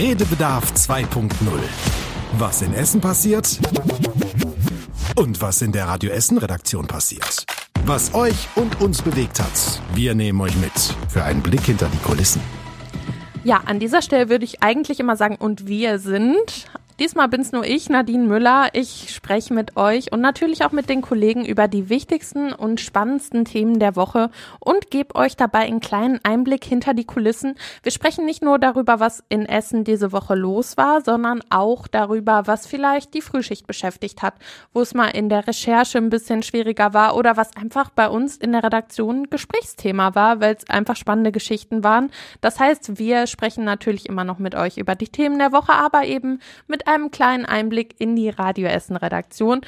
Redebedarf 0.00 0.72
2.0. 0.72 1.28
Was 2.38 2.62
in 2.62 2.72
Essen 2.72 3.02
passiert 3.02 3.60
und 5.14 5.42
was 5.42 5.60
in 5.60 5.72
der 5.72 5.88
Radio 5.88 6.10
Essen 6.10 6.38
Redaktion 6.38 6.86
passiert. 6.86 7.44
Was 7.84 8.14
euch 8.14 8.48
und 8.54 8.80
uns 8.80 9.02
bewegt 9.02 9.40
hat. 9.40 9.82
Wir 9.92 10.14
nehmen 10.14 10.40
euch 10.40 10.56
mit 10.56 10.72
für 11.10 11.22
einen 11.22 11.42
Blick 11.42 11.60
hinter 11.60 11.90
die 11.92 11.98
Kulissen. 11.98 12.40
Ja, 13.44 13.60
an 13.66 13.78
dieser 13.78 14.00
Stelle 14.00 14.30
würde 14.30 14.46
ich 14.46 14.62
eigentlich 14.62 15.00
immer 15.00 15.16
sagen, 15.16 15.36
und 15.36 15.66
wir 15.66 15.98
sind. 15.98 16.70
Diesmal 17.00 17.28
bin's 17.28 17.50
nur 17.50 17.64
ich, 17.64 17.88
Nadine 17.88 18.26
Müller. 18.26 18.68
Ich 18.74 19.14
spreche 19.14 19.54
mit 19.54 19.78
euch 19.78 20.12
und 20.12 20.20
natürlich 20.20 20.66
auch 20.66 20.72
mit 20.72 20.90
den 20.90 21.00
Kollegen 21.00 21.46
über 21.46 21.66
die 21.66 21.88
wichtigsten 21.88 22.52
und 22.52 22.78
spannendsten 22.78 23.46
Themen 23.46 23.78
der 23.78 23.96
Woche 23.96 24.30
und 24.58 24.90
gebe 24.90 25.14
euch 25.14 25.34
dabei 25.34 25.60
einen 25.60 25.80
kleinen 25.80 26.20
Einblick 26.24 26.62
hinter 26.62 26.92
die 26.92 27.06
Kulissen. 27.06 27.54
Wir 27.82 27.90
sprechen 27.90 28.26
nicht 28.26 28.42
nur 28.42 28.58
darüber, 28.58 29.00
was 29.00 29.24
in 29.30 29.46
Essen 29.46 29.82
diese 29.82 30.12
Woche 30.12 30.34
los 30.34 30.76
war, 30.76 31.00
sondern 31.00 31.40
auch 31.48 31.88
darüber, 31.88 32.42
was 32.44 32.66
vielleicht 32.66 33.14
die 33.14 33.22
Frühschicht 33.22 33.66
beschäftigt 33.66 34.20
hat, 34.20 34.34
wo 34.74 34.82
es 34.82 34.92
mal 34.92 35.08
in 35.08 35.30
der 35.30 35.46
Recherche 35.46 35.96
ein 35.96 36.10
bisschen 36.10 36.42
schwieriger 36.42 36.92
war 36.92 37.16
oder 37.16 37.38
was 37.38 37.56
einfach 37.56 37.88
bei 37.88 38.10
uns 38.10 38.36
in 38.36 38.52
der 38.52 38.62
Redaktion 38.62 39.30
Gesprächsthema 39.30 40.14
war, 40.14 40.42
weil 40.42 40.54
es 40.54 40.68
einfach 40.68 40.96
spannende 40.96 41.32
Geschichten 41.32 41.82
waren. 41.82 42.10
Das 42.42 42.60
heißt, 42.60 42.98
wir 42.98 43.26
sprechen 43.26 43.64
natürlich 43.64 44.06
immer 44.06 44.24
noch 44.24 44.38
mit 44.38 44.54
euch 44.54 44.76
über 44.76 44.96
die 44.96 45.08
Themen 45.08 45.38
der 45.38 45.52
Woche, 45.52 45.72
aber 45.72 46.04
eben 46.04 46.40
mit 46.66 46.89
einem 46.90 47.10
kleinen 47.10 47.46
Einblick 47.46 47.94
in 47.98 48.16
die 48.16 48.28
Radio 48.28 48.68
Essen 48.68 48.96
Redaktion. 48.96 49.62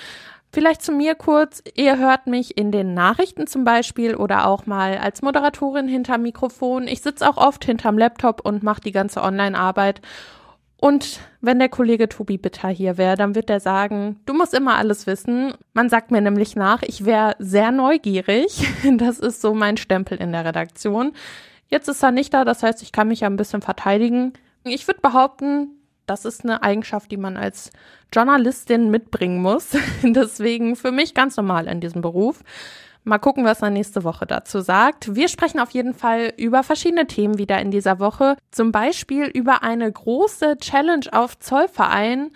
Vielleicht 0.55 0.83
zu 0.83 0.93
mir 0.93 1.15
kurz. 1.15 1.63
Ihr 1.75 1.97
hört 1.97 2.27
mich 2.27 2.59
in 2.59 2.73
den 2.73 2.93
Nachrichten 2.93 3.47
zum 3.47 3.65
Beispiel 3.65 4.15
oder 4.15 4.47
auch 4.47 4.67
mal 4.67 4.99
als 4.99 5.23
Moderatorin 5.23 5.89
hinterm 5.89 6.23
Mikrofon. 6.23 6.89
Ich 6.89 7.01
sitze 7.01 7.29
auch 7.29 7.39
oft 7.39 7.65
hinterm 7.65 7.97
Laptop 7.97 8.45
und 8.45 8.63
mache 8.63 8.83
die 8.83 8.93
ganze 8.93 9.23
Online-Arbeit. 9.23 10.03
Und 10.77 11.21
wenn 11.41 11.61
der 11.61 11.69
Kollege 11.69 12.09
Tobi 12.09 12.39
Bitter 12.39 12.69
hier 12.69 12.99
wäre, 12.99 13.17
dann 13.17 13.35
wird 13.35 13.49
er 13.49 13.61
sagen, 13.61 14.21
du 14.27 14.35
musst 14.35 14.53
immer 14.53 14.77
alles 14.77 15.07
wissen. 15.07 15.55
Man 15.73 15.89
sagt 15.89 16.11
mir 16.11 16.21
nämlich 16.21 16.57
nach, 16.57 16.83
ich 16.83 17.05
wäre 17.05 17.37
sehr 17.39 17.71
neugierig. 17.71 18.67
Das 18.99 19.21
ist 19.21 19.41
so 19.41 19.55
mein 19.55 19.77
Stempel 19.77 20.19
in 20.19 20.33
der 20.33 20.45
Redaktion. 20.45 21.13
Jetzt 21.69 21.89
ist 21.89 22.03
er 22.03 22.11
nicht 22.11 22.35
da, 22.35 22.45
das 22.45 22.63
heißt, 22.63 22.83
ich 22.83 22.93
kann 22.93 23.09
mich 23.09 23.21
ja 23.21 23.29
ein 23.29 23.37
bisschen 23.37 23.63
verteidigen. 23.63 24.33
Ich 24.65 24.87
würde 24.87 25.01
behaupten, 25.01 25.71
das 26.07 26.25
ist 26.25 26.45
eine 26.45 26.63
Eigenschaft, 26.63 27.11
die 27.11 27.17
man 27.17 27.37
als 27.37 27.71
Journalistin 28.13 28.91
mitbringen 28.91 29.41
muss. 29.41 29.71
Deswegen 30.03 30.77
für 30.77 30.93
mich 30.93 31.15
ganz 31.15 31.37
normal 31.37 31.67
in 31.67 31.81
diesem 31.81 32.03
Beruf. 32.03 32.43
Mal 33.05 33.19
gucken, 33.19 33.45
was 33.45 33.63
er 33.63 33.71
nächste 33.71 34.05
Woche 34.05 34.27
dazu 34.27 34.61
sagt. 34.61 35.17
Wir 35.17 35.27
sprechen 35.27 35.59
auf 35.59 35.71
jeden 35.71 35.93
Fall 35.93 36.33
über 36.37 36.63
verschiedene 36.63 37.09
Themen 37.09 37.37
wieder 37.37 37.61
in 37.61 37.73
dieser 37.73 37.99
Woche. 37.99 38.37
Zum 38.53 38.71
Beispiel 38.71 39.25
über 39.25 39.65
eine 39.65 39.91
große 39.91 40.59
Challenge 40.59 41.07
auf 41.11 41.37
Zollverein 41.41 42.31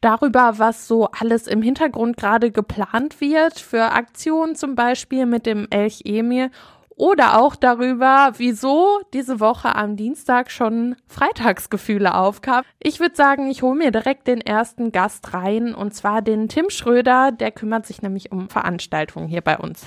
darüber, 0.00 0.58
was 0.58 0.86
so 0.86 1.08
alles 1.18 1.46
im 1.48 1.62
Hintergrund 1.62 2.16
gerade 2.16 2.52
geplant 2.52 3.20
wird 3.20 3.58
für 3.58 3.92
Aktionen 3.92 4.54
zum 4.54 4.74
Beispiel 4.74 5.26
mit 5.26 5.46
dem 5.46 5.66
Elch 5.70 6.02
Emir 6.04 6.50
oder 6.96 7.40
auch 7.40 7.56
darüber, 7.56 8.32
wieso 8.36 9.00
diese 9.12 9.40
Woche 9.40 9.74
am 9.74 9.96
Dienstag 9.96 10.50
schon 10.50 10.96
Freitagsgefühle 11.06 12.14
aufkam. 12.14 12.64
Ich 12.78 13.00
würde 13.00 13.16
sagen, 13.16 13.50
ich 13.50 13.62
hole 13.62 13.76
mir 13.76 13.90
direkt 13.90 14.26
den 14.26 14.40
ersten 14.40 14.92
Gast 14.92 15.34
rein 15.34 15.74
und 15.74 15.94
zwar 15.94 16.22
den 16.22 16.48
Tim 16.48 16.70
Schröder, 16.70 17.32
der 17.32 17.50
kümmert 17.50 17.86
sich 17.86 18.02
nämlich 18.02 18.32
um 18.32 18.48
Veranstaltungen 18.48 19.28
hier 19.28 19.42
bei 19.42 19.58
uns. 19.58 19.84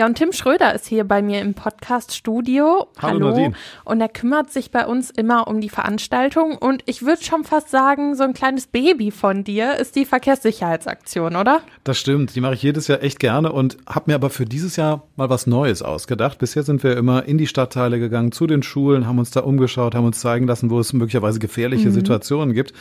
Ja, 0.00 0.06
und 0.06 0.14
Tim 0.14 0.32
Schröder 0.32 0.74
ist 0.74 0.86
hier 0.86 1.04
bei 1.04 1.20
mir 1.20 1.42
im 1.42 1.52
Podcast-Studio. 1.52 2.86
Hallo. 3.02 3.34
Hallo. 3.34 3.52
Und 3.84 4.00
er 4.00 4.08
kümmert 4.08 4.50
sich 4.50 4.70
bei 4.70 4.86
uns 4.86 5.10
immer 5.10 5.46
um 5.46 5.60
die 5.60 5.68
Veranstaltung. 5.68 6.56
Und 6.56 6.82
ich 6.86 7.02
würde 7.02 7.22
schon 7.22 7.44
fast 7.44 7.68
sagen, 7.68 8.14
so 8.14 8.22
ein 8.22 8.32
kleines 8.32 8.66
Baby 8.66 9.10
von 9.10 9.44
dir 9.44 9.76
ist 9.76 9.96
die 9.96 10.06
Verkehrssicherheitsaktion, 10.06 11.36
oder? 11.36 11.60
Das 11.84 11.98
stimmt. 11.98 12.34
Die 12.34 12.40
mache 12.40 12.54
ich 12.54 12.62
jedes 12.62 12.88
Jahr 12.88 13.02
echt 13.02 13.20
gerne 13.20 13.52
und 13.52 13.76
habe 13.86 14.10
mir 14.10 14.14
aber 14.14 14.30
für 14.30 14.46
dieses 14.46 14.76
Jahr 14.76 15.02
mal 15.16 15.28
was 15.28 15.46
Neues 15.46 15.82
ausgedacht. 15.82 16.38
Bisher 16.38 16.62
sind 16.62 16.82
wir 16.82 16.96
immer 16.96 17.26
in 17.26 17.36
die 17.36 17.46
Stadtteile 17.46 17.98
gegangen, 17.98 18.32
zu 18.32 18.46
den 18.46 18.62
Schulen, 18.62 19.06
haben 19.06 19.18
uns 19.18 19.32
da 19.32 19.40
umgeschaut, 19.40 19.94
haben 19.94 20.06
uns 20.06 20.20
zeigen 20.20 20.46
lassen, 20.46 20.70
wo 20.70 20.80
es 20.80 20.94
möglicherweise 20.94 21.40
gefährliche 21.40 21.90
mhm. 21.90 21.92
Situationen 21.92 22.54
gibt. 22.54 22.72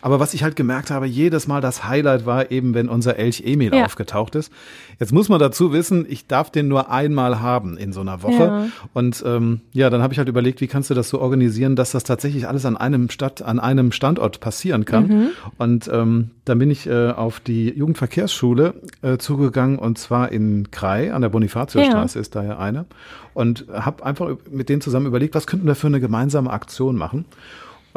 Aber 0.00 0.20
was 0.20 0.32
ich 0.32 0.44
halt 0.44 0.54
gemerkt 0.54 0.92
habe, 0.92 1.06
jedes 1.06 1.48
Mal 1.48 1.60
das 1.60 1.88
Highlight 1.88 2.24
war 2.24 2.52
eben, 2.52 2.74
wenn 2.74 2.88
unser 2.88 3.16
Elch 3.16 3.42
Emil 3.44 3.74
ja. 3.74 3.84
aufgetaucht 3.84 4.36
ist. 4.36 4.52
Jetzt 5.00 5.12
muss 5.12 5.28
man 5.28 5.40
dazu 5.40 5.72
wissen, 5.72 6.06
ich 6.08 6.28
darf 6.28 6.50
den 6.50 6.67
nur 6.68 6.90
einmal 6.90 7.40
haben 7.40 7.76
in 7.76 7.92
so 7.92 8.00
einer 8.00 8.22
Woche. 8.22 8.44
Ja. 8.44 8.66
Und 8.94 9.22
ähm, 9.26 9.60
ja, 9.72 9.90
dann 9.90 10.02
habe 10.02 10.12
ich 10.12 10.18
halt 10.18 10.28
überlegt, 10.28 10.60
wie 10.60 10.66
kannst 10.66 10.90
du 10.90 10.94
das 10.94 11.08
so 11.08 11.20
organisieren, 11.20 11.76
dass 11.76 11.92
das 11.92 12.04
tatsächlich 12.04 12.46
alles 12.46 12.64
an 12.64 12.76
einem 12.76 13.10
Stadt, 13.10 13.42
an 13.42 13.58
einem 13.58 13.92
Standort 13.92 14.40
passieren 14.40 14.84
kann. 14.84 15.06
Mhm. 15.06 15.30
Und 15.56 15.90
ähm, 15.92 16.30
dann 16.44 16.58
bin 16.58 16.70
ich 16.70 16.86
äh, 16.86 17.10
auf 17.10 17.40
die 17.40 17.70
Jugendverkehrsschule 17.70 18.74
äh, 19.02 19.18
zugegangen 19.18 19.78
und 19.78 19.98
zwar 19.98 20.30
in 20.30 20.70
Krai 20.70 21.12
an 21.12 21.22
der 21.22 21.28
Bonifatiusstraße 21.28 22.18
ja. 22.18 22.20
ist 22.20 22.34
da 22.34 22.44
ja 22.44 22.58
eine 22.58 22.86
und 23.34 23.66
habe 23.72 24.04
einfach 24.04 24.36
mit 24.50 24.68
denen 24.68 24.80
zusammen 24.80 25.06
überlegt, 25.06 25.34
was 25.34 25.46
könnten 25.46 25.66
wir 25.66 25.74
für 25.74 25.86
eine 25.86 26.00
gemeinsame 26.00 26.50
Aktion 26.50 26.96
machen. 26.96 27.24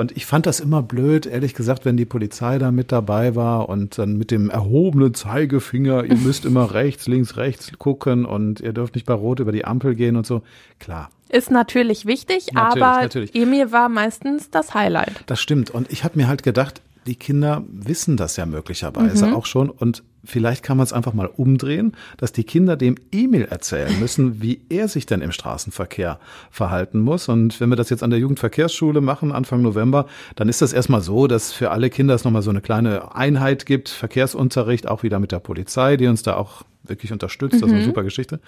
Und 0.02 0.18
ich 0.18 0.26
fand 0.26 0.48
das 0.48 0.60
immer 0.60 0.82
blöd, 0.82 1.28
ehrlich 1.28 1.54
gesagt, 1.54 1.86
wenn 1.86 1.96
die 1.96 2.06
Polizei 2.06 2.58
da 2.58 2.72
mit 2.72 2.92
dabei 2.92 3.36
war 3.36 3.70
und 3.70 4.00
dann 4.00 4.18
mit 4.18 4.32
dem 4.32 4.50
erhobenen 4.50 5.14
Zeigefinger, 5.14 6.06
ihr 6.06 6.18
müsst 6.26 6.44
immer 6.44 6.74
rechts, 6.74 7.08
links, 7.08 7.38
rechts 7.38 7.72
gucken 7.78 8.26
und 8.26 8.62
ihr 8.62 8.74
dürft 8.74 8.96
nicht 8.96 9.06
bei 9.06 9.14
Rot 9.14 9.40
über 9.40 9.52
die 9.52 9.64
Ampel 9.64 9.94
gehen 9.94 10.16
und 10.16 10.26
so. 10.26 10.42
Klar. 10.80 11.12
Ist 11.30 11.52
natürlich 11.52 12.08
wichtig, 12.08 12.48
natürlich, 12.52 12.84
aber 12.84 13.02
natürlich. 13.04 13.36
Emil 13.36 13.72
war 13.72 13.90
meistens 13.90 14.50
das 14.50 14.74
Highlight. 14.74 15.24
Das 15.28 15.40
stimmt. 15.40 15.70
Und 15.70 15.92
ich 15.92 16.04
habe 16.04 16.18
mir 16.18 16.28
halt 16.28 16.42
gedacht, 16.42 16.82
die 17.06 17.16
Kinder 17.16 17.64
wissen 17.70 18.18
das 18.18 18.38
ja 18.38 18.48
möglicherweise 18.48 19.28
mhm. 19.28 19.36
auch 19.36 19.46
schon 19.46 19.70
und 19.70 20.02
vielleicht 20.24 20.64
kann 20.64 20.78
man 20.78 20.84
es 20.84 20.94
einfach 20.94 21.14
mal 21.14 21.28
umdrehen, 21.28 21.96
dass 22.18 22.32
die 22.32 22.44
Kinder 22.44 22.76
dem 22.76 22.96
Emil 23.12 23.46
erzählen 23.46 24.00
müssen, 24.00 24.42
wie 24.42 24.62
er 24.70 24.88
sich 24.88 25.06
denn 25.06 25.22
im 25.22 25.32
Straßenverkehr 25.32 26.20
verhalten 26.50 27.00
muss. 27.00 27.30
Und 27.30 27.60
wenn 27.60 27.70
wir 27.70 27.76
das 27.76 27.90
jetzt 27.90 28.04
an 28.04 28.10
der 28.10 28.20
Jugendverkehrsschule 28.20 29.02
machen, 29.02 29.32
Anfang 29.32 29.62
November, 29.62 30.08
dann 30.36 30.50
ist 30.50 30.62
das 30.62 30.74
erstmal 30.74 31.02
so, 31.02 31.28
dass 31.28 31.52
für 31.52 31.72
alle 31.72 31.90
Kinder 31.90 32.16
es 32.16 32.24
nochmal 32.24 32.42
so 32.42 32.50
eine 32.50 32.62
kleine 32.62 33.16
Einheit 33.16 33.66
gibt, 33.66 33.90
Verkehrsunterricht, 33.90 34.88
auch 34.88 35.04
wieder 35.04 35.20
mit 35.20 35.32
der 35.32 35.40
Polizei, 35.40 35.98
die 35.98 36.08
uns 36.08 36.24
da 36.24 36.36
auch 36.36 36.64
wirklich 36.92 37.12
unterstützt. 37.12 37.56
Das 37.56 37.64
ist 37.64 37.74
eine 37.74 37.82
mhm. 37.82 37.86
super 37.86 38.04
Geschichte. 38.04 38.40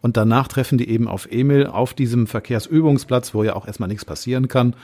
Und 0.00 0.16
danach 0.16 0.46
treffen 0.46 0.78
die 0.78 0.88
eben 0.88 1.08
auf 1.08 1.26
Emil 1.30 1.66
auf 1.66 1.94
diesem 1.94 2.28
Verkehrsübungsplatz, 2.28 3.34
wo 3.34 3.42
ja 3.42 3.56
auch 3.56 3.66
erstmal 3.66 3.88
nichts 3.88 4.04
passieren 4.04 4.46
kann. 4.46 4.76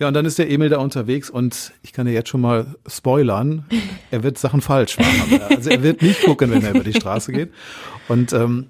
Ja, 0.00 0.08
und 0.08 0.14
dann 0.14 0.24
ist 0.24 0.38
der 0.38 0.50
Emil 0.50 0.70
da 0.70 0.78
unterwegs 0.78 1.30
und 1.30 1.72
ich 1.82 1.92
kann 1.92 2.06
dir 2.06 2.12
jetzt 2.12 2.28
schon 2.28 2.40
mal 2.40 2.74
spoilern, 2.86 3.64
er 4.10 4.24
wird 4.24 4.38
Sachen 4.38 4.60
falsch 4.60 4.98
machen. 4.98 5.40
Also 5.48 5.70
er 5.70 5.82
wird 5.84 6.02
nicht 6.02 6.22
gucken, 6.24 6.50
wenn 6.50 6.64
er 6.64 6.70
über 6.70 6.82
die 6.82 6.94
Straße 6.94 7.30
geht. 7.30 7.52
Und 8.08 8.32
ähm, 8.32 8.66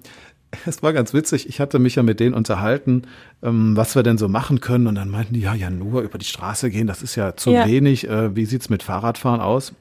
es 0.65 0.83
war 0.83 0.93
ganz 0.93 1.13
witzig, 1.13 1.49
ich 1.49 1.59
hatte 1.59 1.79
mich 1.79 1.95
ja 1.95 2.03
mit 2.03 2.19
denen 2.19 2.35
unterhalten, 2.35 3.03
ähm, 3.43 3.75
was 3.75 3.95
wir 3.95 4.03
denn 4.03 4.17
so 4.17 4.27
machen 4.27 4.61
können. 4.61 4.87
Und 4.87 4.95
dann 4.95 5.09
meinten 5.09 5.33
die, 5.33 5.41
ja, 5.41 5.53
ja, 5.53 5.69
nur 5.69 6.01
über 6.01 6.17
die 6.17 6.25
Straße 6.25 6.69
gehen, 6.69 6.87
das 6.87 7.01
ist 7.01 7.15
ja 7.15 7.35
zu 7.35 7.51
ja. 7.51 7.65
wenig. 7.67 8.07
Äh, 8.07 8.35
wie 8.35 8.45
sieht's 8.45 8.69
mit 8.69 8.83
Fahrradfahren 8.83 9.41
aus? 9.41 9.73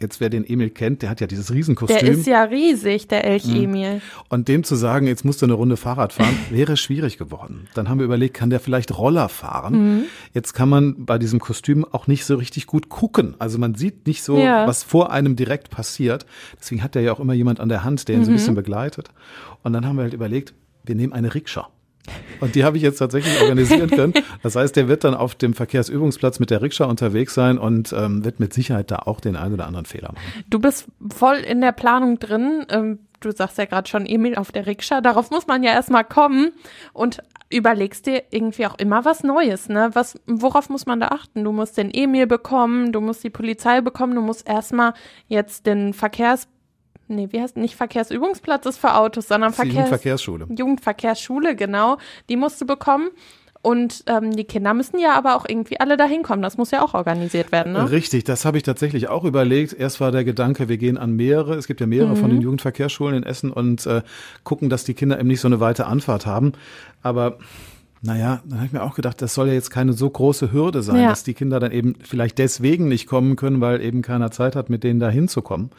Jetzt 0.00 0.20
wer 0.20 0.30
den 0.30 0.48
Emil 0.48 0.70
kennt, 0.70 1.02
der 1.02 1.10
hat 1.10 1.20
ja 1.20 1.26
dieses 1.26 1.52
Riesenkostüm. 1.52 1.98
Der 1.98 2.08
ist 2.08 2.26
ja 2.26 2.44
riesig, 2.44 3.08
der 3.08 3.24
Elch 3.24 3.46
mhm. 3.46 3.64
Emil. 3.64 4.00
Und 4.28 4.48
dem 4.48 4.64
zu 4.64 4.76
sagen, 4.76 5.06
jetzt 5.06 5.24
musst 5.24 5.42
du 5.42 5.46
eine 5.46 5.54
Runde 5.54 5.76
Fahrrad 5.76 6.12
fahren, 6.12 6.36
wäre 6.50 6.76
schwierig 6.76 7.18
geworden. 7.18 7.68
Dann 7.74 7.88
haben 7.88 7.98
wir 7.98 8.04
überlegt, 8.04 8.34
kann 8.34 8.50
der 8.50 8.60
vielleicht 8.60 8.96
Roller 8.96 9.28
fahren? 9.28 9.96
Mhm. 9.96 10.04
Jetzt 10.34 10.52
kann 10.52 10.68
man 10.68 11.04
bei 11.04 11.18
diesem 11.18 11.40
Kostüm 11.40 11.84
auch 11.84 12.06
nicht 12.06 12.24
so 12.24 12.36
richtig 12.36 12.66
gut 12.66 12.88
gucken. 12.88 13.34
Also 13.38 13.58
man 13.58 13.74
sieht 13.74 14.06
nicht 14.06 14.22
so, 14.22 14.38
ja. 14.38 14.66
was 14.66 14.84
vor 14.84 15.12
einem 15.12 15.36
direkt 15.36 15.70
passiert. 15.70 16.26
Deswegen 16.58 16.82
hat 16.82 16.94
er 16.96 17.02
ja 17.02 17.12
auch 17.12 17.20
immer 17.20 17.34
jemand 17.34 17.60
an 17.60 17.68
der 17.68 17.84
Hand, 17.84 18.08
der 18.08 18.14
ihn 18.14 18.20
mhm. 18.20 18.24
so 18.24 18.30
ein 18.30 18.32
mhm. 18.34 18.36
bisschen 18.36 18.54
begleitet. 18.54 19.10
Und 19.62 19.72
dann 19.72 19.86
haben 19.86 19.96
wir 19.96 20.02
halt 20.02 20.14
überlegt, 20.14 20.54
wir 20.84 20.94
nehmen 20.94 21.12
eine 21.12 21.34
Rikscha. 21.34 21.68
Und 22.40 22.54
die 22.54 22.64
habe 22.64 22.76
ich 22.76 22.82
jetzt 22.82 22.98
tatsächlich 22.98 23.40
organisieren 23.40 23.90
können. 23.90 24.14
Das 24.42 24.56
heißt, 24.56 24.76
der 24.76 24.88
wird 24.88 25.04
dann 25.04 25.14
auf 25.14 25.34
dem 25.34 25.54
Verkehrsübungsplatz 25.54 26.38
mit 26.38 26.50
der 26.50 26.62
Rikscha 26.62 26.84
unterwegs 26.84 27.34
sein 27.34 27.58
und 27.58 27.92
ähm, 27.92 28.24
wird 28.24 28.40
mit 28.40 28.52
Sicherheit 28.52 28.90
da 28.90 28.96
auch 28.96 29.20
den 29.20 29.36
einen 29.36 29.54
oder 29.54 29.66
anderen 29.66 29.86
Fehler 29.86 30.12
machen. 30.12 30.44
Du 30.48 30.58
bist 30.58 30.86
voll 31.12 31.36
in 31.36 31.60
der 31.60 31.72
Planung 31.72 32.18
drin. 32.18 32.64
Ähm, 32.70 33.00
du 33.20 33.32
sagst 33.32 33.58
ja 33.58 33.64
gerade 33.64 33.88
schon 33.88 34.06
Emil 34.06 34.36
auf 34.36 34.52
der 34.52 34.66
Rikscha. 34.66 35.00
Darauf 35.00 35.30
muss 35.30 35.46
man 35.46 35.62
ja 35.62 35.72
erstmal 35.72 36.04
kommen 36.04 36.52
und 36.92 37.18
überlegst 37.50 38.06
dir 38.06 38.24
irgendwie 38.30 38.66
auch 38.66 38.78
immer 38.78 39.04
was 39.04 39.24
Neues, 39.24 39.68
ne? 39.68 39.90
Was, 39.94 40.20
worauf 40.26 40.68
muss 40.68 40.86
man 40.86 41.00
da 41.00 41.08
achten? 41.08 41.44
Du 41.44 41.52
musst 41.52 41.78
den 41.78 41.90
Emil 41.92 42.26
bekommen, 42.26 42.92
du 42.92 43.00
musst 43.00 43.24
die 43.24 43.30
Polizei 43.30 43.80
bekommen, 43.80 44.14
du 44.14 44.20
musst 44.20 44.46
erstmal 44.46 44.92
jetzt 45.28 45.66
den 45.66 45.94
Verkehrs 45.94 46.46
nee, 47.08 47.28
wie 47.30 47.40
heißt 47.40 47.56
nicht 47.56 47.76
Verkehrsübungsplatz 47.76 48.66
ist 48.66 48.78
für 48.78 48.94
Autos, 48.94 49.28
sondern 49.28 49.52
Verkehrs 49.52 49.74
Jugendverkehrsschule. 49.74 50.46
Jugendverkehrsschule, 50.50 51.56
genau. 51.56 51.98
Die 52.28 52.36
musst 52.36 52.60
du 52.60 52.66
bekommen. 52.66 53.08
Und 53.60 54.04
ähm, 54.06 54.36
die 54.36 54.44
Kinder 54.44 54.72
müssen 54.72 55.00
ja 55.00 55.14
aber 55.14 55.34
auch 55.34 55.44
irgendwie 55.46 55.80
alle 55.80 55.96
dahin 55.96 56.22
kommen. 56.22 56.42
Das 56.42 56.56
muss 56.56 56.70
ja 56.70 56.80
auch 56.80 56.94
organisiert 56.94 57.50
werden, 57.50 57.72
ne? 57.72 57.90
Richtig, 57.90 58.22
das 58.22 58.44
habe 58.44 58.56
ich 58.56 58.62
tatsächlich 58.62 59.08
auch 59.08 59.24
überlegt. 59.24 59.72
Erst 59.72 60.00
war 60.00 60.12
der 60.12 60.22
Gedanke, 60.22 60.68
wir 60.68 60.78
gehen 60.78 60.96
an 60.96 61.16
mehrere, 61.16 61.56
es 61.56 61.66
gibt 61.66 61.80
ja 61.80 61.86
mehrere 61.88 62.10
mhm. 62.10 62.16
von 62.16 62.30
den 62.30 62.40
Jugendverkehrsschulen 62.40 63.16
in 63.16 63.22
Essen 63.24 63.50
und 63.50 63.84
äh, 63.86 64.02
gucken, 64.44 64.70
dass 64.70 64.84
die 64.84 64.94
Kinder 64.94 65.18
eben 65.18 65.26
nicht 65.26 65.40
so 65.40 65.48
eine 65.48 65.58
weite 65.58 65.86
Anfahrt 65.86 66.24
haben. 66.24 66.52
Aber 67.02 67.38
naja, 68.00 68.42
dann 68.44 68.58
habe 68.58 68.66
ich 68.66 68.72
mir 68.72 68.82
auch 68.82 68.94
gedacht, 68.94 69.20
das 69.20 69.34
soll 69.34 69.48
ja 69.48 69.54
jetzt 69.54 69.70
keine 69.70 69.92
so 69.92 70.08
große 70.08 70.52
Hürde 70.52 70.82
sein, 70.82 71.02
Ja. 71.02 71.08
dass 71.08 71.24
die 71.24 71.34
Kinder 71.34 71.58
dann 71.58 71.72
eben 71.72 71.96
vielleicht 72.00 72.38
deswegen 72.38 72.86
nicht 72.86 73.08
kommen 73.08 73.34
können, 73.34 73.60
weil 73.60 73.80
eben 73.82 74.02
keiner 74.02 74.30
Zeit 74.30 74.54
hat, 74.54 74.70
mit 74.70 74.84
denen 74.84 75.00
da 75.00 75.10
hinzukommen. 75.10 75.70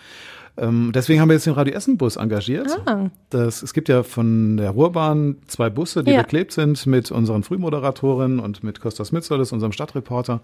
Ähm, 0.58 0.92
deswegen 0.94 1.22
haben 1.22 1.30
wir 1.30 1.36
jetzt 1.36 1.46
den 1.46 1.54
Radio 1.54 1.74
Essen 1.74 1.98
Bus 1.98 2.16
engagiert. 2.18 2.68
Ah. 2.86 3.06
Das, 3.30 3.64
es 3.64 3.74
gibt 3.74 3.88
ja 3.90 4.04
von 4.04 4.58
der 4.58 4.72
Ruhrbahn 4.72 5.38
zwei 5.48 5.70
Busse, 5.70 6.04
die 6.04 6.12
Ja. 6.12 6.22
beklebt 6.22 6.52
sind 6.52 6.86
mit 6.86 7.12
unseren 7.12 7.44
Frühmoderatorinnen 7.44 8.40
und 8.40 8.64
mit 8.64 8.82
Kostas 8.82 9.12
Mitzolis, 9.12 9.52
unserem 9.52 9.72
Stadtreporter. 9.72 10.42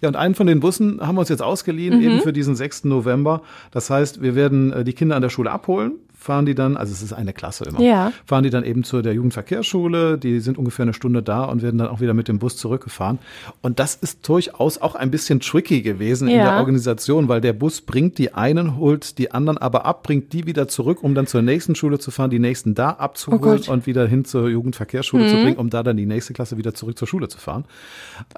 Ja, 0.00 0.08
und 0.08 0.16
einen 0.16 0.34
von 0.34 0.46
den 0.46 0.60
Bussen 0.60 1.00
haben 1.00 1.14
wir 1.16 1.20
uns 1.20 1.28
jetzt 1.28 1.42
ausgeliehen, 1.42 1.98
Mhm. 1.98 2.02
eben 2.04 2.20
für 2.20 2.32
diesen 2.32 2.56
6. 2.56 2.84
November. 2.88 3.42
Das 3.70 3.88
heißt, 3.90 4.20
wir 4.22 4.34
werden 4.34 4.72
äh, 4.72 4.84
die 4.84 4.94
Kinder 4.94 5.14
an 5.16 5.22
der 5.22 5.28
Schule 5.30 5.50
abholen, 5.50 5.92
fahren 6.22 6.46
die 6.46 6.54
dann, 6.54 6.76
also 6.76 6.92
es 6.92 7.02
ist 7.02 7.12
eine 7.12 7.32
Klasse 7.32 7.64
immer, 7.64 7.80
Ja. 7.80 8.12
fahren 8.24 8.44
die 8.44 8.50
dann 8.50 8.64
eben 8.64 8.84
zu 8.84 9.02
der 9.02 9.12
Jugendverkehrsschule, 9.14 10.18
die 10.18 10.40
sind 10.40 10.56
ungefähr 10.56 10.84
eine 10.84 10.94
Stunde 10.94 11.22
da 11.22 11.44
und 11.44 11.62
werden 11.62 11.78
dann 11.78 11.88
auch 11.88 12.00
wieder 12.00 12.14
mit 12.14 12.28
dem 12.28 12.38
Bus 12.38 12.56
zurückgefahren. 12.56 13.18
Und 13.60 13.78
das 13.78 13.94
ist 13.96 14.26
durchaus 14.28 14.78
auch 14.78 14.94
ein 14.94 15.10
bisschen 15.10 15.40
tricky 15.40 15.82
gewesen 15.82 16.28
in 16.28 16.36
Ja. 16.36 16.44
der 16.44 16.58
Organisation, 16.60 17.28
weil 17.28 17.40
der 17.40 17.52
Bus 17.52 17.80
bringt 17.80 18.18
die 18.18 18.32
einen, 18.34 18.76
holt 18.76 19.18
die 19.18 19.32
anderen 19.32 19.58
aber 19.58 19.84
ab, 19.84 20.02
bringt 20.04 20.32
die 20.32 20.46
wieder 20.46 20.68
zurück, 20.68 21.02
um 21.02 21.14
dann 21.14 21.26
zur 21.26 21.42
nächsten 21.42 21.74
Schule 21.74 21.98
zu 21.98 22.10
fahren, 22.10 22.30
die 22.30 22.38
nächsten 22.38 22.74
da 22.74 22.90
abzuholen 22.90 23.42
Oh. 23.42 23.66
Mhm. 23.66 23.72
und 23.72 23.86
wieder 23.86 24.06
hin 24.06 24.24
zur 24.24 24.48
Jugendverkehrsschule 24.48 25.28
zu 25.28 25.34
bringen, 25.36 25.56
um 25.56 25.70
da 25.70 25.82
dann 25.82 25.96
die 25.96 26.06
nächste 26.06 26.32
Klasse 26.32 26.56
wieder 26.56 26.74
zurück 26.74 26.96
zur 26.98 27.08
Schule 27.08 27.28
zu 27.28 27.38
fahren. 27.38 27.64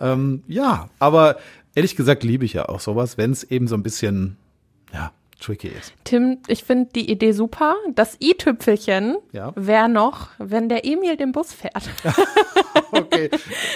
Ähm, 0.01 0.43
ja, 0.49 0.89
aber 0.99 1.37
ehrlich 1.75 1.97
gesagt 1.97 2.25
liebe 2.25 2.45
ich 2.45 2.55
ja 2.55 2.69
auch 2.69 2.81
sowas, 2.81 3.19
wenn 3.19 3.31
es 3.33 3.45
eben 3.45 3.69
so 3.69 3.75
ein 3.75 3.83
bisschen, 3.83 4.37
ja, 4.93 5.13
tricky 5.45 5.69
ist. 5.69 5.93
Tim, 6.05 6.39
ich 6.49 6.65
finde 6.65 6.91
die 6.95 7.11
Idee 7.11 7.33
super. 7.33 7.75
Das 7.95 8.17
i-Tüpfelchen 8.21 9.17
Ja. 9.33 9.53
wäre 9.57 9.89
noch, 9.89 10.29
wenn 10.39 10.69
der 10.69 10.85
Emil 10.87 11.17
den 11.17 11.33
Bus 11.33 11.53
fährt. 11.53 11.85
Okay, 12.97 13.29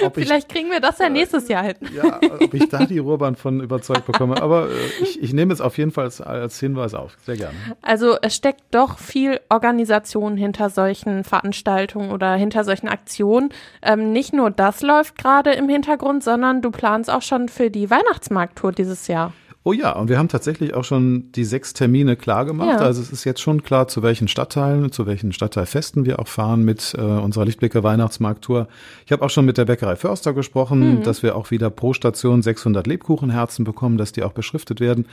ob 0.05 0.17
ich 0.17 0.27
Vielleicht 0.27 0.49
kriegen 0.49 0.71
wir 0.71 0.79
das 0.79 0.99
ja 0.99 1.09
nächstes 1.09 1.49
Jahr 1.49 1.65
hin. 1.65 1.75
Ja, 1.93 2.21
ob 2.41 2.55
ich 2.55 2.69
da 2.69 2.85
die 2.87 2.99
Ruhrbahn 2.99 3.35
von 3.35 3.61
überzeugt 3.61 4.07
bekomme. 4.07 4.41
Aber 4.41 4.69
äh, 4.69 5.03
ich, 5.03 5.21
ich 5.21 5.33
nehme 5.33 5.53
es 5.53 5.61
auf 5.61 5.77
jeden 5.77 5.91
Fall 5.91 6.05
als, 6.05 6.21
als 6.21 6.61
Hinweis 6.61 6.95
auf. 6.95 7.17
Sehr 7.25 7.37
gerne. 7.37 7.57
Also 7.83 8.17
es 8.23 8.37
steckt 8.37 8.63
doch 8.71 8.99
viel 8.99 9.41
Organisation 9.49 10.37
hinter 10.37 10.71
solchen 10.71 11.25
Veranstaltungen 11.25 12.13
oder 12.13 12.35
hinter 12.35 12.63
solchen 12.63 12.89
Aktionen. 12.89 13.49
Ähm, 13.83 14.13
nicht 14.13 14.33
nur 14.33 14.53
das 14.53 14.83
läuft 14.83 15.19
gerade 15.19 15.51
im 15.53 15.69
Hintergrund, 15.69 16.23
sondern 16.23 16.63
du 16.63 16.71
planst 16.71 17.11
auch 17.11 17.23
schon 17.23 17.49
für 17.49 17.71
die 17.71 17.91
Weihnachtsmarkttour 17.91 18.71
dieses 18.71 19.09
Jahr. 19.09 19.33
Oh 19.69 19.75
ja, 19.75 19.93
und 19.93 20.09
wir 20.09 20.17
haben 20.17 20.29
tatsächlich 20.29 20.73
auch 20.73 20.85
schon 20.85 21.31
die 21.33 21.45
sechs 21.45 21.75
Termine 21.75 22.17
klar 22.17 22.47
gemacht. 22.47 22.81
Ja. 22.81 22.87
Also 22.87 23.03
es 23.03 23.11
ist 23.13 23.25
jetzt 23.25 23.43
schon 23.43 23.63
klar, 23.63 23.87
zu 23.87 24.03
welchen 24.03 24.27
Stadtteilen, 24.27 24.91
zu 24.93 25.05
welchen 25.07 25.31
Stadtteilfesten 25.35 26.07
wir 26.07 26.21
auch 26.21 26.27
fahren 26.27 26.65
mit 26.65 26.95
äh, 26.97 27.03
unserer 27.03 27.45
Lichtblicke 27.45 27.83
Weihnachtsmarkttour. 27.83 28.67
Ich 29.05 29.13
habe 29.13 29.23
auch 29.23 29.29
schon 29.29 29.45
mit 29.45 29.59
der 29.59 29.67
Bäckerei 29.67 29.97
Förster 29.97 30.33
gesprochen, 30.33 31.03
dass 31.03 31.23
wir 31.23 31.37
auch 31.37 31.51
wieder 31.51 31.69
pro 31.69 31.93
Station 31.93 32.41
600 32.41 32.87
Lebkuchenherzen 32.87 33.67
bekommen, 33.67 33.99
dass 33.99 34.13
die 34.13 34.23
auch 34.23 34.33
beschriftet 34.33 34.81
werden. 34.81 35.05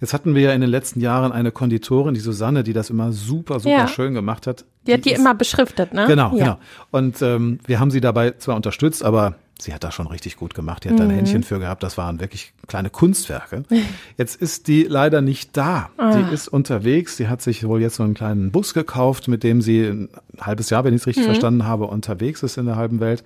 Jetzt 0.00 0.12
hatten 0.14 0.34
wir 0.34 0.42
ja 0.42 0.52
in 0.52 0.62
den 0.62 0.70
letzten 0.70 0.98
Jahren 0.98 1.30
eine 1.30 1.52
Konditorin, 1.52 2.14
die 2.14 2.20
Susanne, 2.20 2.64
die 2.64 2.72
das 2.72 2.90
immer 2.90 3.12
super, 3.12 3.60
super 3.60 3.70
Ja. 3.76 3.86
schön 3.86 4.14
gemacht 4.14 4.48
hat. 4.48 4.64
Die 4.88 4.94
hat 4.94 5.04
die 5.04 5.12
ist- 5.12 5.20
immer 5.20 5.34
beschriftet, 5.36 5.94
ne? 5.94 6.06
Genau, 6.08 6.32
ja. 6.36 6.44
genau. 6.44 6.58
Und 6.90 7.22
ähm, 7.22 7.60
wir 7.68 7.78
haben 7.78 7.92
sie 7.92 8.00
dabei 8.00 8.32
zwar 8.32 8.56
unterstützt, 8.56 9.04
aber 9.04 9.36
sie 9.62 9.72
hat 9.74 9.84
das 9.84 9.94
schon 9.94 10.06
richtig 10.06 10.36
gut 10.36 10.54
gemacht. 10.54 10.84
Die 10.84 10.90
hat 10.90 10.98
da 10.98 11.04
ein 11.04 11.10
Mhm. 11.10 11.14
Händchen 11.14 11.42
für 11.42 11.58
gehabt. 11.58 11.82
Das 11.82 11.96
waren 11.98 12.20
wirklich 12.20 12.52
kleine 12.66 12.90
Kunstwerke. 12.90 13.64
Jetzt 14.18 14.40
ist 14.40 14.68
die 14.68 14.84
leider 14.84 15.20
nicht 15.22 15.56
da. 15.56 15.90
Ah. 15.96 16.16
Die 16.16 16.34
ist 16.34 16.48
unterwegs. 16.48 17.16
Sie 17.16 17.28
hat 17.28 17.42
sich 17.42 17.64
wohl 17.66 17.80
jetzt 17.80 17.96
so 17.96 18.02
einen 18.02 18.14
kleinen 18.14 18.50
Bus 18.50 18.74
gekauft, 18.74 19.28
mit 19.28 19.42
dem 19.42 19.62
sie 19.62 19.82
ein 19.86 20.08
halbes 20.40 20.70
Jahr, 20.70 20.84
wenn 20.84 20.94
ich 20.94 21.00
es 21.02 21.06
Mhm. 21.06 21.10
richtig 21.10 21.24
verstanden 21.26 21.64
habe, 21.64 21.84
unterwegs 21.84 22.42
ist 22.42 22.56
in 22.58 22.66
der 22.66 22.76
halben 22.76 23.00
Welt. 23.00 23.22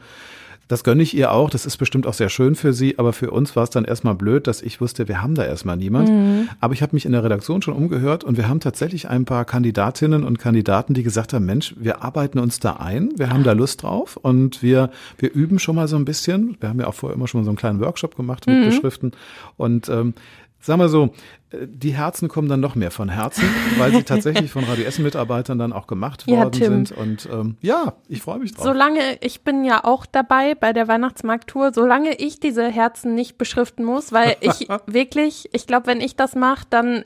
Das 0.68 0.82
gönne 0.82 1.02
ich 1.02 1.16
ihr 1.16 1.32
auch. 1.32 1.50
Das 1.50 1.64
ist 1.64 1.76
bestimmt 1.76 2.06
auch 2.06 2.14
sehr 2.14 2.28
schön 2.28 2.54
für 2.54 2.72
sie. 2.72 2.98
Aber 2.98 3.12
für 3.12 3.30
uns 3.30 3.54
war 3.54 3.62
es 3.62 3.70
dann 3.70 3.84
erstmal 3.84 4.14
blöd, 4.14 4.46
dass 4.46 4.62
ich 4.62 4.80
wusste, 4.80 5.08
wir 5.08 5.22
haben 5.22 5.34
da 5.34 5.44
erstmal 5.44 5.76
niemand. 5.76 6.08
Mhm. 6.08 6.48
Aber 6.60 6.74
ich 6.74 6.82
habe 6.82 6.94
mich 6.94 7.06
in 7.06 7.12
der 7.12 7.22
Redaktion 7.22 7.62
schon 7.62 7.74
umgehört 7.74 8.24
und 8.24 8.36
wir 8.36 8.48
haben 8.48 8.60
tatsächlich 8.60 9.08
ein 9.08 9.24
paar 9.24 9.44
Kandidatinnen 9.44 10.24
und 10.24 10.38
Kandidaten, 10.38 10.94
die 10.94 11.02
gesagt 11.02 11.32
haben, 11.32 11.46
Mensch, 11.46 11.74
wir 11.78 12.02
arbeiten 12.02 12.38
uns 12.38 12.58
da 12.58 12.74
ein. 12.74 13.12
Wir 13.16 13.30
haben 13.30 13.44
da 13.44 13.52
Lust 13.52 13.82
drauf 13.82 14.16
und 14.16 14.62
wir, 14.62 14.90
wir 15.18 15.32
üben 15.32 15.58
schon 15.58 15.76
mal 15.76 15.88
so 15.88 15.96
ein 15.96 16.04
bisschen. 16.04 16.56
Wir 16.60 16.68
haben 16.68 16.80
ja 16.80 16.88
auch 16.88 16.94
vorher 16.94 17.14
immer 17.14 17.28
schon 17.28 17.40
mal 17.40 17.44
so 17.44 17.50
einen 17.50 17.58
kleinen 17.58 17.80
Workshop 17.80 18.16
gemacht 18.16 18.46
mit 18.46 18.64
Beschriften. 18.64 19.12
Und 19.56 19.88
ähm, 19.88 20.14
Sagen 20.60 20.80
wir 20.80 20.88
so, 20.88 21.10
äh, 21.50 21.66
die 21.68 21.90
Herzen 21.90 22.28
kommen 22.28 22.48
dann 22.48 22.60
noch 22.60 22.74
mehr 22.74 22.90
von 22.90 23.08
Herzen, 23.08 23.44
weil 23.78 23.92
sie 23.92 24.02
tatsächlich 24.04 24.50
von 24.50 24.64
Radio 24.64 24.84
Essen-Mitarbeitern 24.84 25.58
dann 25.58 25.72
auch 25.72 25.86
gemacht 25.86 26.24
Ja, 26.26 26.38
worden 26.38 26.52
Tim. 26.52 26.86
sind. 26.86 26.92
Und 26.92 27.28
ähm, 27.30 27.56
ja, 27.60 27.94
ich 28.08 28.22
freue 28.22 28.38
mich 28.38 28.54
drauf. 28.54 28.64
Solange, 28.64 29.18
ich 29.20 29.42
bin 29.42 29.64
ja 29.64 29.84
auch 29.84 30.06
dabei 30.06 30.54
bei 30.54 30.72
der 30.72 30.88
Weihnachtsmarkttour, 30.88 31.72
solange 31.72 32.14
ich 32.16 32.40
diese 32.40 32.66
Herzen 32.68 33.14
nicht 33.14 33.38
beschriften 33.38 33.84
muss, 33.84 34.12
weil 34.12 34.36
ich 34.40 34.68
wirklich, 34.86 35.48
ich 35.52 35.66
glaube, 35.66 35.86
wenn 35.86 36.00
ich 36.00 36.16
das 36.16 36.34
mache, 36.34 36.66
dann 36.70 37.04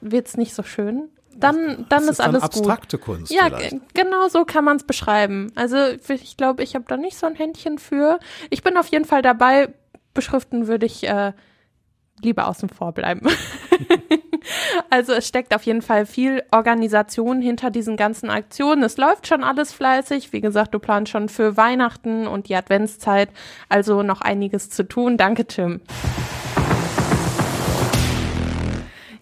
wird's 0.00 0.36
nicht 0.36 0.54
so 0.54 0.62
schön. 0.62 1.08
Dann, 1.36 1.86
dann 1.88 2.02
das 2.06 2.08
ist, 2.08 2.20
alles 2.20 2.42
abstrakte 2.42 2.98
gut. 2.98 3.16
Kunst 3.16 3.32
Ja, 3.32 3.46
vielleicht. 3.46 3.94
genau 3.94 4.28
so 4.28 4.44
kann 4.44 4.64
man 4.64 4.76
es 4.76 4.84
beschreiben. 4.84 5.50
Also 5.54 5.76
ich 6.08 6.36
glaube, 6.36 6.62
ich 6.62 6.74
habe 6.74 6.84
da 6.86 6.96
nicht 6.96 7.16
so 7.16 7.26
ein 7.26 7.34
Händchen 7.34 7.78
für. 7.78 8.18
Ich 8.50 8.62
bin 8.62 8.76
auf 8.76 8.88
jeden 8.88 9.04
Fall 9.06 9.22
dabei. 9.22 9.72
Beschriften 10.12 10.66
würde 10.66 10.86
ich 10.86 11.08
äh, 11.08 11.32
lieber 12.22 12.48
außen 12.48 12.68
vor 12.68 12.92
bleiben. 12.92 13.28
Also 14.88 15.12
es 15.12 15.26
steckt 15.26 15.54
auf 15.54 15.64
jeden 15.64 15.82
Fall 15.82 16.06
viel 16.06 16.42
Organisation 16.50 17.40
hinter 17.40 17.70
diesen 17.70 17.96
ganzen 17.96 18.30
Aktionen. 18.30 18.82
Es 18.82 18.96
läuft 18.96 19.26
schon 19.26 19.44
alles 19.44 19.72
fleißig. 19.72 20.32
Wie 20.32 20.40
gesagt, 20.40 20.74
du 20.74 20.78
planst 20.78 21.12
schon 21.12 21.28
für 21.28 21.56
Weihnachten 21.56 22.26
und 22.26 22.48
die 22.48 22.56
Adventszeit. 22.56 23.28
Also 23.68 24.02
noch 24.02 24.20
einiges 24.20 24.70
zu 24.70 24.84
tun. 24.84 25.16
Danke, 25.16 25.46
Tim. 25.46 25.80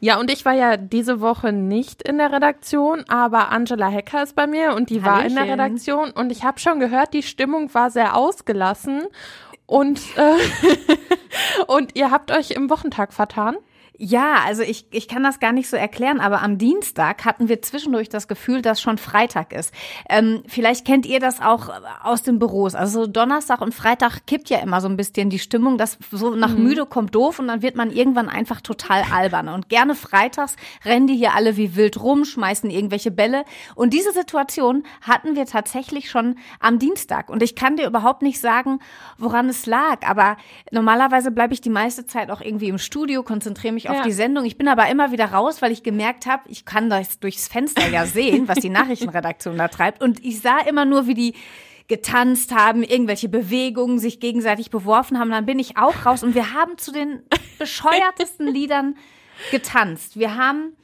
Ja, 0.00 0.20
und 0.20 0.30
ich 0.30 0.44
war 0.44 0.52
ja 0.52 0.76
diese 0.76 1.20
Woche 1.20 1.52
nicht 1.52 2.02
in 2.02 2.18
der 2.18 2.32
Redaktion, 2.32 3.04
aber 3.08 3.50
Angela 3.50 3.88
Hecker 3.88 4.22
ist 4.22 4.36
bei 4.36 4.46
mir 4.46 4.74
und 4.74 4.90
die 4.90 5.04
war 5.04 5.24
in 5.24 5.34
der 5.34 5.42
Hallöchen. 5.42 5.60
Redaktion 5.60 6.10
und 6.12 6.30
ich 6.30 6.44
habe 6.44 6.60
schon 6.60 6.78
gehört, 6.78 7.14
die 7.14 7.24
Stimmung 7.24 7.74
war 7.74 7.90
sehr 7.90 8.14
ausgelassen 8.14 9.02
und 9.68 10.00
äh, 10.16 10.38
und 11.68 11.94
ihr 11.94 12.10
habt 12.10 12.32
euch 12.32 12.50
im 12.50 12.70
Wochentag 12.70 13.12
vertan. 13.12 13.56
Ja, 14.00 14.42
also 14.46 14.62
ich, 14.62 14.86
ich 14.92 15.08
kann 15.08 15.24
das 15.24 15.40
gar 15.40 15.50
nicht 15.50 15.68
so 15.68 15.76
erklären, 15.76 16.20
aber 16.20 16.40
am 16.40 16.56
Dienstag 16.56 17.24
hatten 17.24 17.48
wir 17.48 17.60
zwischendurch 17.62 18.08
das 18.08 18.28
Gefühl, 18.28 18.62
dass 18.62 18.80
schon 18.80 18.96
Freitag 18.96 19.52
ist. 19.52 19.74
Ähm, 20.08 20.44
vielleicht 20.46 20.86
kennt 20.86 21.04
ihr 21.04 21.18
das 21.18 21.40
auch 21.40 21.68
aus 22.04 22.22
den 22.22 22.38
Büros. 22.38 22.76
Also 22.76 23.00
so 23.00 23.06
Donnerstag 23.08 23.60
und 23.60 23.74
Freitag 23.74 24.24
kippt 24.28 24.50
ja 24.50 24.58
immer 24.60 24.80
so 24.80 24.88
ein 24.88 24.96
bisschen 24.96 25.30
die 25.30 25.40
Stimmung, 25.40 25.78
dass 25.78 25.98
so 26.12 26.36
nach 26.36 26.54
müde 26.54 26.87
kommt 26.87 27.16
doof 27.16 27.40
und 27.40 27.49
dann 27.49 27.61
wird 27.61 27.75
man 27.75 27.90
irgendwann 27.90 28.28
einfach 28.28 28.61
total 28.61 29.02
albern. 29.12 29.49
Und 29.49 29.68
gerne 29.68 29.96
freitags 29.96 30.54
rennen 30.84 31.08
die 31.08 31.16
hier 31.16 31.34
alle 31.34 31.56
wie 31.56 31.75
wild 31.75 32.00
rum, 32.00 32.25
schmeißen 32.25 32.70
irgendwelche 32.70 33.11
Bälle. 33.11 33.44
Und 33.75 33.94
diese 33.94 34.12
Situation 34.12 34.84
hatten 35.02 35.34
wir 35.34 35.46
tatsächlich 35.46 36.08
schon 36.08 36.37
am 36.61 36.78
Dienstag. 36.78 37.30
Und 37.30 37.42
ich 37.42 37.56
kann 37.56 37.76
dir 37.76 37.88
überhaupt 37.88 38.23
nicht 38.23 38.40
sagen, 38.40 38.78
woran 39.16 39.49
es 39.49 39.66
lag. 39.66 40.06
Aber 40.08 40.37
normalerweise 40.70 41.32
bleibe 41.32 41.52
ich 41.52 41.61
die 41.61 41.68
meiste 41.68 42.06
Zeit 42.06 42.30
auch 42.30 42.40
irgendwie 42.40 42.68
im 42.68 42.78
Studio, 42.78 43.25
konzentriere 43.25 43.75
mich 43.75 43.88
auf 43.88 43.97
Ja. 43.97 44.02
die 44.04 44.12
Sendung. 44.12 44.45
Ich 44.45 44.57
bin 44.59 44.68
aber 44.68 44.88
immer 44.88 45.11
wieder 45.12 45.26
raus, 45.26 45.62
weil 45.62 45.73
ich 45.73 45.83
gemerkt 45.83 46.26
habe, 46.26 46.42
ich 46.49 46.64
kann 46.64 46.90
das 46.90 47.18
durchs 47.21 47.49
Fenster 47.49 47.88
ja 47.88 48.07
sehen, 48.07 48.49
was 48.49 48.59
die 48.59 48.68
Nachrichtenredaktion 48.68 49.57
da 49.57 49.68
treibt. 49.68 50.02
Und 50.02 50.25
ich 50.25 50.40
sah 50.40 50.59
immer 50.61 50.85
nur, 50.85 51.07
wie 51.07 51.14
die 51.14 51.35
getanzt 51.88 52.54
haben, 52.54 52.83
irgendwelche 52.83 53.28
Bewegungen 53.28 53.99
sich 53.99 54.21
gegenseitig 54.21 54.71
beworfen 54.71 55.18
haben. 55.18 55.30
Dann 55.30 55.47
bin 55.47 55.59
ich 55.59 55.78
auch 55.78 56.04
raus 56.04 56.23
und 56.23 56.35
wir 56.35 56.52
haben 56.52 56.76
zu 56.76 56.92
den 56.92 57.23
bescheuertesten 57.59 58.47
Liedern 58.47 58.97
getanzt. 59.50 60.18
Wir 60.18 60.37
haben 60.37 60.76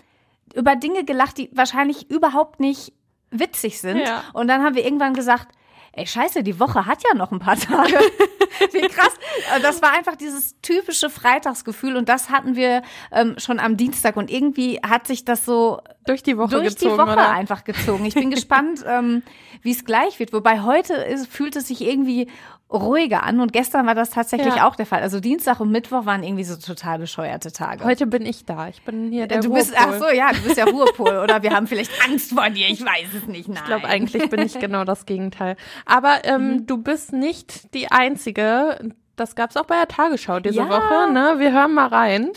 über 0.54 0.76
Dinge 0.76 1.04
gelacht, 1.04 1.38
die 1.38 1.50
wahrscheinlich 1.52 2.10
überhaupt 2.10 2.60
nicht 2.60 2.92
witzig 3.30 3.80
sind. 3.80 3.98
Ja. 3.98 4.24
Und 4.32 4.48
dann 4.48 4.62
haben 4.62 4.76
wir 4.76 4.84
irgendwann 4.84 5.14
gesagt, 5.14 5.48
ey, 5.96 6.06
scheiße, 6.06 6.42
die 6.42 6.58
Woche 6.60 6.86
hat 6.86 7.02
ja 7.08 7.14
noch 7.16 7.32
ein 7.32 7.38
paar 7.38 7.56
Tage. 7.56 7.98
Wie 8.72 8.88
krass. 8.88 9.12
Äh, 9.54 9.60
Das 9.60 9.82
war 9.82 9.92
einfach 9.92 10.16
dieses 10.16 10.60
typische 10.60 11.10
Freitagsgefühl 11.10 11.96
und 11.96 12.08
das 12.08 12.30
hatten 12.30 12.56
wir 12.56 12.82
ähm, 13.12 13.34
schon 13.38 13.58
am 13.60 13.76
Dienstag 13.76 14.16
und 14.16 14.30
irgendwie 14.30 14.80
hat 14.86 15.06
sich 15.06 15.24
das 15.24 15.44
so 15.44 15.80
Durch 16.06 16.22
die 16.22 16.36
Woche 16.36 16.50
durch 16.56 16.68
gezogen, 16.68 16.94
die 16.94 16.98
Woche 17.00 17.12
oder? 17.12 17.30
einfach 17.30 17.64
gezogen. 17.64 18.04
Ich 18.04 18.14
bin 18.14 18.30
gespannt, 18.30 18.84
ähm, 18.86 19.22
wie 19.62 19.70
es 19.70 19.84
gleich 19.84 20.18
wird. 20.18 20.32
Wobei 20.32 20.60
heute 20.60 20.94
ist, 20.94 21.26
fühlt 21.28 21.56
es 21.56 21.68
sich 21.68 21.80
irgendwie 21.80 22.28
ruhiger 22.72 23.22
an 23.22 23.40
und 23.40 23.52
gestern 23.52 23.86
war 23.86 23.94
das 23.94 24.10
tatsächlich 24.10 24.56
Ja. 24.56 24.66
auch 24.66 24.74
der 24.74 24.86
Fall. 24.86 25.00
Also 25.00 25.20
Dienstag 25.20 25.60
und 25.60 25.70
Mittwoch 25.70 26.06
waren 26.06 26.22
irgendwie 26.24 26.44
so 26.44 26.56
total 26.56 26.98
bescheuerte 26.98 27.52
Tage. 27.52 27.84
Heute 27.84 28.06
bin 28.06 28.26
ich 28.26 28.44
da. 28.46 28.68
Ich 28.68 28.82
bin 28.82 29.12
hier 29.12 29.26
der 29.28 29.40
du 29.40 29.52
bist, 29.52 29.72
Ruhepol. 29.72 29.94
ach 29.94 29.98
so, 30.08 30.14
ja, 30.14 30.32
du 30.32 30.40
bist 30.42 30.56
ja 30.56 30.64
Ruhepol 30.64 31.18
oder 31.18 31.42
wir 31.42 31.52
haben 31.52 31.66
vielleicht 31.68 31.92
Angst 32.08 32.32
vor 32.32 32.50
dir, 32.50 32.68
ich 32.68 32.84
weiß 32.84 33.08
es 33.16 33.26
nicht. 33.28 33.48
Nein. 33.48 33.58
Ich 33.58 33.64
glaube, 33.64 33.86
eigentlich 33.86 34.28
bin 34.28 34.40
ich 34.42 34.58
genau 34.58 34.84
das 34.84 35.06
Gegenteil. 35.06 35.56
Aber 35.86 36.24
ähm, 36.24 36.48
Mhm. 36.48 36.66
du 36.66 36.78
bist 36.78 37.12
nicht 37.12 37.72
die 37.74 37.90
Einzige. 37.92 38.78
Das 39.16 39.36
gab's 39.36 39.56
auch 39.56 39.66
bei 39.66 39.76
der 39.76 39.86
Tagesschau 39.88 40.40
diese 40.40 40.56
Ja. 40.56 40.68
Woche. 40.68 41.12
Ne? 41.12 41.34
Wir 41.38 41.52
hören 41.52 41.72
mal 41.74 41.86
rein. 41.86 42.30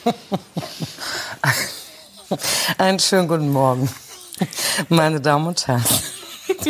Einen 2.78 3.00
schönen 3.00 3.28
guten 3.28 3.52
Morgen, 3.52 3.90
meine 4.90 5.22
Damen 5.22 5.48
und 5.48 5.68
Herren. 5.68 5.84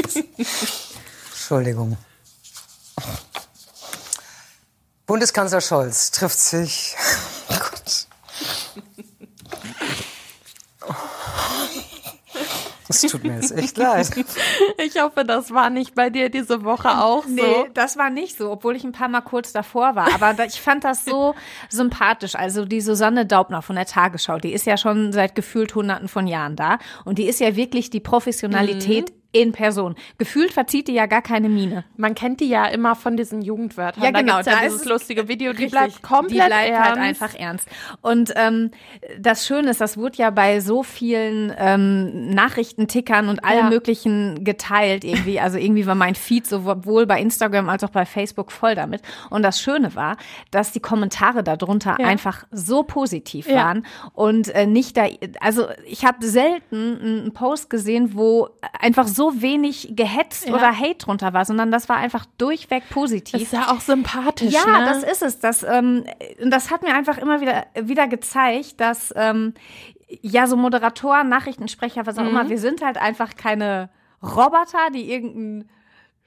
Entschuldigung. 1.31 1.97
Bundeskanzler 5.05 5.61
Scholz 5.61 6.11
trifft 6.11 6.37
sich 6.37 6.95
Es 12.89 13.01
tut 13.01 13.23
mir 13.23 13.35
jetzt 13.35 13.51
echt 13.51 13.77
leid. 13.77 14.09
Ich 14.83 15.01
hoffe, 15.01 15.25
das 15.25 15.51
war 15.51 15.69
nicht 15.69 15.95
bei 15.95 16.09
dir 16.09 16.29
diese 16.29 16.63
Woche 16.63 16.89
auch 16.89 17.23
so. 17.23 17.29
Nee, 17.29 17.69
das 17.73 17.97
war 17.97 18.09
nicht 18.09 18.37
so, 18.37 18.51
obwohl 18.51 18.75
ich 18.75 18.83
ein 18.83 18.91
paar 18.91 19.09
Mal 19.09 19.21
kurz 19.21 19.51
davor 19.51 19.95
war. 19.95 20.13
Aber 20.13 20.35
ich 20.45 20.61
fand 20.61 20.83
das 20.83 21.05
so 21.05 21.35
sympathisch. 21.69 22.35
Also 22.35 22.65
die 22.65 22.81
Susanne 22.81 23.25
Daubner 23.25 23.61
von 23.61 23.75
der 23.75 23.85
Tagesschau, 23.85 24.37
die 24.37 24.53
ist 24.53 24.65
ja 24.65 24.77
schon 24.77 25.11
seit 25.11 25.35
gefühlt 25.35 25.75
hunderten 25.75 26.07
von 26.07 26.27
Jahren 26.27 26.55
da. 26.55 26.79
Und 27.05 27.17
die 27.17 27.27
ist 27.27 27.39
ja 27.39 27.55
wirklich 27.55 27.89
die 27.89 27.99
Professionalität 27.99 29.13
in 29.41 29.51
Person. 29.51 29.95
Gefühlt 30.17 30.51
verzieht 30.53 30.87
die 30.87 30.93
ja 30.93 31.05
gar 31.05 31.21
keine 31.21 31.49
Miene. 31.49 31.83
Man 31.97 32.15
kennt 32.15 32.39
die 32.39 32.49
ja 32.49 32.65
immer 32.65 32.95
von 32.95 33.17
diesen 33.17 33.41
Jugendwörtern. 33.41 34.03
Ja, 34.03 34.11
genau, 34.11 34.41
Da, 34.41 34.51
ja 34.51 34.57
da 34.57 34.63
dieses 34.63 34.81
ist 34.81 34.85
lustige 34.89 35.27
Video, 35.27 35.51
die 35.53 35.63
Richtig. 35.65 35.71
bleibt 35.71 36.01
komplett 36.01 36.31
die 36.31 36.47
bleibt 36.47 36.69
ernst. 36.69 36.89
halt 36.89 36.97
einfach 36.99 37.35
ernst. 37.39 37.67
Und 38.01 38.33
ähm, 38.35 38.71
das 39.19 39.45
Schöne 39.45 39.69
ist, 39.71 39.81
das 39.81 39.97
wurde 39.97 40.17
ja 40.17 40.29
bei 40.29 40.59
so 40.59 40.83
vielen 40.83 41.53
ähm, 41.57 42.29
Nachrichtentickern 42.29 43.29
und 43.29 43.43
allem 43.43 43.65
Ja. 43.65 43.69
möglichen 43.69 44.43
geteilt 44.43 45.03
irgendwie. 45.03 45.39
Also 45.39 45.57
irgendwie 45.57 45.85
war 45.85 45.95
mein 45.95 46.15
Feed 46.15 46.45
sowohl 46.47 47.05
bei 47.05 47.19
Instagram 47.19 47.69
als 47.69 47.83
auch 47.83 47.89
bei 47.89 48.05
Facebook 48.05 48.51
voll 48.51 48.75
damit. 48.75 49.01
Und 49.29 49.43
das 49.43 49.59
Schöne 49.61 49.95
war, 49.95 50.17
dass 50.51 50.71
die 50.71 50.79
Kommentare 50.79 51.43
darunter 51.43 51.95
Ja. 51.99 52.05
einfach 52.07 52.45
so 52.51 52.83
positiv 52.83 53.47
waren 53.49 53.85
und 54.13 54.49
äh, 54.49 54.65
nicht 54.65 54.97
da. 54.97 55.07
Also 55.39 55.67
ich 55.85 56.05
habe 56.05 56.25
selten 56.25 56.99
einen 57.01 57.33
Post 57.33 57.69
gesehen, 57.69 58.11
wo 58.15 58.49
einfach 58.79 59.07
so 59.07 59.26
wenig 59.35 59.93
gehetzt 59.95 60.47
Ja. 60.47 60.55
oder 60.55 60.77
Hate 60.77 60.95
drunter 60.97 61.33
war, 61.33 61.45
sondern 61.45 61.71
das 61.71 61.87
war 61.89 61.97
einfach 61.97 62.25
durchweg 62.37 62.83
positiv. 62.89 63.41
ist 63.41 63.53
ja 63.53 63.71
auch 63.71 63.79
sympathisch, 63.81 64.53
Ja, 64.53 64.65
ne? 64.79 64.85
das 64.85 65.03
ist 65.03 65.21
es. 65.23 65.39
Das, 65.39 65.63
ähm, 65.63 66.05
und 66.41 66.51
das 66.51 66.71
hat 66.71 66.81
mir 66.83 66.93
einfach 66.93 67.17
immer 67.17 67.41
wieder, 67.41 67.65
wieder 67.81 68.07
gezeigt, 68.07 68.79
dass 68.79 69.13
ähm, 69.15 69.53
ja 70.21 70.47
so 70.47 70.55
Moderatoren, 70.57 71.29
Nachrichtensprecher, 71.29 72.05
was 72.05 72.17
auch 72.17 72.23
Mhm. 72.23 72.29
immer, 72.29 72.49
wir 72.49 72.59
sind 72.59 72.81
halt 72.83 72.97
einfach 72.97 73.35
keine 73.35 73.89
Roboter, 74.23 74.89
die 74.93 75.11
irgendeinen 75.11 75.69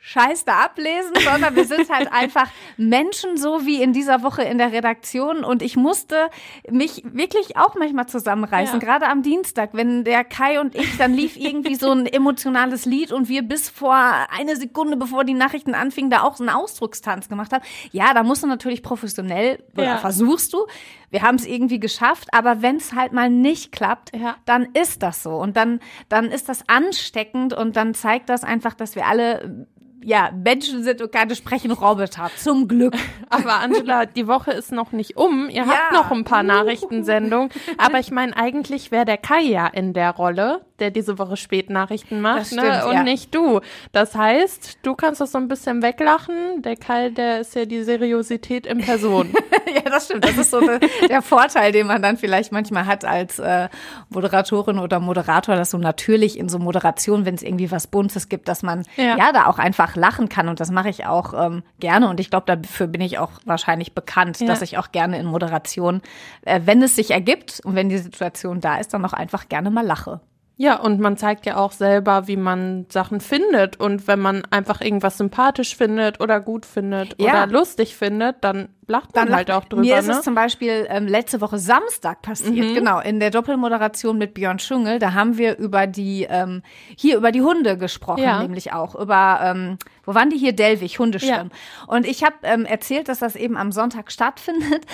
Scheiß 0.03 0.47
da 0.47 0.61
ablesen, 0.65 1.13
sondern 1.23 1.55
wir 1.55 1.67
sind 1.67 1.91
halt 1.91 2.11
einfach 2.11 2.49
Menschen, 2.79 3.37
so 3.37 3.67
wie 3.67 3.83
in 3.83 3.93
dieser 3.93 4.23
Woche 4.23 4.43
in 4.43 4.57
der 4.57 4.73
Redaktion. 4.73 5.45
Und 5.45 5.61
ich 5.61 5.77
musste 5.77 6.31
mich 6.71 7.03
wirklich 7.05 7.59
auch 7.59 7.75
manchmal 7.75 8.07
zusammenreißen, 8.07 8.81
Ja. 8.81 8.87
gerade 8.87 9.09
am 9.09 9.23
Dienstag, 9.23 9.71
wenn 9.75 10.05
der 10.05 10.25
Kai 10.25 10.59
und 10.59 10.75
ich, 10.75 10.97
dann 10.97 11.13
lief 11.13 11.37
irgendwie 11.37 11.75
so 11.75 11.91
ein 11.91 12.07
emotionales 12.07 12.87
Lied 12.87 13.13
und 13.13 13.29
wir 13.29 13.43
bis 13.43 13.69
vor 13.69 13.95
eine 13.95 14.57
Sekunde, 14.57 14.97
bevor 14.97 15.25
die 15.25 15.35
Nachrichten 15.35 15.75
anfingen, 15.75 16.11
da 16.11 16.23
auch 16.23 16.37
so 16.37 16.45
einen 16.45 16.55
Ausdruckstanz 16.55 17.29
gemacht 17.29 17.53
haben. 17.53 17.63
Ja, 17.93 18.15
da 18.15 18.23
musst 18.23 18.43
du 18.43 18.47
natürlich 18.47 18.83
professionell, 18.83 19.63
oder 19.75 19.85
Ja. 19.85 19.97
versuchst 19.99 20.53
du. 20.55 20.67
Wir 21.11 21.23
haben 21.23 21.35
es 21.37 21.45
irgendwie 21.47 21.79
geschafft, 21.81 22.29
aber 22.33 22.63
wenn 22.63 22.77
es 22.77 22.95
halt 22.95 23.13
mal 23.13 23.29
nicht 23.29 23.71
klappt, 23.73 24.17
Ja. 24.17 24.37
dann 24.47 24.69
ist 24.73 25.03
das 25.03 25.23
so. 25.23 25.33
Und 25.37 25.57
dann, 25.59 25.81
dann 26.09 26.27
ist 26.27 26.49
das 26.49 26.67
ansteckend 26.69 27.53
und 27.53 27.77
dann 27.77 27.93
zeigt 27.95 28.29
das 28.31 28.45
einfach, 28.45 28.73
dass 28.75 28.95
wir 28.95 29.07
alle 29.07 29.67
ja, 30.03 30.31
Menschen 30.33 30.83
sind 30.83 31.03
und 31.03 31.13
keine 31.13 31.35
sprechen 31.35 31.71
Roboter. 31.73 32.31
Zum 32.37 32.69
Glück. 32.69 32.95
Aber 33.31 33.57
Angela, 33.61 34.07
die 34.07 34.27
Woche 34.27 34.51
ist 34.53 34.73
noch 34.73 34.93
nicht 34.93 35.17
um. 35.17 35.49
Ihr 35.51 35.67
habt 35.67 35.93
Ja. 35.93 35.99
noch 35.99 36.11
ein 36.11 36.25
paar 36.25 36.43
Nachrichtensendungen. 36.43 37.51
Aber 37.79 37.99
ich 37.99 38.11
meine, 38.11 38.37
eigentlich 38.37 38.91
wäre 38.91 39.05
der 39.05 39.19
Kai 39.19 39.43
ja 39.43 39.67
in 39.67 39.93
der 39.93 40.11
Rolle, 40.13 40.63
der 40.79 40.91
diese 40.91 41.19
Woche 41.19 41.37
Spätnachrichten 41.37 42.21
macht, 42.23 42.41
Das 42.41 42.47
stimmt, 42.49 42.63
ne? 42.63 42.87
und 42.87 42.95
ja. 42.95 43.03
nicht 43.03 43.35
du. 43.35 43.61
Das 43.93 44.15
heißt, 44.15 44.79
du 44.83 44.95
kannst 44.95 45.21
das 45.21 45.33
so 45.33 45.39
ein 45.39 45.49
bisschen 45.49 45.83
weglachen. 45.83 46.63
Der 46.63 46.77
Kai, 46.77 47.11
der 47.11 47.41
ist 47.41 47.55
ja 47.55 47.67
die 47.67 47.83
Seriosität 47.83 48.67
in 48.67 48.79
Person. 48.79 49.31
ja, 49.75 49.83
das 49.83 50.07
stimmt. 50.07 50.25
Das 50.25 50.39
ist 50.39 50.51
so 50.51 50.61
der, 50.61 50.81
der 51.09 51.21
Vorteil, 51.23 51.73
den 51.73 51.87
man 51.87 52.01
dann 52.01 52.17
vielleicht 52.17 52.53
manchmal 52.53 52.87
hat 52.87 53.05
als 53.05 53.39
äh, 53.39 53.69
Moderatorin 54.09 54.79
oder 54.79 55.01
Moderator, 55.01 55.57
dass 55.57 55.71
so 55.71 55.79
natürlich 55.79 56.39
in 56.39 56.49
so 56.49 56.59
Moderation, 56.59 57.25
wenn 57.27 57.35
es 57.35 57.43
irgendwie 57.43 57.71
was 57.71 57.87
Buntes 57.87 58.29
gibt, 58.29 58.49
dass 58.49 58.63
man 58.63 58.85
Ja. 58.97 59.17
ja, 59.19 59.33
da 59.33 59.47
auch 59.47 59.59
einfach 59.59 59.90
lachen 59.97 60.29
kann. 60.29 60.49
Und 60.49 60.61
das 60.61 60.71
mache 60.71 60.89
ich 60.89 61.07
auch 61.07 61.35
ähm, 61.35 61.63
gerne. 61.79 62.09
Und 62.09 62.21
ich 62.21 62.31
glaube, 62.31 62.47
dafür 62.57 62.87
bin 62.87 63.01
ich 63.01 63.19
auch 63.19 63.33
wahrscheinlich 63.45 63.95
bekannt, 63.95 64.41
Ja. 64.41 64.47
dass 64.47 64.63
ich 64.63 64.79
auch 64.79 64.93
gerne 64.93 65.19
in 65.19 65.27
Moderation, 65.27 66.03
äh, 66.43 66.61
wenn 66.65 66.83
es 66.83 66.97
sich 66.97 67.11
ergibt 67.11 67.61
und 67.65 67.75
wenn 67.75 67.89
die 67.89 67.99
Situation 67.99 68.61
da 68.61 68.77
ist, 68.79 68.93
dann 68.95 69.05
auch 69.05 69.13
einfach 69.13 69.49
gerne 69.49 69.71
mal 69.71 69.85
lache. 69.87 70.21
Ja, 70.57 70.79
und 70.79 71.01
man 71.01 71.17
zeigt 71.17 71.47
ja 71.47 71.57
auch 71.57 71.73
selber, 71.73 72.27
wie 72.29 72.37
man 72.37 72.85
Sachen 72.91 73.21
findet. 73.21 73.81
Und 73.81 74.07
wenn 74.07 74.19
man 74.19 74.43
einfach 74.51 74.83
irgendwas 74.83 75.17
sympathisch 75.17 75.75
findet 75.75 76.21
oder 76.21 76.39
gut 76.39 76.67
findet 76.67 77.15
Ja. 77.19 77.31
oder 77.45 77.47
lustig 77.47 77.97
findet, 77.97 78.45
dann 78.45 78.69
lacht 78.91 79.15
man 79.15 79.27
Dann 79.29 79.35
halt 79.37 79.51
auch 79.51 79.65
drüber. 79.65 79.81
Mir 79.83 79.99
ist 79.99 80.09
ne? 80.09 80.15
es 80.15 80.23
zum 80.23 80.35
Beispiel 80.35 80.87
ähm, 80.91 81.07
letzte 81.07 81.41
Woche 81.41 81.59
Samstag 81.59 82.21
passiert, 82.21 82.75
genau, 82.75 83.01
in 83.01 83.21
der 83.21 83.31
Doppelmoderation 83.31 84.19
mit 84.19 84.35
Björn 84.35 84.59
Schungel. 84.59 84.99
Da 84.99 85.15
haben 85.15 85.39
wir 85.39 85.57
über 85.59 85.87
die, 85.87 86.27
ähm, 86.29 86.63
hier 86.97 87.17
über 87.17 87.33
die 87.33 87.41
Hunde 87.41 87.79
gesprochen, 87.79 88.23
Ja. 88.23 88.43
nämlich 88.43 88.73
auch. 88.73 88.95
Über, 88.95 89.41
ähm, 89.43 89.79
wo 90.05 90.15
waren 90.15 90.29
die 90.31 90.37
hier? 90.37 90.53
Delwig, 90.53 90.99
Hundeschwimmen. 90.99 91.51
Und 91.87 92.07
ich 92.07 92.25
habe 92.25 92.35
ähm, 92.43 92.65
erzählt, 92.67 93.09
dass 93.09 93.21
das 93.21 93.37
eben 93.37 93.57
am 93.57 93.73
Sonntag 93.73 94.11
stattfindet. 94.13 94.85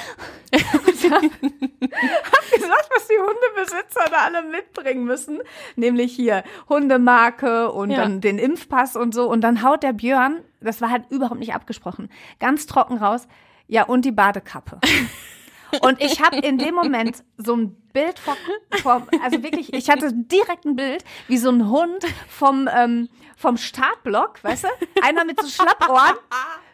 Und 0.52 1.10
hab, 1.10 1.22
hab 1.22 2.52
gesagt, 2.52 2.90
was 2.94 3.08
die 3.08 3.18
Hundebesitzer 3.18 4.04
da 4.10 4.18
alle 4.26 4.42
mitbringen 4.42 5.04
müssen. 5.04 5.40
Nämlich 5.76 6.12
hier 6.14 6.44
Hundemarke 6.68 7.72
und 7.72 7.90
Ja. 7.90 7.98
dann 7.98 8.20
den 8.20 8.38
Impfpass 8.38 8.96
und 8.96 9.14
so. 9.14 9.28
Und 9.28 9.40
dann 9.40 9.62
haut 9.62 9.82
der 9.82 9.92
Björn, 9.92 10.40
das 10.60 10.80
war 10.80 10.90
halt 10.90 11.04
überhaupt 11.10 11.40
nicht 11.40 11.54
abgesprochen, 11.54 12.10
ganz 12.40 12.66
trocken 12.66 12.98
raus. 12.98 13.26
Ja, 13.68 13.84
und 13.84 14.04
die 14.04 14.12
Badekappe. 14.12 14.78
Und 15.80 16.00
ich 16.00 16.20
habe 16.22 16.36
in 16.36 16.58
dem 16.58 16.74
Moment 16.74 17.24
so 17.36 17.56
ein 17.56 17.74
Bild 17.92 18.18
vor, 18.18 18.36
vor, 18.82 19.06
also 19.22 19.42
wirklich, 19.42 19.72
ich 19.72 19.90
hatte 19.90 20.12
direkt 20.12 20.64
ein 20.64 20.76
Bild, 20.76 21.04
wie 21.28 21.38
so 21.38 21.50
ein 21.50 21.68
Hund 21.68 22.04
vom, 22.28 22.68
ähm, 22.72 23.08
vom 23.36 23.56
Startblock, 23.56 24.42
weißt 24.44 24.64
du? 24.64 24.68
Einer 25.02 25.24
mit 25.24 25.40
so 25.40 25.48
Schlappohren, 25.48 26.16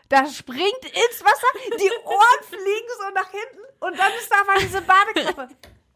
da 0.08 0.26
springt 0.26 0.84
ins 0.84 1.24
Wasser, 1.24 1.78
die 1.78 1.90
Ohren 2.04 2.44
fliegen 2.46 2.88
so 2.98 3.14
nach 3.14 3.30
hinten 3.30 3.64
und 3.80 3.98
dann 3.98 4.12
ist 4.18 4.30
da 4.30 4.44
mal 4.44 4.58
diese 4.60 4.82
Badekappe. 4.82 5.48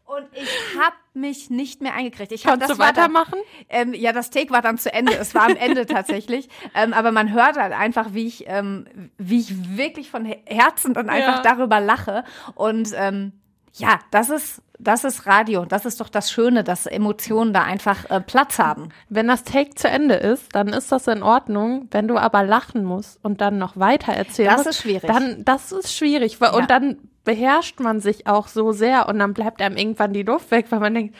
Und 0.07 0.25
ich 0.33 0.49
habe 0.79 0.95
mich 1.13 1.49
nicht 1.49 1.81
mehr 1.81 1.93
eingekriegt. 1.93 2.31
Ich 2.31 2.45
hab, 2.45 2.53
Konntest 2.53 2.71
das 2.71 2.77
du 2.77 2.83
war 2.83 2.93
dann- 2.93 3.13
weitermachen? 3.13 3.39
ähm, 3.69 3.93
ja, 3.93 4.13
das 4.13 4.29
Take 4.29 4.51
war 4.51 4.61
dann 4.61 4.77
zu 4.77 4.91
Ende. 4.93 5.13
Es 5.17 5.35
war 5.35 5.43
am 5.43 5.55
Ende 5.57 5.85
tatsächlich. 5.85 6.47
Ähm, 6.73 6.93
aber 6.93 7.11
man 7.11 7.33
hört 7.33 7.57
halt 7.57 7.73
einfach, 7.73 8.13
wie 8.13 8.25
ich, 8.27 8.45
ähm, 8.47 8.85
wie 9.17 9.39
ich 9.39 9.77
wirklich 9.77 10.09
von 10.09 10.23
Her- 10.25 10.39
Herzen 10.45 10.93
dann 10.93 11.09
einfach 11.09 11.43
Ja. 11.43 11.55
darüber 11.55 11.79
lache. 11.81 12.23
Und 12.55 12.91
ähm, 12.95 13.33
ja, 13.73 13.99
das 14.11 14.29
ist, 14.29 14.61
das 14.79 15.03
ist 15.03 15.25
Radio. 15.27 15.61
Und 15.61 15.71
das 15.73 15.85
ist 15.85 15.99
doch 15.99 16.09
das 16.09 16.31
Schöne, 16.31 16.63
dass 16.63 16.85
Emotionen 16.85 17.51
da 17.53 17.63
einfach 17.63 18.09
äh, 18.09 18.21
Platz 18.21 18.59
haben. 18.59 18.89
Wenn 19.09 19.27
das 19.27 19.43
Take 19.43 19.75
zu 19.75 19.89
Ende 19.89 20.15
ist, 20.15 20.55
dann 20.55 20.69
ist 20.69 20.91
das 20.91 21.07
in 21.07 21.21
Ordnung. 21.21 21.87
Wenn 21.91 22.07
du 22.07 22.17
aber 22.17 22.43
lachen 22.43 22.85
musst 22.85 23.19
und 23.23 23.41
dann 23.41 23.57
noch 23.57 23.75
weiter 23.77 24.13
erzählen 24.13 24.55
Das 24.55 24.65
ist 24.67 24.81
schwierig. 24.81 25.05
Dann, 25.11 25.43
das 25.43 25.71
ist 25.73 25.93
schwierig. 25.95 26.39
weil- 26.39 26.51
Ja. 26.51 26.55
Und 26.57 26.71
dann 26.71 26.97
beherrscht 27.27 27.81
man 27.81 27.99
sich 27.99 28.25
auch 28.25 28.47
so 28.47 28.71
sehr 28.71 29.09
und 29.09 29.19
dann 29.19 29.33
bleibt 29.33 29.61
einem 29.61 29.75
irgendwann 29.75 30.13
die 30.13 30.23
Luft 30.23 30.49
weg, 30.49 30.67
weil 30.69 30.79
man 30.79 30.93
denkt, 30.93 31.15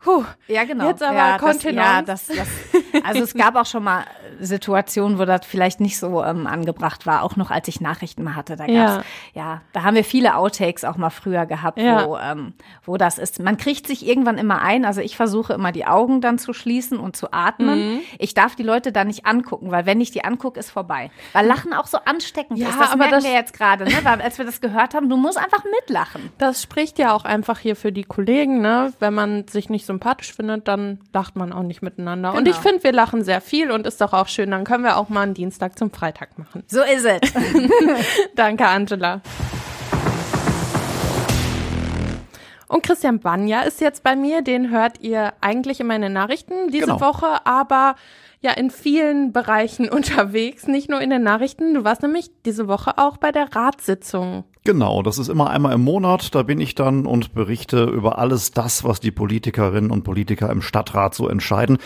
Puh, 0.00 0.24
Ja, 0.48 0.64
genau. 0.64 0.88
Jetzt 0.88 1.02
aber 1.02 1.14
ja, 1.14 1.32
das, 1.36 1.42
Kontenance. 1.42 2.32
ja, 2.32 2.38
das, 2.40 2.48
das, 2.72 2.79
also 3.04 3.22
es 3.22 3.34
gab 3.34 3.56
auch 3.56 3.66
schon 3.66 3.84
mal 3.84 4.04
Situationen, 4.40 5.18
wo 5.18 5.24
das 5.24 5.44
vielleicht 5.46 5.80
nicht 5.80 5.98
so 5.98 6.22
ähm, 6.24 6.46
angebracht 6.46 7.06
war, 7.06 7.22
auch 7.22 7.36
noch 7.36 7.50
als 7.50 7.68
ich 7.68 7.80
Nachrichten 7.80 8.22
mal 8.24 8.34
hatte. 8.36 8.56
Da 8.56 8.66
gab's, 8.66 8.74
Ja. 8.74 9.02
ja. 9.34 9.60
da 9.72 9.82
haben 9.82 9.94
wir 9.94 10.04
viele 10.04 10.36
Outtakes 10.36 10.84
auch 10.84 10.96
mal 10.96 11.10
früher 11.10 11.46
gehabt, 11.46 11.78
Ja. 11.78 12.06
wo, 12.06 12.16
ähm, 12.16 12.54
wo 12.84 12.96
das 12.96 13.18
ist. 13.18 13.40
Man 13.40 13.56
kriegt 13.56 13.86
sich 13.86 14.06
irgendwann 14.06 14.38
immer 14.38 14.60
ein. 14.62 14.84
Also 14.84 15.00
ich 15.00 15.16
versuche 15.16 15.52
immer 15.52 15.72
die 15.72 15.86
Augen 15.86 16.20
dann 16.20 16.38
zu 16.38 16.52
schließen 16.52 16.98
und 16.98 17.16
zu 17.16 17.32
atmen. 17.32 17.94
Mhm. 17.94 18.00
Ich 18.18 18.34
darf 18.34 18.56
die 18.56 18.62
Leute 18.62 18.92
dann 18.92 19.06
nicht 19.08 19.26
angucken, 19.26 19.70
weil 19.70 19.86
wenn 19.86 20.00
ich 20.00 20.10
die 20.10 20.24
angucke, 20.24 20.58
ist 20.58 20.70
vorbei. 20.70 21.10
Weil 21.32 21.46
Lachen 21.46 21.72
auch 21.72 21.86
so 21.86 21.98
ansteckend 22.04 22.58
Ja, 22.58 22.68
ist. 22.68 22.78
Das 22.80 22.88
aber 22.88 22.96
merken 22.98 23.14
das- 23.14 23.24
wir 23.24 23.32
jetzt 23.32 23.52
gerade, 23.52 23.84
ne? 23.84 23.92
Weil, 24.02 24.20
als 24.20 24.38
wir 24.38 24.44
das 24.44 24.60
gehört 24.60 24.94
haben, 24.94 25.08
du 25.08 25.16
musst 25.16 25.38
einfach 25.38 25.64
mitlachen. 25.80 26.30
das 26.38 26.62
spricht 26.62 26.98
ja 26.98 27.12
auch 27.12 27.24
einfach 27.24 27.58
hier 27.58 27.76
für 27.76 27.92
die 27.92 28.04
Kollegen, 28.04 28.60
ne? 28.60 28.92
Wenn 28.98 29.14
man 29.14 29.46
sich 29.48 29.68
nicht 29.70 29.86
sympathisch 29.86 30.32
findet, 30.32 30.68
dann 30.68 31.00
lacht 31.12 31.36
man 31.36 31.52
auch 31.52 31.62
nicht 31.62 31.82
miteinander. 31.82 32.30
Und 32.34 32.44
Genau. 32.44 32.50
ich 32.56 32.62
finde, 32.62 32.79
wir 32.84 32.92
lachen 32.92 33.24
sehr 33.24 33.40
viel 33.40 33.70
und 33.70 33.86
ist 33.86 34.00
doch 34.00 34.12
auch 34.12 34.28
schön. 34.28 34.50
Dann 34.50 34.64
können 34.64 34.84
wir 34.84 34.96
auch 34.96 35.08
mal 35.08 35.22
einen 35.22 35.34
Dienstag 35.34 35.78
zum 35.78 35.90
Freitag 35.90 36.38
machen. 36.38 36.62
So 36.66 36.80
ist 36.82 37.04
es. 37.04 37.32
Danke, 38.34 38.66
Angela. 38.66 39.20
Und 42.68 42.84
Christian 42.84 43.18
Banja 43.18 43.62
ist 43.62 43.80
jetzt 43.80 44.04
bei 44.04 44.14
mir. 44.14 44.42
Den 44.42 44.70
hört 44.70 45.00
ihr 45.00 45.32
eigentlich 45.40 45.80
immer 45.80 45.96
in 45.96 46.02
den 46.02 46.12
Nachrichten 46.12 46.70
diese 46.70 46.86
Genau. 46.86 47.00
Woche, 47.00 47.44
aber 47.44 47.96
ja 48.42 48.52
in 48.52 48.70
vielen 48.70 49.32
Bereichen 49.32 49.88
unterwegs, 49.90 50.66
nicht 50.68 50.88
nur 50.88 51.00
in 51.00 51.10
den 51.10 51.22
Nachrichten. 51.22 51.74
Du 51.74 51.84
warst 51.84 52.02
nämlich 52.02 52.30
diese 52.44 52.68
Woche 52.68 52.96
auch 52.96 53.16
bei 53.16 53.32
der 53.32 53.54
Ratssitzung. 53.54 54.44
Genau, 54.64 55.02
das 55.02 55.18
ist 55.18 55.28
immer 55.28 55.50
einmal 55.50 55.74
im 55.74 55.82
Monat. 55.82 56.34
Da 56.34 56.42
bin 56.42 56.60
ich 56.60 56.74
dann 56.74 57.06
und 57.06 57.34
berichte 57.34 57.84
über 57.84 58.18
alles 58.18 58.52
das, 58.52 58.84
was 58.84 59.00
die 59.00 59.10
Politikerinnen 59.10 59.90
und 59.90 60.04
Politiker 60.04 60.48
im 60.50 60.62
Stadtrat 60.62 61.14
so 61.14 61.28
entscheiden. 61.28 61.78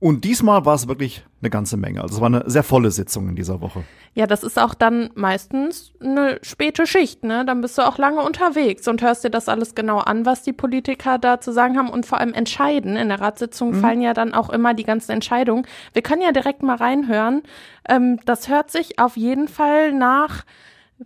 Und 0.00 0.24
diesmal 0.24 0.64
war 0.64 0.76
es 0.76 0.86
wirklich 0.86 1.24
eine 1.40 1.50
ganze 1.50 1.76
Menge. 1.76 2.02
Also 2.02 2.16
es 2.16 2.20
war 2.20 2.26
eine 2.26 2.44
sehr 2.46 2.62
volle 2.62 2.92
Sitzung 2.92 3.28
in 3.28 3.34
dieser 3.34 3.60
Woche. 3.60 3.82
Ja, 4.14 4.28
das 4.28 4.44
ist 4.44 4.58
auch 4.58 4.74
dann 4.74 5.10
meistens 5.14 5.92
eine 6.00 6.38
späte 6.42 6.86
Schicht, 6.86 7.24
ne? 7.24 7.44
Dann 7.44 7.60
bist 7.60 7.78
du 7.78 7.82
auch 7.82 7.98
lange 7.98 8.22
unterwegs 8.22 8.86
und 8.86 9.02
hörst 9.02 9.24
dir 9.24 9.30
das 9.30 9.48
alles 9.48 9.74
genau 9.74 9.98
an, 9.98 10.24
was 10.24 10.42
die 10.42 10.52
Politiker 10.52 11.18
da 11.18 11.40
zu 11.40 11.52
sagen 11.52 11.76
haben 11.76 11.90
und 11.90 12.06
vor 12.06 12.18
allem 12.18 12.32
entscheiden. 12.32 12.96
In 12.96 13.08
der 13.08 13.20
Ratssitzung 13.20 13.72
mhm. 13.72 13.80
fallen 13.80 14.00
ja 14.00 14.14
dann 14.14 14.34
auch 14.34 14.50
immer 14.50 14.72
die 14.72 14.84
ganzen 14.84 15.12
Entscheidungen. 15.12 15.66
Wir 15.92 16.02
können 16.02 16.22
ja 16.22 16.30
direkt 16.30 16.62
mal 16.62 16.76
reinhören. 16.76 17.42
Ähm, 17.88 18.20
das 18.24 18.48
hört 18.48 18.70
sich 18.70 19.00
auf 19.00 19.16
jeden 19.16 19.48
Fall 19.48 19.92
nach 19.92 20.44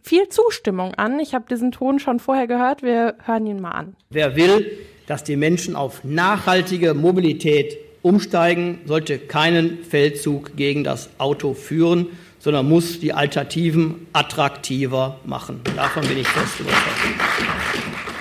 viel 0.03 0.29
Zustimmung 0.29 0.95
an. 0.95 1.19
Ich 1.19 1.35
habe 1.35 1.47
diesen 1.49 1.73
Ton 1.73 1.99
schon 1.99 2.19
vorher 2.19 2.47
gehört. 2.47 2.83
Wir 2.83 3.17
hören 3.25 3.47
ihn 3.47 3.61
mal 3.61 3.73
an. 3.73 3.97
Wer 4.11 4.37
will, 4.37 4.71
dass 5.07 5.25
die 5.25 5.37
Menschen 5.37 5.77
auf 5.77 6.05
nachhaltige 6.05 6.95
Mobilität 6.95 7.79
umsteigen, 8.03 8.81
sollte 8.87 9.19
keinen 9.19 9.85
Feldzug 9.85 10.57
gegen 10.57 10.85
das 10.85 11.09
Auto 11.19 11.55
führen, 11.55 12.09
sondern 12.39 12.69
muss 12.69 12.99
die 12.99 13.13
Alternativen 13.13 14.07
attraktiver 14.13 15.21
machen. 15.25 15.61
Davon 15.77 16.07
bin 16.07 16.19
ich 16.19 16.27
fest 16.27 16.61
überzeugt. 16.61 17.72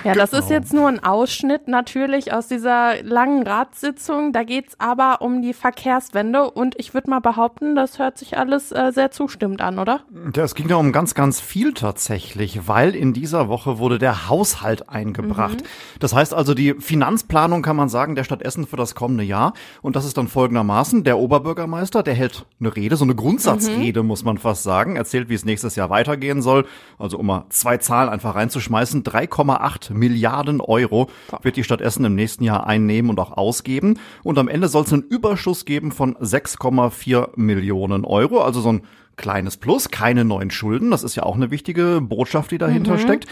Ja, 0.04 0.14
das 0.14 0.32
ist 0.32 0.50
jetzt 0.50 0.72
nur 0.72 0.88
ein 0.88 1.02
Ausschnitt 1.02 1.68
natürlich 1.68 2.32
aus 2.32 2.48
dieser 2.48 3.02
langen 3.02 3.46
Ratssitzung. 3.46 4.32
Da 4.32 4.42
geht's 4.42 4.74
aber 4.78 5.22
um 5.22 5.42
die 5.42 5.52
Verkehrswende 5.52 6.50
und 6.50 6.74
ich 6.78 6.94
würde 6.94 7.10
mal 7.10 7.20
behaupten, 7.20 7.74
das 7.74 7.98
hört 7.98 8.18
sich 8.18 8.36
alles 8.36 8.72
äh, 8.72 8.90
sehr 8.92 9.10
zustimmend 9.10 9.60
an, 9.60 9.78
oder? 9.78 10.00
Ja, 10.34 10.44
es 10.44 10.54
ging 10.54 10.68
da 10.68 10.76
um 10.76 10.92
ganz, 10.92 11.14
ganz 11.14 11.40
viel 11.40 11.74
tatsächlich, 11.74 12.66
weil 12.68 12.94
in 12.94 13.12
dieser 13.12 13.48
Woche 13.48 13.78
wurde 13.78 13.98
der 13.98 14.28
Haushalt 14.28 14.88
eingebracht. 14.88 15.60
Mhm. 15.60 15.66
Das 16.00 16.14
heißt 16.14 16.34
also 16.34 16.54
die 16.54 16.74
Finanzplanung 16.74 17.62
kann 17.62 17.76
man 17.76 17.88
sagen 17.88 18.14
der 18.14 18.24
Stadt 18.24 18.42
Essen 18.42 18.66
für 18.66 18.76
das 18.76 18.94
kommende 18.94 19.24
Jahr 19.24 19.52
und 19.82 19.96
das 19.96 20.04
ist 20.04 20.16
dann 20.16 20.28
folgendermaßen, 20.28 21.04
der 21.04 21.18
Oberbürgermeister, 21.18 22.02
der 22.02 22.14
hält 22.14 22.46
eine 22.60 22.74
Rede, 22.74 22.96
so 22.96 23.04
eine 23.04 23.14
Grundsatzrede 23.14 24.02
mhm. 24.02 24.08
muss 24.08 24.24
man 24.24 24.38
fast 24.38 24.62
sagen, 24.62 24.96
erzählt, 24.96 25.28
wie 25.28 25.34
es 25.34 25.44
nächstes 25.44 25.76
Jahr 25.76 25.90
weitergehen 25.90 26.42
soll. 26.42 26.66
Also 26.98 27.18
um 27.18 27.26
mal 27.26 27.46
zwei 27.48 27.78
Zahlen 27.78 28.08
einfach 28.08 28.34
reinzuschmeißen, 28.34 29.02
3,8 29.04 29.91
Milliarden 29.92 30.60
Euro 30.60 31.08
wird 31.42 31.56
die 31.56 31.64
Stadt 31.64 31.80
Essen 31.80 32.04
im 32.04 32.14
nächsten 32.14 32.44
Jahr 32.44 32.66
einnehmen 32.66 33.10
und 33.10 33.20
auch 33.20 33.32
ausgeben. 33.32 33.98
Und 34.22 34.38
am 34.38 34.48
Ende 34.48 34.68
soll 34.68 34.84
es 34.84 34.92
einen 34.92 35.02
Überschuss 35.02 35.64
geben 35.64 35.92
von 35.92 36.14
6,4 36.16 37.30
Millionen 37.36 38.04
Euro, 38.04 38.42
also 38.42 38.60
so 38.60 38.72
ein 38.72 38.82
kleines 39.16 39.56
Plus, 39.56 39.90
keine 39.90 40.24
neuen 40.24 40.50
Schulden. 40.50 40.90
Das 40.90 41.04
ist 41.04 41.16
ja 41.16 41.22
auch 41.22 41.36
eine 41.36 41.50
wichtige 41.50 42.00
Botschaft, 42.00 42.50
die 42.50 42.58
dahinter 42.58 42.94
mhm. 42.94 42.98
steckt. 42.98 43.26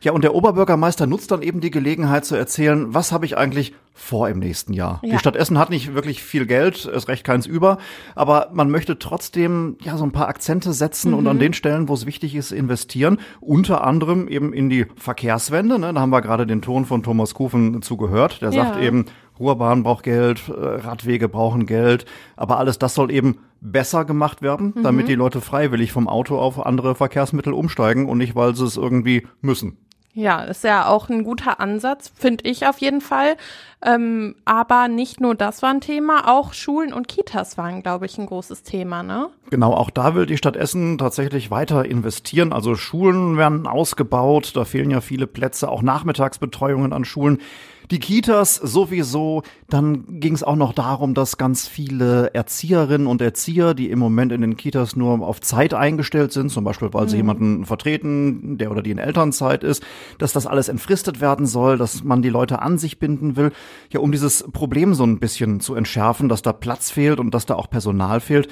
Ja, 0.00 0.12
und 0.12 0.24
der 0.24 0.34
Oberbürgermeister 0.34 1.06
nutzt 1.06 1.30
dann 1.30 1.42
eben 1.42 1.60
die 1.60 1.70
Gelegenheit 1.70 2.24
zu 2.24 2.34
erzählen, 2.36 2.94
was 2.94 3.12
habe 3.12 3.26
ich 3.26 3.36
eigentlich 3.36 3.74
vor 3.96 4.28
im 4.28 4.38
nächsten 4.38 4.74
Jahr. 4.74 5.00
Ja. 5.02 5.14
Die 5.14 5.18
Stadt 5.18 5.36
Essen 5.36 5.58
hat 5.58 5.70
nicht 5.70 5.94
wirklich 5.94 6.22
viel 6.22 6.46
Geld, 6.46 6.84
ist 6.84 7.08
recht 7.08 7.24
keins 7.24 7.46
über, 7.46 7.78
aber 8.14 8.50
man 8.52 8.70
möchte 8.70 8.98
trotzdem 8.98 9.76
ja 9.82 9.96
so 9.96 10.04
ein 10.04 10.12
paar 10.12 10.28
Akzente 10.28 10.74
setzen 10.74 11.12
mhm. 11.12 11.18
und 11.18 11.26
an 11.26 11.36
mhm. 11.36 11.40
den 11.40 11.52
Stellen, 11.54 11.88
wo 11.88 11.94
es 11.94 12.04
wichtig 12.04 12.34
ist, 12.34 12.52
investieren. 12.52 13.18
Unter 13.40 13.84
anderem 13.84 14.28
eben 14.28 14.52
in 14.52 14.68
die 14.68 14.86
Verkehrswende. 14.96 15.78
Ne? 15.78 15.94
Da 15.94 16.00
haben 16.00 16.10
wir 16.10 16.20
gerade 16.20 16.46
den 16.46 16.60
Ton 16.60 16.84
von 16.84 17.02
Thomas 17.02 17.34
Kufen 17.34 17.80
zugehört. 17.80 18.42
Der 18.42 18.50
ja. 18.50 18.64
sagt 18.64 18.82
eben, 18.82 19.06
Ruhrbahn 19.40 19.82
braucht 19.82 20.04
Geld, 20.04 20.48
äh, 20.48 20.52
Radwege 20.52 21.28
brauchen 21.28 21.66
Geld, 21.66 22.04
aber 22.36 22.58
alles 22.58 22.78
das 22.78 22.94
soll 22.94 23.10
eben 23.10 23.38
besser 23.60 24.04
gemacht 24.04 24.42
werden, 24.42 24.74
mhm. 24.76 24.82
damit 24.82 25.08
die 25.08 25.14
Leute 25.14 25.40
freiwillig 25.40 25.92
vom 25.92 26.08
Auto 26.08 26.38
auf 26.38 26.64
andere 26.64 26.94
Verkehrsmittel 26.94 27.52
umsteigen 27.52 28.08
und 28.08 28.18
nicht, 28.18 28.36
weil 28.36 28.54
sie 28.54 28.64
es 28.64 28.76
irgendwie 28.76 29.26
müssen. 29.40 29.78
Ja, 30.16 30.44
ist 30.44 30.64
ja 30.64 30.86
auch 30.86 31.10
ein 31.10 31.24
guter 31.24 31.60
Ansatz, 31.60 32.10
finde 32.14 32.48
ich 32.48 32.66
auf 32.66 32.78
jeden 32.78 33.02
Fall. 33.02 33.36
Ähm, 33.84 34.34
aber 34.46 34.88
nicht 34.88 35.20
nur 35.20 35.34
das 35.34 35.60
war 35.60 35.68
ein 35.68 35.82
Thema, 35.82 36.26
auch 36.34 36.54
Schulen 36.54 36.94
und 36.94 37.06
Kitas 37.06 37.58
waren, 37.58 37.82
glaube 37.82 38.06
ich, 38.06 38.16
ein 38.16 38.24
großes 38.24 38.62
Thema, 38.62 39.02
ne? 39.02 39.28
Genau, 39.50 39.74
auch 39.74 39.90
da 39.90 40.14
will 40.14 40.24
die 40.24 40.38
Stadt 40.38 40.56
Essen 40.56 40.96
tatsächlich 40.96 41.50
weiter 41.50 41.84
investieren. 41.84 42.54
Also 42.54 42.76
Schulen 42.76 43.36
werden 43.36 43.66
ausgebaut, 43.66 44.52
da 44.54 44.64
fehlen 44.64 44.90
ja 44.90 45.02
viele 45.02 45.26
Plätze, 45.26 45.68
auch 45.68 45.82
Nachmittagsbetreuungen 45.82 46.94
an 46.94 47.04
Schulen. 47.04 47.42
Die 47.90 47.98
Kitas 47.98 48.56
sowieso. 48.56 49.42
Dann 49.68 50.20
ging 50.20 50.34
es 50.34 50.42
auch 50.42 50.56
noch 50.56 50.72
darum, 50.72 51.14
dass 51.14 51.38
ganz 51.38 51.66
viele 51.66 52.34
Erzieherinnen 52.34 53.06
und 53.06 53.20
Erzieher, 53.20 53.74
die 53.74 53.90
im 53.90 53.98
Moment 53.98 54.32
in 54.32 54.40
den 54.40 54.56
Kitas 54.56 54.96
nur 54.96 55.20
auf 55.26 55.40
Zeit 55.40 55.74
eingestellt 55.74 56.32
sind, 56.32 56.50
zum 56.50 56.64
Beispiel 56.64 56.92
weil 56.92 57.08
sie 57.08 57.16
mhm. 57.16 57.20
jemanden 57.20 57.64
vertreten, 57.64 58.58
der 58.58 58.70
oder 58.70 58.82
die 58.82 58.90
in 58.90 58.98
Elternzeit 58.98 59.64
ist, 59.64 59.84
dass 60.18 60.32
das 60.32 60.46
alles 60.46 60.68
entfristet 60.68 61.20
werden 61.20 61.46
soll, 61.46 61.78
dass 61.78 62.04
man 62.04 62.22
die 62.22 62.28
Leute 62.28 62.62
an 62.62 62.78
sich 62.78 62.98
binden 62.98 63.36
will. 63.36 63.52
Ja, 63.90 64.00
um 64.00 64.12
dieses 64.12 64.44
Problem 64.52 64.94
so 64.94 65.04
ein 65.04 65.18
bisschen 65.18 65.60
zu 65.60 65.74
entschärfen, 65.74 66.28
dass 66.28 66.42
da 66.42 66.52
Platz 66.52 66.90
fehlt 66.90 67.20
und 67.20 67.32
dass 67.32 67.46
da 67.46 67.54
auch 67.54 67.70
Personal 67.70 68.20
fehlt. 68.20 68.48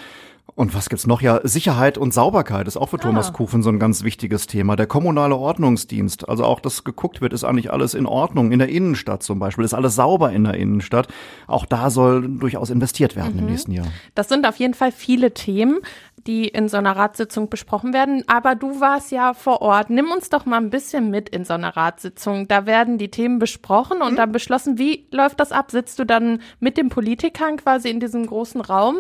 Und 0.57 0.73
was 0.73 0.89
gibt's 0.89 1.07
noch? 1.07 1.21
Ja, 1.21 1.41
Sicherheit 1.43 1.99
und 1.99 2.15
Sauberkeit 2.15 2.69
ist 2.69 2.77
auch 2.77 2.89
für 2.89 2.97
ah. 2.97 3.03
Thomas 3.03 3.33
Kufen 3.33 3.63
so 3.63 3.71
ein 3.71 3.81
ganz 3.81 4.05
wichtiges 4.05 4.47
Thema. 4.47 4.77
Der 4.77 4.87
kommunale 4.87 5.35
Ordnungsdienst, 5.35 6.29
also 6.29 6.45
auch, 6.45 6.61
dass 6.61 6.85
geguckt 6.85 7.21
wird, 7.21 7.33
ist 7.33 7.43
eigentlich 7.43 7.73
alles 7.73 7.95
in 7.95 8.07
Ordnung. 8.07 8.53
In 8.53 8.61
der 8.61 8.69
Innenstadt 8.69 9.25
zum 9.25 9.41
Beispiel, 9.41 9.65
ist 9.65 9.75
alles 9.75 9.97
sauber 9.97 10.31
in 10.31 10.45
der 10.45 10.55
Innenstadt. 10.55 11.09
Auch 11.49 11.67
da 11.67 11.91
soll 11.91 12.29
durchaus 12.29 12.71
investiert 12.71 13.17
werden 13.17 13.33
mhm. 13.33 13.39
im 13.41 13.47
nächsten 13.47 13.73
Jahr. 13.73 13.87
Das 14.15 14.29
sind 14.29 14.47
auf 14.47 14.57
jeden 14.57 14.75
Fall 14.75 14.93
viele 14.93 15.35
Themen, 15.35 15.81
die 16.29 16.47
in 16.47 16.69
so 16.69 16.77
einer 16.77 16.95
Ratssitzung 16.95 17.49
besprochen 17.49 17.93
werden. 17.93 18.23
Aber 18.29 18.55
du 18.55 18.81
warst 18.81 19.11
ja 19.11 19.35
vor 19.35 19.61
Ort. 19.61 19.91
Nimm 19.91 20.13
uns 20.13 20.29
doch 20.29 20.47
mal 20.47 20.59
ein 20.59 20.71
bisschen 20.71 21.11
mit 21.11 21.31
in 21.31 21.45
so 21.45 21.55
einer 21.55 21.77
Ratssitzung. 21.77 22.47
Da 22.47 22.65
werden 22.65 22.97
die 22.97 23.11
Themen 23.11 23.41
besprochen 23.41 24.03
und 24.03 24.13
mhm. 24.13 24.17
dann 24.17 24.31
beschlossen. 24.31 24.79
Wie 24.79 25.09
läuft 25.11 25.41
das 25.41 25.51
ab? 25.51 25.73
Sitzt 25.73 25.99
du 25.99 26.05
dann 26.05 26.41
mit 26.61 26.77
den 26.77 26.91
Politikern 26.91 27.57
quasi 27.57 27.89
in 27.89 27.99
diesem 27.99 28.27
großen 28.27 28.61
Raum? 28.61 28.99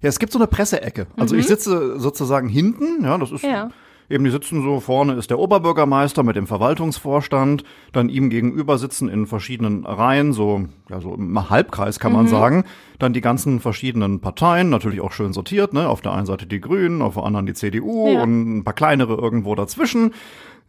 Ja, 0.00 0.08
es 0.08 0.18
gibt 0.18 0.32
so 0.32 0.38
eine 0.38 0.46
Presseecke. 0.46 1.08
Also 1.16 1.34
mhm. 1.34 1.40
ich 1.40 1.46
sitze 1.46 1.98
sozusagen 1.98 2.48
hinten, 2.48 3.02
ja, 3.02 3.18
das 3.18 3.32
ist 3.32 3.42
ja. 3.42 3.70
eben, 4.08 4.24
die 4.24 4.30
sitzen 4.30 4.62
so, 4.62 4.78
vorne 4.78 5.14
ist 5.14 5.30
der 5.30 5.40
Oberbürgermeister 5.40 6.22
mit 6.22 6.36
dem 6.36 6.46
Verwaltungsvorstand, 6.46 7.64
dann 7.92 8.08
ihm 8.08 8.30
gegenüber 8.30 8.78
sitzen 8.78 9.08
in 9.08 9.26
verschiedenen 9.26 9.84
Reihen, 9.84 10.32
so, 10.32 10.66
ja, 10.88 11.00
so 11.00 11.14
im 11.14 11.50
Halbkreis 11.50 11.98
kann 11.98 12.12
man 12.12 12.26
mhm. 12.26 12.30
sagen, 12.30 12.64
dann 13.00 13.12
die 13.12 13.20
ganzen 13.20 13.58
verschiedenen 13.58 14.20
Parteien, 14.20 14.70
natürlich 14.70 15.00
auch 15.00 15.12
schön 15.12 15.32
sortiert, 15.32 15.72
ne, 15.72 15.88
auf 15.88 16.00
der 16.00 16.12
einen 16.12 16.26
Seite 16.26 16.46
die 16.46 16.60
Grünen, 16.60 17.02
auf 17.02 17.14
der 17.14 17.24
anderen 17.24 17.46
die 17.46 17.54
CDU 17.54 18.08
ja. 18.08 18.22
und 18.22 18.58
ein 18.58 18.64
paar 18.64 18.74
kleinere 18.74 19.14
irgendwo 19.14 19.56
dazwischen. 19.56 20.12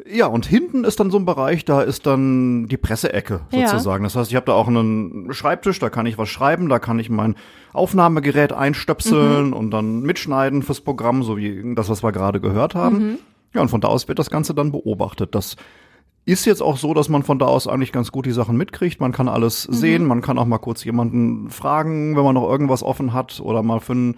Ja, 0.07 0.27
und 0.27 0.45
hinten 0.45 0.85
ist 0.85 0.99
dann 0.99 1.12
so 1.12 1.17
ein 1.17 1.25
Bereich, 1.25 1.65
da 1.65 1.81
ist 1.81 2.05
dann 2.05 2.67
die 2.67 2.77
Presseecke 2.77 3.41
sozusagen. 3.51 4.03
Ja. 4.03 4.05
Das 4.05 4.15
heißt, 4.15 4.29
ich 4.31 4.35
habe 4.35 4.45
da 4.45 4.53
auch 4.53 4.67
einen 4.67 5.33
Schreibtisch, 5.33 5.79
da 5.79 5.89
kann 5.89 6.05
ich 6.05 6.17
was 6.17 6.29
schreiben, 6.29 6.69
da 6.69 6.79
kann 6.79 6.99
ich 6.99 7.09
mein 7.09 7.35
Aufnahmegerät 7.73 8.53
einstöpseln 8.53 9.47
mhm. 9.47 9.53
und 9.53 9.71
dann 9.71 10.01
mitschneiden 10.01 10.63
fürs 10.63 10.81
Programm, 10.81 11.23
so 11.23 11.38
wie 11.38 11.75
das, 11.75 11.89
was 11.89 12.01
wir 12.01 12.12
gerade 12.12 12.39
gehört 12.39 12.75
haben. 12.75 12.97
Mhm. 12.97 13.17
Ja, 13.53 13.62
und 13.62 13.69
von 13.69 13.81
da 13.81 13.89
aus 13.89 14.07
wird 14.07 14.19
das 14.19 14.29
Ganze 14.29 14.53
dann 14.53 14.71
beobachtet. 14.71 15.35
Das 15.35 15.57
ist 16.25 16.45
jetzt 16.45 16.62
auch 16.62 16.77
so, 16.77 16.93
dass 16.93 17.09
man 17.09 17.23
von 17.23 17.39
da 17.39 17.45
aus 17.45 17.67
eigentlich 17.67 17.91
ganz 17.91 18.12
gut 18.12 18.25
die 18.25 18.31
Sachen 18.31 18.55
mitkriegt. 18.55 19.01
Man 19.01 19.12
kann 19.12 19.27
alles 19.27 19.67
mhm. 19.67 19.73
sehen, 19.73 20.05
man 20.05 20.21
kann 20.21 20.38
auch 20.38 20.45
mal 20.45 20.59
kurz 20.59 20.83
jemanden 20.83 21.49
fragen, 21.49 22.15
wenn 22.15 22.23
man 22.23 22.35
noch 22.35 22.49
irgendwas 22.49 22.83
offen 22.83 23.13
hat 23.13 23.41
oder 23.41 23.63
mal 23.63 23.79
für 23.79 23.93
ein 23.93 24.17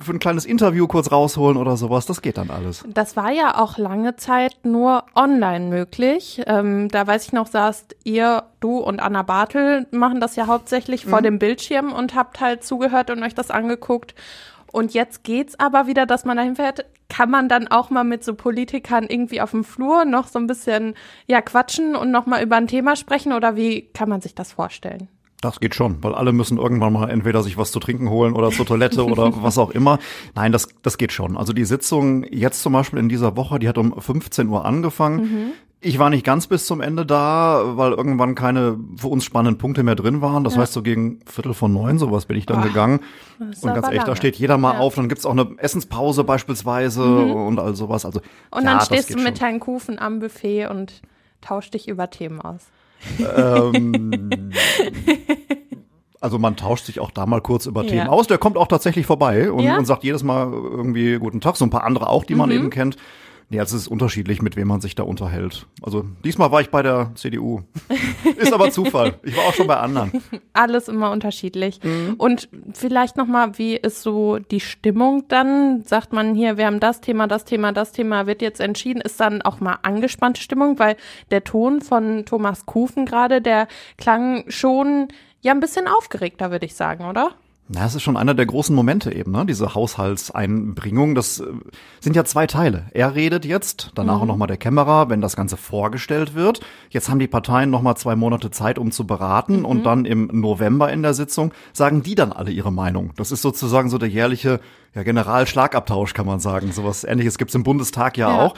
für 0.00 0.12
ein 0.12 0.18
kleines 0.18 0.44
Interview 0.44 0.86
kurz 0.86 1.10
rausholen 1.10 1.56
oder 1.56 1.76
sowas. 1.76 2.06
Das 2.06 2.22
geht 2.22 2.38
dann 2.38 2.50
alles. 2.50 2.84
Das 2.88 3.16
war 3.16 3.30
ja 3.30 3.58
auch 3.58 3.78
lange 3.78 4.16
Zeit 4.16 4.56
nur 4.64 5.04
online 5.14 5.66
möglich. 5.66 6.42
Ähm, 6.46 6.88
da 6.88 7.06
weiß 7.06 7.26
ich 7.26 7.32
noch, 7.32 7.46
saßt 7.46 7.96
ihr, 8.04 8.44
du 8.60 8.78
und 8.78 9.00
Anna 9.00 9.22
Bartel 9.22 9.86
machen 9.90 10.20
das 10.20 10.36
ja 10.36 10.46
hauptsächlich 10.46 11.06
mhm. 11.06 11.10
vor 11.10 11.22
dem 11.22 11.38
Bildschirm 11.38 11.92
und 11.92 12.14
habt 12.14 12.40
halt 12.40 12.64
zugehört 12.64 13.10
und 13.10 13.22
euch 13.22 13.34
das 13.34 13.50
angeguckt. 13.50 14.14
Und 14.72 14.94
jetzt 14.94 15.22
geht's 15.22 15.58
aber 15.60 15.86
wieder, 15.86 16.06
dass 16.06 16.24
man 16.24 16.36
dahin 16.36 16.56
fährt. 16.56 16.86
Kann 17.08 17.30
man 17.30 17.48
dann 17.48 17.68
auch 17.68 17.90
mal 17.90 18.04
mit 18.04 18.24
so 18.24 18.34
Politikern 18.34 19.04
irgendwie 19.06 19.42
auf 19.42 19.50
dem 19.50 19.64
Flur 19.64 20.06
noch 20.06 20.28
so 20.28 20.38
ein 20.38 20.46
bisschen 20.46 20.94
ja 21.26 21.42
quatschen 21.42 21.94
und 21.94 22.10
noch 22.10 22.24
mal 22.24 22.42
über 22.42 22.56
ein 22.56 22.68
Thema 22.68 22.96
sprechen 22.96 23.34
oder 23.34 23.54
wie 23.54 23.82
kann 23.92 24.08
man 24.08 24.22
sich 24.22 24.34
das 24.34 24.52
vorstellen? 24.52 25.08
Das 25.42 25.58
geht 25.58 25.74
schon, 25.74 26.02
weil 26.04 26.14
alle 26.14 26.32
müssen 26.32 26.56
irgendwann 26.56 26.92
mal 26.92 27.10
entweder 27.10 27.42
sich 27.42 27.58
was 27.58 27.72
zu 27.72 27.80
trinken 27.80 28.08
holen 28.08 28.34
oder 28.34 28.50
zur 28.50 28.64
Toilette 28.64 29.04
oder 29.10 29.42
was 29.42 29.58
auch 29.58 29.70
immer. 29.70 29.98
Nein, 30.36 30.52
das, 30.52 30.68
das 30.82 30.98
geht 30.98 31.10
schon. 31.10 31.36
Also 31.36 31.52
die 31.52 31.64
Sitzung 31.64 32.24
jetzt 32.30 32.62
zum 32.62 32.72
Beispiel 32.72 33.00
in 33.00 33.08
dieser 33.08 33.36
Woche, 33.36 33.58
die 33.58 33.68
hat 33.68 33.76
um 33.76 34.00
15 34.00 34.48
Uhr 34.48 34.64
angefangen. 34.64 35.16
Mhm. 35.16 35.52
Ich 35.80 35.98
war 35.98 36.10
nicht 36.10 36.24
ganz 36.24 36.46
bis 36.46 36.64
zum 36.64 36.80
Ende 36.80 37.04
da, 37.04 37.76
weil 37.76 37.90
irgendwann 37.90 38.36
keine 38.36 38.78
für 38.96 39.08
uns 39.08 39.24
spannenden 39.24 39.58
Punkte 39.58 39.82
mehr 39.82 39.96
drin 39.96 40.20
waren. 40.20 40.44
Das 40.44 40.54
ja. 40.54 40.60
heißt, 40.60 40.74
so 40.74 40.80
gegen 40.80 41.18
Viertel 41.26 41.54
von 41.54 41.72
neun, 41.72 41.98
sowas 41.98 42.26
bin 42.26 42.36
ich 42.36 42.46
dann 42.46 42.58
Ach, 42.60 42.64
gegangen. 42.64 43.00
Und 43.40 43.60
ganz 43.62 43.88
ehrlich, 43.88 44.04
da 44.04 44.14
steht 44.14 44.36
jeder 44.36 44.58
mal 44.58 44.74
ja. 44.74 44.78
auf, 44.78 44.94
dann 44.94 45.08
gibt's 45.08 45.26
auch 45.26 45.32
eine 45.32 45.56
Essenspause 45.56 46.22
beispielsweise 46.22 47.02
mhm. 47.02 47.32
und 47.32 47.58
all 47.58 47.74
sowas. 47.74 48.06
Also, 48.06 48.20
und 48.52 48.62
ja, 48.62 48.74
dann 48.74 48.80
stehst 48.80 49.12
du 49.12 49.18
mit 49.18 49.40
deinen 49.40 49.58
Kufen 49.58 49.98
am 49.98 50.20
Buffet 50.20 50.66
und 50.66 51.02
tausch 51.40 51.68
dich 51.72 51.88
über 51.88 52.10
Themen 52.10 52.40
aus. 52.40 52.68
ähm, 53.36 54.30
also 56.22 56.38
man 56.38 56.56
tauscht 56.56 56.86
sich 56.86 57.00
auch 57.00 57.10
da 57.10 57.26
mal 57.26 57.40
kurz 57.40 57.66
über 57.66 57.82
ja. 57.82 57.90
Themen 57.90 58.08
aus. 58.08 58.26
Der 58.26 58.38
kommt 58.38 58.56
auch 58.56 58.68
tatsächlich 58.68 59.06
vorbei 59.06 59.50
und, 59.50 59.64
ja? 59.64 59.76
und, 59.76 59.84
sagt 59.84 60.04
jedes 60.04 60.22
Mal 60.22 60.52
irgendwie 60.52 61.18
guten 61.18 61.40
Tag. 61.40 61.56
So 61.56 61.64
ein 61.64 61.70
paar 61.70 61.84
andere 61.84 62.08
auch, 62.08 62.24
die 62.24 62.34
man 62.34 62.48
mhm. 62.48 62.56
eben 62.56 62.70
kennt. 62.70 62.96
Ja, 63.50 63.62
es 63.62 63.74
ist 63.74 63.86
unterschiedlich, 63.86 64.40
mit 64.40 64.56
wem 64.56 64.68
man 64.68 64.80
sich 64.80 64.94
da 64.94 65.02
unterhält. 65.02 65.66
Also 65.82 66.06
diesmal 66.24 66.50
war 66.52 66.62
ich 66.62 66.70
bei 66.70 66.82
der 66.82 67.10
CDU. 67.16 67.60
ist 68.38 68.50
aber 68.50 68.70
Zufall. 68.70 69.16
Ich 69.24 69.36
war 69.36 69.44
auch 69.44 69.52
schon 69.52 69.66
bei 69.66 69.76
anderen. 69.76 70.22
Alles 70.54 70.88
immer 70.88 71.10
unterschiedlich. 71.10 71.78
Mhm. 71.82 72.14
Und 72.16 72.48
vielleicht 72.72 73.18
nochmal, 73.18 73.58
wie 73.58 73.76
ist 73.76 74.00
so 74.00 74.38
die 74.38 74.60
Stimmung 74.60 75.24
dann? 75.28 75.82
Sagt 75.84 76.14
man 76.14 76.34
hier, 76.34 76.56
wir 76.56 76.64
haben 76.64 76.80
das 76.80 77.02
Thema, 77.02 77.26
das 77.26 77.44
Thema, 77.44 77.72
das 77.72 77.92
Thema 77.92 78.26
wird 78.26 78.40
jetzt 78.40 78.60
entschieden. 78.60 79.02
Ist 79.02 79.20
dann 79.20 79.42
auch 79.42 79.60
mal 79.60 79.80
angespannte 79.82 80.40
Stimmung, 80.40 80.78
weil 80.78 80.96
der 81.30 81.44
Ton 81.44 81.82
von 81.82 82.24
Thomas 82.24 82.64
Kufen 82.64 83.04
gerade, 83.04 83.42
der 83.42 83.68
klang 83.98 84.44
schon 84.48 85.08
ja 85.42 85.52
ein 85.52 85.60
bisschen 85.60 85.86
aufgeregter, 85.86 86.50
würde 86.50 86.66
ich 86.66 86.74
sagen, 86.74 87.04
oder? 87.04 87.34
Na, 87.68 87.86
es 87.86 87.94
ist 87.94 88.02
schon 88.02 88.16
einer 88.16 88.34
der 88.34 88.44
großen 88.44 88.74
Momente 88.74 89.14
eben, 89.14 89.30
ne? 89.30 89.46
diese 89.46 89.74
Haushaltseinbringung. 89.74 91.14
Das 91.14 91.40
äh, 91.40 91.46
sind 92.00 92.16
ja 92.16 92.24
zwei 92.24 92.46
Teile. 92.46 92.86
Er 92.92 93.14
redet 93.14 93.44
jetzt, 93.44 93.92
danach 93.94 94.20
mhm. 94.20 94.26
nochmal 94.26 94.48
der 94.48 94.56
Kämmerer, 94.56 95.08
wenn 95.08 95.20
das 95.20 95.36
Ganze 95.36 95.56
vorgestellt 95.56 96.34
wird. 96.34 96.60
Jetzt 96.90 97.08
haben 97.08 97.20
die 97.20 97.28
Parteien 97.28 97.70
nochmal 97.70 97.96
zwei 97.96 98.16
Monate 98.16 98.50
Zeit, 98.50 98.78
um 98.78 98.90
zu 98.90 99.06
beraten. 99.06 99.60
Mhm. 99.60 99.64
Und 99.64 99.84
dann 99.84 100.04
im 100.04 100.28
November 100.32 100.92
in 100.92 101.02
der 101.02 101.14
Sitzung 101.14 101.52
sagen 101.72 102.02
die 102.02 102.16
dann 102.16 102.32
alle 102.32 102.50
ihre 102.50 102.72
Meinung. 102.72 103.12
Das 103.16 103.30
ist 103.30 103.42
sozusagen 103.42 103.88
so 103.88 103.96
der 103.96 104.08
jährliche 104.08 104.60
ja, 104.94 105.02
Generalschlagabtausch, 105.04 106.14
kann 106.14 106.26
man 106.26 106.40
sagen. 106.40 106.72
Sowas 106.72 107.04
ähnliches 107.04 107.38
gibt's 107.38 107.54
im 107.54 107.62
Bundestag 107.62 108.18
ja, 108.18 108.28
ja. 108.28 108.42
auch. 108.42 108.54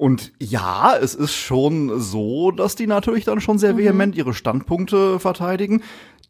Und 0.00 0.32
ja, 0.40 0.96
es 0.96 1.14
ist 1.14 1.34
schon 1.34 2.00
so, 2.00 2.52
dass 2.52 2.74
die 2.74 2.86
natürlich 2.86 3.26
dann 3.26 3.42
schon 3.42 3.58
sehr 3.58 3.74
mhm. 3.74 3.78
vehement 3.78 4.16
ihre 4.16 4.32
Standpunkte 4.32 5.20
verteidigen. 5.20 5.82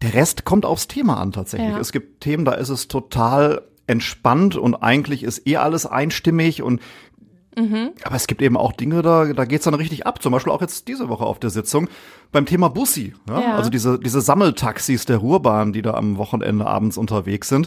Der 0.03 0.13
Rest 0.13 0.45
kommt 0.45 0.67
aufs 0.67 0.89
Thema 0.89 1.19
an 1.19 1.31
tatsächlich. 1.31 1.71
Ja. 1.71 1.79
Es 1.79 1.93
gibt 1.93 2.21
Themen, 2.21 2.45
da 2.45 2.55
ist 2.55 2.69
es 2.69 2.89
total 2.89 3.63
entspannt 3.87 4.57
und 4.57 4.75
eigentlich 4.75 5.23
ist 5.23 5.47
eh 5.47 5.57
alles 5.57 5.87
einstimmig 5.87 6.63
und 6.63 6.81
Mhm. 7.57 7.91
Aber 8.05 8.15
es 8.15 8.29
gibt 8.29 8.43
eben 8.43 8.57
auch 8.57 8.73
Dinge, 8.73 9.03
da, 9.03 9.33
da 9.33 9.45
geht's 9.45 9.65
dann 9.65 9.75
richtig 9.75 10.07
ab. 10.07 10.23
Zum 10.23 10.31
Beispiel 10.33 10.53
auch 10.53 10.61
jetzt 10.61 10.87
diese 10.87 11.09
Woche 11.09 11.25
auf 11.25 11.41
der 11.41 11.51
Sitzung 11.51 11.89
beim 12.31 12.47
Thema 12.47 12.69
Bussi. 12.69 13.13
Ja? 13.29 13.41
Ja. 13.41 13.57
Also 13.57 13.71
diese, 13.71 13.99
diese 13.99 14.21
Sammeltaxis 14.21 15.05
der 15.05 15.17
Ruhrbahn, 15.17 15.73
die 15.73 15.83
da 15.83 15.95
am 15.95 16.17
Wochenende 16.17 16.65
abends 16.65 16.97
unterwegs 16.97 17.49
sind. 17.49 17.67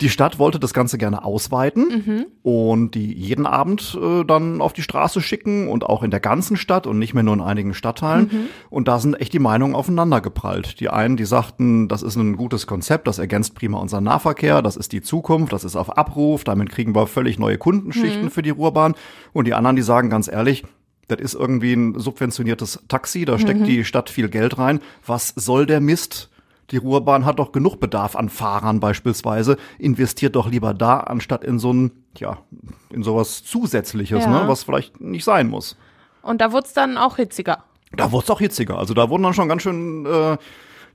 Die 0.00 0.08
Stadt 0.08 0.38
wollte 0.38 0.58
das 0.58 0.72
Ganze 0.72 0.98
gerne 0.98 1.24
ausweiten 1.24 2.02
mhm. 2.06 2.26
und 2.42 2.94
die 2.94 3.12
jeden 3.12 3.46
Abend 3.46 3.98
äh, 4.00 4.24
dann 4.24 4.60
auf 4.60 4.72
die 4.72 4.82
Straße 4.82 5.20
schicken 5.20 5.68
und 5.68 5.84
auch 5.84 6.02
in 6.02 6.10
der 6.10 6.20
ganzen 6.20 6.56
Stadt 6.56 6.86
und 6.86 6.98
nicht 6.98 7.12
mehr 7.12 7.22
nur 7.22 7.34
in 7.34 7.40
einigen 7.40 7.74
Stadtteilen. 7.74 8.30
Mhm. 8.32 8.46
Und 8.70 8.88
da 8.88 8.98
sind 8.98 9.14
echt 9.20 9.32
die 9.32 9.38
Meinungen 9.38 9.74
aufeinander 9.74 10.20
geprallt. 10.20 10.80
Die 10.80 10.88
einen, 10.88 11.16
die 11.16 11.24
sagten, 11.24 11.88
das 11.88 12.02
ist 12.02 12.16
ein 12.16 12.36
gutes 12.36 12.66
Konzept, 12.66 13.08
das 13.08 13.18
ergänzt 13.18 13.54
prima 13.54 13.78
unseren 13.78 14.04
Nahverkehr, 14.04 14.62
das 14.62 14.76
ist 14.76 14.92
die 14.92 15.02
Zukunft, 15.02 15.52
das 15.52 15.64
ist 15.64 15.76
auf 15.76 15.96
Abruf, 15.96 16.44
damit 16.44 16.70
kriegen 16.70 16.94
wir 16.94 17.06
völlig 17.06 17.38
neue 17.38 17.58
Kundenschichten 17.58 18.24
mhm. 18.24 18.30
für 18.30 18.42
die 18.42 18.50
Ruhrbahn. 18.50 18.94
Und 19.32 19.46
die 19.46 19.54
anderen, 19.54 19.76
die 19.76 19.82
sagen 19.82 20.08
ganz 20.08 20.28
ehrlich, 20.28 20.64
das 21.08 21.20
ist 21.20 21.34
irgendwie 21.34 21.72
ein 21.72 21.98
subventioniertes 21.98 22.84
Taxi, 22.88 23.24
da 23.24 23.38
steckt 23.38 23.60
mhm. 23.60 23.64
die 23.64 23.84
Stadt 23.84 24.10
viel 24.10 24.28
Geld 24.28 24.58
rein. 24.58 24.80
Was 25.04 25.28
soll 25.28 25.66
der 25.66 25.80
Mist? 25.80 26.30
Die 26.70 26.76
Ruhrbahn 26.76 27.24
hat 27.24 27.38
doch 27.38 27.52
genug 27.52 27.80
Bedarf 27.80 28.14
an 28.16 28.28
Fahrern 28.28 28.80
beispielsweise. 28.80 29.56
Investiert 29.78 30.36
doch 30.36 30.48
lieber 30.48 30.74
da, 30.74 31.00
anstatt 31.00 31.44
in 31.44 31.58
so 31.58 31.72
ein, 31.72 31.90
ja, 32.16 32.38
in 32.90 33.02
sowas 33.02 33.42
Zusätzliches, 33.44 34.24
ja. 34.24 34.30
ne, 34.30 34.48
was 34.48 34.62
vielleicht 34.62 35.00
nicht 35.00 35.24
sein 35.24 35.48
muss. 35.48 35.76
Und 36.22 36.40
da 36.40 36.52
wurde 36.52 36.66
es 36.66 36.72
dann 36.72 36.96
auch 36.96 37.16
hitziger. 37.16 37.64
Da 37.96 38.12
wurde 38.12 38.24
es 38.24 38.30
auch 38.30 38.38
hitziger. 38.38 38.78
Also 38.78 38.94
da 38.94 39.10
wurden 39.10 39.22
dann 39.22 39.34
schon 39.34 39.48
ganz 39.48 39.62
schön 39.62 40.06
äh, 40.06 40.36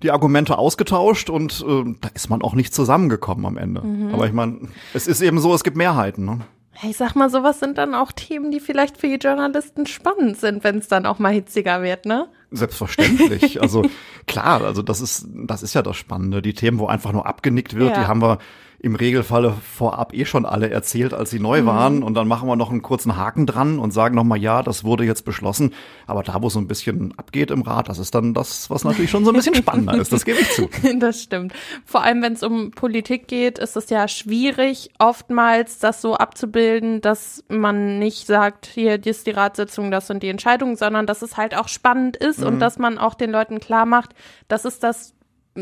die 0.01 0.11
Argumente 0.11 0.57
ausgetauscht 0.57 1.29
und 1.29 1.65
äh, 1.67 1.95
da 1.99 2.09
ist 2.13 2.29
man 2.29 2.41
auch 2.41 2.53
nicht 2.53 2.73
zusammengekommen 2.73 3.45
am 3.45 3.57
Ende. 3.57 3.81
Mhm. 3.81 4.13
Aber 4.13 4.27
ich 4.27 4.33
meine, 4.33 4.59
es 4.93 5.07
ist 5.07 5.21
eben 5.21 5.39
so, 5.39 5.53
es 5.53 5.63
gibt 5.63 5.77
Mehrheiten. 5.77 6.25
Ne? 6.25 6.39
Ich 6.83 6.97
sag 6.97 7.15
mal, 7.15 7.29
sowas 7.29 7.59
sind 7.59 7.77
dann 7.77 7.95
auch 7.95 8.11
Themen, 8.11 8.51
die 8.51 8.59
vielleicht 8.59 8.97
für 8.97 9.07
die 9.07 9.15
Journalisten 9.15 9.85
spannend 9.85 10.37
sind, 10.37 10.63
wenn 10.63 10.77
es 10.77 10.87
dann 10.87 11.05
auch 11.05 11.19
mal 11.19 11.31
hitziger 11.31 11.81
wird, 11.81 12.05
ne? 12.05 12.27
Selbstverständlich. 12.51 13.59
Also 13.65 13.83
klar, 14.27 14.61
also 14.63 14.81
das 14.81 15.01
ist, 15.01 15.27
das 15.33 15.63
ist 15.63 15.73
ja 15.73 15.81
das 15.81 15.97
Spannende. 15.97 16.41
Die 16.41 16.53
Themen, 16.53 16.77
wo 16.77 16.87
einfach 16.87 17.11
nur 17.11 17.25
abgenickt 17.25 17.75
wird, 17.75 17.95
ja. 17.95 18.01
die 18.01 18.07
haben 18.07 18.21
wir 18.21 18.37
im 18.85 18.93
Regelfalle 18.93 19.51
vorab 19.73 20.13
eh 20.13 20.25
schon 20.25 20.45
alle 20.45 20.69
erzählt, 20.69 21.15
als 21.15 21.31
sie 21.31 21.39
neu 21.39 21.63
mhm. 21.63 21.65
waren. 21.65 22.03
Und 22.03 22.13
dann 22.13 22.27
machen 22.27 22.47
wir 22.47 22.55
noch 22.55 22.69
einen 22.69 22.83
kurzen 22.83 23.17
Haken 23.17 23.47
dran 23.47 23.79
und 23.79 23.89
sagen 23.89 24.15
nochmal, 24.15 24.37
ja, 24.37 24.61
das 24.61 24.83
wurde 24.83 25.03
jetzt 25.05 25.25
beschlossen. 25.25 25.73
Aber 26.05 26.21
da, 26.21 26.39
wo 26.43 26.47
es 26.47 26.53
so 26.53 26.59
ein 26.59 26.67
bisschen 26.67 27.11
abgeht 27.17 27.49
im 27.49 27.63
Rat, 27.63 27.89
das 27.89 27.97
ist 27.97 28.13
dann 28.13 28.35
das, 28.35 28.69
was 28.69 28.83
natürlich 28.83 29.09
schon 29.09 29.25
so 29.25 29.31
ein 29.31 29.35
bisschen 29.35 29.55
spannender 29.55 29.95
ist. 29.95 30.13
Das 30.13 30.23
gebe 30.23 30.39
ich 30.39 30.51
zu. 30.51 30.69
Das 30.99 31.21
stimmt. 31.21 31.51
Vor 31.83 32.03
allem, 32.03 32.21
wenn 32.21 32.33
es 32.33 32.43
um 32.43 32.71
Politik 32.71 33.27
geht, 33.27 33.57
ist 33.57 33.75
es 33.75 33.89
ja 33.89 34.07
schwierig, 34.07 34.91
oftmals 34.99 35.79
das 35.79 36.01
so 36.01 36.15
abzubilden, 36.15 37.01
dass 37.01 37.43
man 37.49 37.97
nicht 37.97 38.27
sagt, 38.27 38.67
hier, 38.67 38.99
die 38.99 39.09
ist 39.09 39.25
die 39.25 39.31
Ratssitzung, 39.31 39.89
das 39.89 40.07
sind 40.07 40.21
die 40.21 40.29
Entscheidungen, 40.29 40.75
sondern 40.75 41.07
dass 41.07 41.23
es 41.23 41.37
halt 41.37 41.57
auch 41.57 41.67
spannend 41.67 42.17
ist 42.17 42.34
mhm. 42.39 42.47
und 42.47 42.59
dass 42.59 42.77
man 42.77 42.97
auch 42.97 43.13
den 43.13 43.31
Leuten 43.31 43.59
klar 43.59 43.85
macht, 43.85 44.15
das 44.47 44.65
ist 44.65 44.83
das 44.83 45.13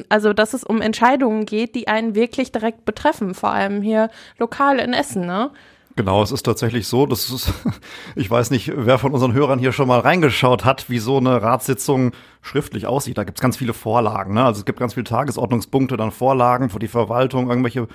also 0.10 0.34
dass 0.34 0.54
es 0.54 0.64
um 0.64 0.82
Entscheidungen 0.82 1.46
geht, 1.46 1.76
die 1.76 1.88
einen 1.88 2.16
wirklich 2.16 2.52
direkt 2.52 2.84
betreffen, 2.84 3.36
vor 3.36 3.52
allem 3.52 3.84
hier 3.84 4.10
lokal 4.40 4.80
in 4.80 4.92
Essen, 4.92 5.26
ne? 5.26 5.52
Genau, 5.96 6.24
es 6.24 6.32
ist 6.32 6.44
tatsächlich 6.44 6.88
so, 6.88 7.06
das 7.06 7.30
ist, 7.30 7.54
ich 8.16 8.30
weiß 8.30 8.50
nicht, 8.50 8.72
wer 8.76 8.98
von 8.98 9.12
unseren 9.12 9.34
Hörern 9.34 9.60
hier 9.60 9.72
schon 9.72 9.88
mal 9.88 10.00
reingeschaut 10.00 10.66
hat, 10.66 10.90
wie 10.90 10.98
so 10.98 11.18
eine 11.18 11.44
Ratssitzung 11.44 12.14
schriftlich 12.42 12.88
aussieht. 12.88 13.20
Da 13.20 13.24
gibt's 13.24 13.42
ganz 13.42 13.58
viele 13.58 13.74
Vorlagen. 13.74 14.34
Ne? 14.34 14.44
Also 14.44 14.60
es 14.60 14.66
gibt 14.66 14.80
ganz 14.80 14.96
viele 14.96 15.04
Tagesordnungspunkte, 15.04 15.96
dann 15.96 16.12
Vorlagen, 16.12 16.74
wo 16.74 16.80
die 16.80 16.88
Verwaltung 16.88 17.48
irgendwelche 17.48 17.88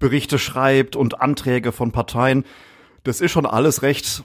Berichte 0.00 0.38
schreibt 0.40 0.96
und 0.96 1.20
Anträge 1.20 1.70
von 1.70 1.92
Parteien. 1.92 2.44
Das 3.04 3.20
ist 3.20 3.30
schon 3.30 3.46
alles 3.46 3.82
recht, 3.82 4.24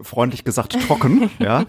freundlich 0.00 0.42
gesagt, 0.42 0.76
trocken, 0.88 1.30
ja. 1.38 1.66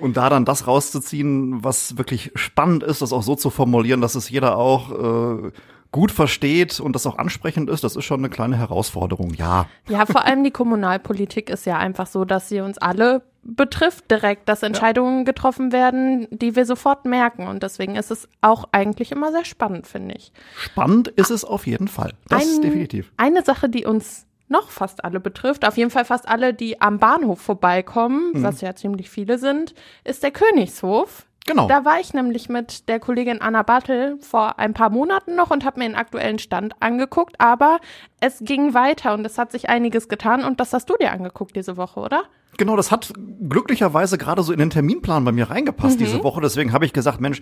Und 0.00 0.16
da 0.16 0.28
dann 0.28 0.44
das 0.44 0.66
rauszuziehen, 0.66 1.62
was 1.64 1.96
wirklich 1.96 2.32
spannend 2.34 2.82
ist, 2.82 3.02
das 3.02 3.12
auch 3.12 3.22
so 3.22 3.36
zu 3.36 3.50
formulieren, 3.50 4.00
dass 4.00 4.14
es 4.14 4.30
jeder 4.30 4.56
auch 4.56 4.90
äh, 4.90 5.50
gut 5.92 6.10
versteht 6.10 6.80
und 6.80 6.94
das 6.94 7.06
auch 7.06 7.18
ansprechend 7.18 7.70
ist, 7.70 7.84
das 7.84 7.96
ist 7.96 8.04
schon 8.04 8.20
eine 8.20 8.30
kleine 8.30 8.56
Herausforderung, 8.56 9.34
ja. 9.34 9.66
Ja, 9.88 10.06
vor 10.06 10.24
allem 10.24 10.42
die 10.42 10.50
Kommunalpolitik 10.50 11.50
ist 11.50 11.66
ja 11.66 11.78
einfach 11.78 12.06
so, 12.06 12.24
dass 12.24 12.48
sie 12.48 12.60
uns 12.60 12.78
alle 12.78 13.22
betrifft 13.44 14.10
direkt, 14.10 14.48
dass 14.48 14.62
Entscheidungen 14.62 15.18
ja. 15.18 15.24
getroffen 15.24 15.72
werden, 15.72 16.28
die 16.30 16.56
wir 16.56 16.64
sofort 16.64 17.04
merken. 17.04 17.48
Und 17.48 17.62
deswegen 17.62 17.96
ist 17.96 18.10
es 18.10 18.28
auch 18.40 18.68
eigentlich 18.72 19.12
immer 19.12 19.32
sehr 19.32 19.44
spannend, 19.44 19.86
finde 19.86 20.14
ich. 20.14 20.32
Spannend 20.56 21.08
ist 21.08 21.30
es 21.30 21.44
auf 21.44 21.66
jeden 21.66 21.88
Fall. 21.88 22.12
Das 22.28 22.42
Ein, 22.42 22.62
definitiv. 22.62 23.12
Eine 23.16 23.42
Sache, 23.42 23.68
die 23.68 23.84
uns 23.84 24.26
noch 24.52 24.70
fast 24.70 25.04
alle 25.04 25.18
betrifft, 25.18 25.66
auf 25.66 25.76
jeden 25.76 25.90
Fall 25.90 26.04
fast 26.04 26.28
alle, 26.28 26.54
die 26.54 26.80
am 26.80 26.98
Bahnhof 26.98 27.40
vorbeikommen, 27.40 28.32
mhm. 28.34 28.42
was 28.44 28.60
ja 28.60 28.76
ziemlich 28.76 29.10
viele 29.10 29.38
sind, 29.38 29.74
ist 30.04 30.22
der 30.22 30.30
Königshof. 30.30 31.26
Genau. 31.44 31.66
Da 31.66 31.84
war 31.84 31.98
ich 31.98 32.14
nämlich 32.14 32.48
mit 32.48 32.88
der 32.88 33.00
Kollegin 33.00 33.40
Anna 33.40 33.64
Bartel 33.64 34.16
vor 34.20 34.60
ein 34.60 34.74
paar 34.74 34.90
Monaten 34.90 35.34
noch 35.34 35.50
und 35.50 35.64
habe 35.64 35.80
mir 35.80 35.88
den 35.88 35.96
aktuellen 35.96 36.38
Stand 36.38 36.80
angeguckt, 36.80 37.40
aber 37.40 37.80
es 38.20 38.38
ging 38.42 38.74
weiter 38.74 39.12
und 39.14 39.24
es 39.24 39.38
hat 39.38 39.50
sich 39.50 39.68
einiges 39.68 40.08
getan 40.08 40.44
und 40.44 40.60
das 40.60 40.72
hast 40.72 40.88
du 40.88 40.96
dir 40.96 41.10
angeguckt 41.10 41.56
diese 41.56 41.76
Woche, 41.76 41.98
oder? 41.98 42.22
Genau, 42.58 42.76
das 42.76 42.90
hat 42.90 43.12
glücklicherweise 43.48 44.18
gerade 44.18 44.42
so 44.42 44.52
in 44.52 44.58
den 44.58 44.68
Terminplan 44.68 45.24
bei 45.24 45.32
mir 45.32 45.48
reingepasst 45.48 45.98
mhm. 45.98 46.04
diese 46.04 46.22
Woche. 46.22 46.40
Deswegen 46.42 46.72
habe 46.72 46.84
ich 46.84 46.92
gesagt, 46.92 47.20
Mensch, 47.20 47.40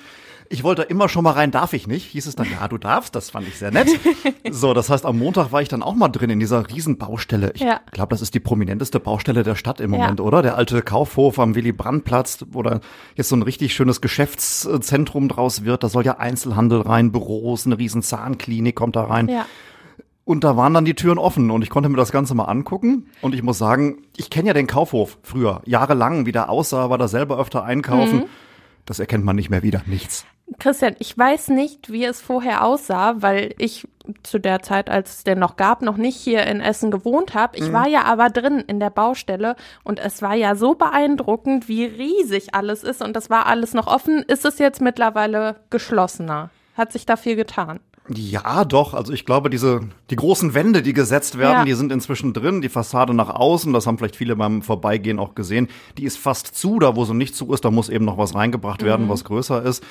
ich 0.48 0.62
wollte 0.62 0.82
immer 0.82 1.08
schon 1.08 1.24
mal 1.24 1.32
rein, 1.32 1.50
darf 1.50 1.72
ich 1.72 1.88
nicht? 1.88 2.06
Hieß 2.06 2.26
es 2.26 2.36
dann, 2.36 2.46
ja, 2.50 2.68
du 2.68 2.78
darfst. 2.78 3.14
Das 3.16 3.30
fand 3.30 3.48
ich 3.48 3.58
sehr 3.58 3.72
nett. 3.72 3.88
so, 4.50 4.72
das 4.72 4.88
heißt, 4.88 5.04
am 5.04 5.18
Montag 5.18 5.50
war 5.50 5.62
ich 5.62 5.68
dann 5.68 5.82
auch 5.82 5.94
mal 5.94 6.08
drin 6.08 6.30
in 6.30 6.38
dieser 6.38 6.68
Riesenbaustelle. 6.68 7.52
Ich 7.54 7.62
ja. 7.62 7.80
glaube, 7.90 8.10
das 8.10 8.22
ist 8.22 8.34
die 8.34 8.40
prominenteste 8.40 9.00
Baustelle 9.00 9.42
der 9.42 9.56
Stadt 9.56 9.80
im 9.80 9.90
Moment, 9.90 10.20
ja. 10.20 10.24
oder? 10.24 10.42
Der 10.42 10.56
alte 10.56 10.80
Kaufhof 10.82 11.40
am 11.40 11.56
Willy-Brandt-Platz, 11.56 12.46
wo 12.50 12.62
da 12.62 12.80
jetzt 13.16 13.28
so 13.28 13.36
ein 13.36 13.42
richtig 13.42 13.74
schönes 13.74 14.00
Geschäftszentrum 14.00 15.28
draus 15.28 15.64
wird. 15.64 15.82
Da 15.82 15.88
soll 15.88 16.04
ja 16.04 16.18
Einzelhandel 16.18 16.82
rein, 16.82 17.10
Büros, 17.10 17.66
eine 17.66 17.78
riesen 17.78 18.02
Zahnklinik 18.02 18.76
kommt 18.76 18.94
da 18.94 19.04
rein. 19.04 19.28
Ja. 19.28 19.46
Und 20.30 20.44
da 20.44 20.56
waren 20.56 20.72
dann 20.74 20.84
die 20.84 20.94
Türen 20.94 21.18
offen 21.18 21.50
und 21.50 21.62
ich 21.62 21.70
konnte 21.70 21.88
mir 21.88 21.96
das 21.96 22.12
Ganze 22.12 22.36
mal 22.36 22.44
angucken. 22.44 23.08
Und 23.20 23.34
ich 23.34 23.42
muss 23.42 23.58
sagen, 23.58 24.04
ich 24.16 24.30
kenne 24.30 24.46
ja 24.46 24.54
den 24.54 24.68
Kaufhof 24.68 25.18
früher, 25.24 25.60
jahrelang, 25.64 26.24
wie 26.24 26.30
der 26.30 26.48
aussah, 26.50 26.88
war 26.88 26.98
da 26.98 27.08
selber 27.08 27.36
öfter 27.40 27.64
einkaufen. 27.64 28.18
Mhm. 28.18 28.24
Das 28.86 29.00
erkennt 29.00 29.24
man 29.24 29.34
nicht 29.34 29.50
mehr 29.50 29.64
wieder, 29.64 29.82
nichts. 29.86 30.24
Christian, 30.60 30.94
ich 31.00 31.18
weiß 31.18 31.48
nicht, 31.48 31.90
wie 31.90 32.04
es 32.04 32.20
vorher 32.20 32.64
aussah, 32.64 33.20
weil 33.20 33.56
ich 33.58 33.88
zu 34.22 34.38
der 34.38 34.62
Zeit, 34.62 34.88
als 34.88 35.16
es 35.16 35.24
den 35.24 35.40
noch 35.40 35.56
gab, 35.56 35.82
noch 35.82 35.96
nicht 35.96 36.20
hier 36.20 36.46
in 36.46 36.60
Essen 36.60 36.92
gewohnt 36.92 37.34
habe. 37.34 37.56
Ich 37.56 37.66
mhm. 37.66 37.72
war 37.72 37.88
ja 37.88 38.04
aber 38.04 38.30
drin 38.30 38.62
in 38.64 38.78
der 38.78 38.90
Baustelle 38.90 39.56
und 39.82 39.98
es 39.98 40.22
war 40.22 40.36
ja 40.36 40.54
so 40.54 40.76
beeindruckend, 40.76 41.66
wie 41.66 41.86
riesig 41.86 42.54
alles 42.54 42.84
ist 42.84 43.02
und 43.02 43.16
das 43.16 43.30
war 43.30 43.46
alles 43.46 43.74
noch 43.74 43.88
offen. 43.88 44.22
Ist 44.22 44.44
es 44.44 44.60
jetzt 44.60 44.80
mittlerweile 44.80 45.56
geschlossener? 45.70 46.50
Hat 46.76 46.92
sich 46.92 47.04
da 47.04 47.16
viel 47.16 47.34
getan? 47.34 47.80
Ja, 48.08 48.64
doch. 48.64 48.94
Also 48.94 49.12
ich 49.12 49.24
glaube, 49.24 49.50
diese 49.50 49.80
die 50.10 50.16
großen 50.16 50.54
Wände, 50.54 50.82
die 50.82 50.92
gesetzt 50.92 51.38
werden, 51.38 51.58
ja. 51.58 51.64
die 51.64 51.74
sind 51.74 51.92
inzwischen 51.92 52.32
drin. 52.32 52.60
Die 52.60 52.68
Fassade 52.68 53.14
nach 53.14 53.28
außen, 53.28 53.72
das 53.72 53.86
haben 53.86 53.98
vielleicht 53.98 54.16
viele 54.16 54.36
beim 54.36 54.62
Vorbeigehen 54.62 55.18
auch 55.18 55.34
gesehen, 55.34 55.68
die 55.96 56.04
ist 56.04 56.18
fast 56.18 56.56
zu. 56.56 56.78
Da, 56.78 56.96
wo 56.96 57.04
sie 57.04 57.14
nicht 57.14 57.36
zu 57.36 57.52
ist, 57.52 57.64
da 57.64 57.70
muss 57.70 57.88
eben 57.88 58.04
noch 58.04 58.18
was 58.18 58.34
reingebracht 58.34 58.82
werden, 58.82 59.06
mhm. 59.06 59.10
was 59.10 59.24
größer 59.24 59.62
ist. 59.62 59.84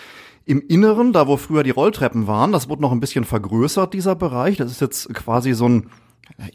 Im 0.45 0.61
Inneren, 0.67 1.13
da 1.13 1.27
wo 1.27 1.37
früher 1.37 1.63
die 1.63 1.69
Rolltreppen 1.69 2.27
waren, 2.27 2.51
das 2.51 2.67
wurde 2.67 2.81
noch 2.81 2.91
ein 2.91 2.99
bisschen 2.99 3.23
vergrößert, 3.23 3.93
dieser 3.93 4.15
Bereich. 4.15 4.57
Das 4.57 4.71
ist 4.71 4.81
jetzt 4.81 5.13
quasi 5.13 5.53
so 5.53 5.69
ein 5.69 5.87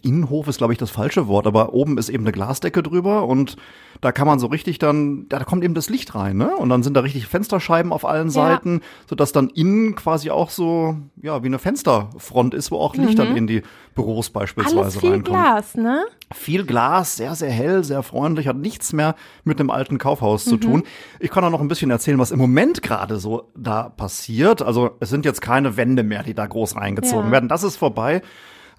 Innenhof 0.02 0.48
ist, 0.48 0.58
glaube 0.58 0.72
ich, 0.72 0.78
das 0.78 0.90
falsche 0.90 1.26
Wort, 1.28 1.46
aber 1.46 1.74
oben 1.74 1.98
ist 1.98 2.08
eben 2.08 2.24
eine 2.24 2.32
Glasdecke 2.32 2.82
drüber 2.82 3.26
und 3.26 3.56
da 4.00 4.12
kann 4.12 4.26
man 4.26 4.38
so 4.38 4.46
richtig 4.48 4.78
dann, 4.78 5.26
da 5.28 5.44
kommt 5.44 5.62
eben 5.64 5.74
das 5.74 5.88
Licht 5.88 6.14
rein, 6.14 6.36
ne? 6.36 6.54
Und 6.56 6.68
dann 6.68 6.82
sind 6.82 6.94
da 6.94 7.00
richtig 7.00 7.26
Fensterscheiben 7.26 7.92
auf 7.92 8.04
allen 8.04 8.28
Seiten, 8.30 8.80
sodass 9.08 9.32
dann 9.32 9.48
innen 9.50 9.94
quasi 9.94 10.30
auch 10.30 10.50
so, 10.50 10.96
ja, 11.22 11.42
wie 11.42 11.46
eine 11.46 11.58
Fensterfront 11.58 12.54
ist, 12.54 12.70
wo 12.70 12.78
auch 12.78 12.94
Licht 12.96 13.18
dann 13.18 13.36
in 13.36 13.46
die 13.46 13.62
Büros 13.94 14.30
beispielsweise 14.30 14.74
Mhm. 14.76 14.80
Alles 14.82 14.98
viel 14.98 15.10
reinkommt. 15.10 15.26
Glas, 15.28 15.74
ne? 15.76 16.04
Viel 16.32 16.64
Glas, 16.66 17.16
sehr, 17.16 17.34
sehr 17.34 17.50
hell, 17.50 17.84
sehr 17.84 18.02
freundlich, 18.02 18.48
hat 18.48 18.56
nichts 18.56 18.92
mehr 18.92 19.14
mit 19.44 19.60
einem 19.60 19.70
alten 19.70 19.98
Kaufhaus 19.98 20.44
zu 20.44 20.56
tun. 20.56 20.82
Ich 21.20 21.30
kann 21.30 21.44
auch 21.44 21.50
noch 21.50 21.60
ein 21.60 21.68
bisschen 21.68 21.90
erzählen, 21.90 22.18
was 22.18 22.30
im 22.30 22.38
Moment 22.38 22.82
gerade 22.82 23.18
so 23.18 23.50
da 23.56 23.88
passiert. 23.90 24.60
Also 24.62 24.90
es 25.00 25.08
sind 25.10 25.24
jetzt 25.24 25.40
keine 25.40 25.76
Wände 25.76 26.02
mehr, 26.02 26.22
die 26.22 26.34
da 26.34 26.46
groß 26.46 26.76
reingezogen 26.76 27.26
Ja. 27.26 27.32
werden. 27.32 27.48
Das 27.48 27.62
ist 27.62 27.76
vorbei. 27.76 28.22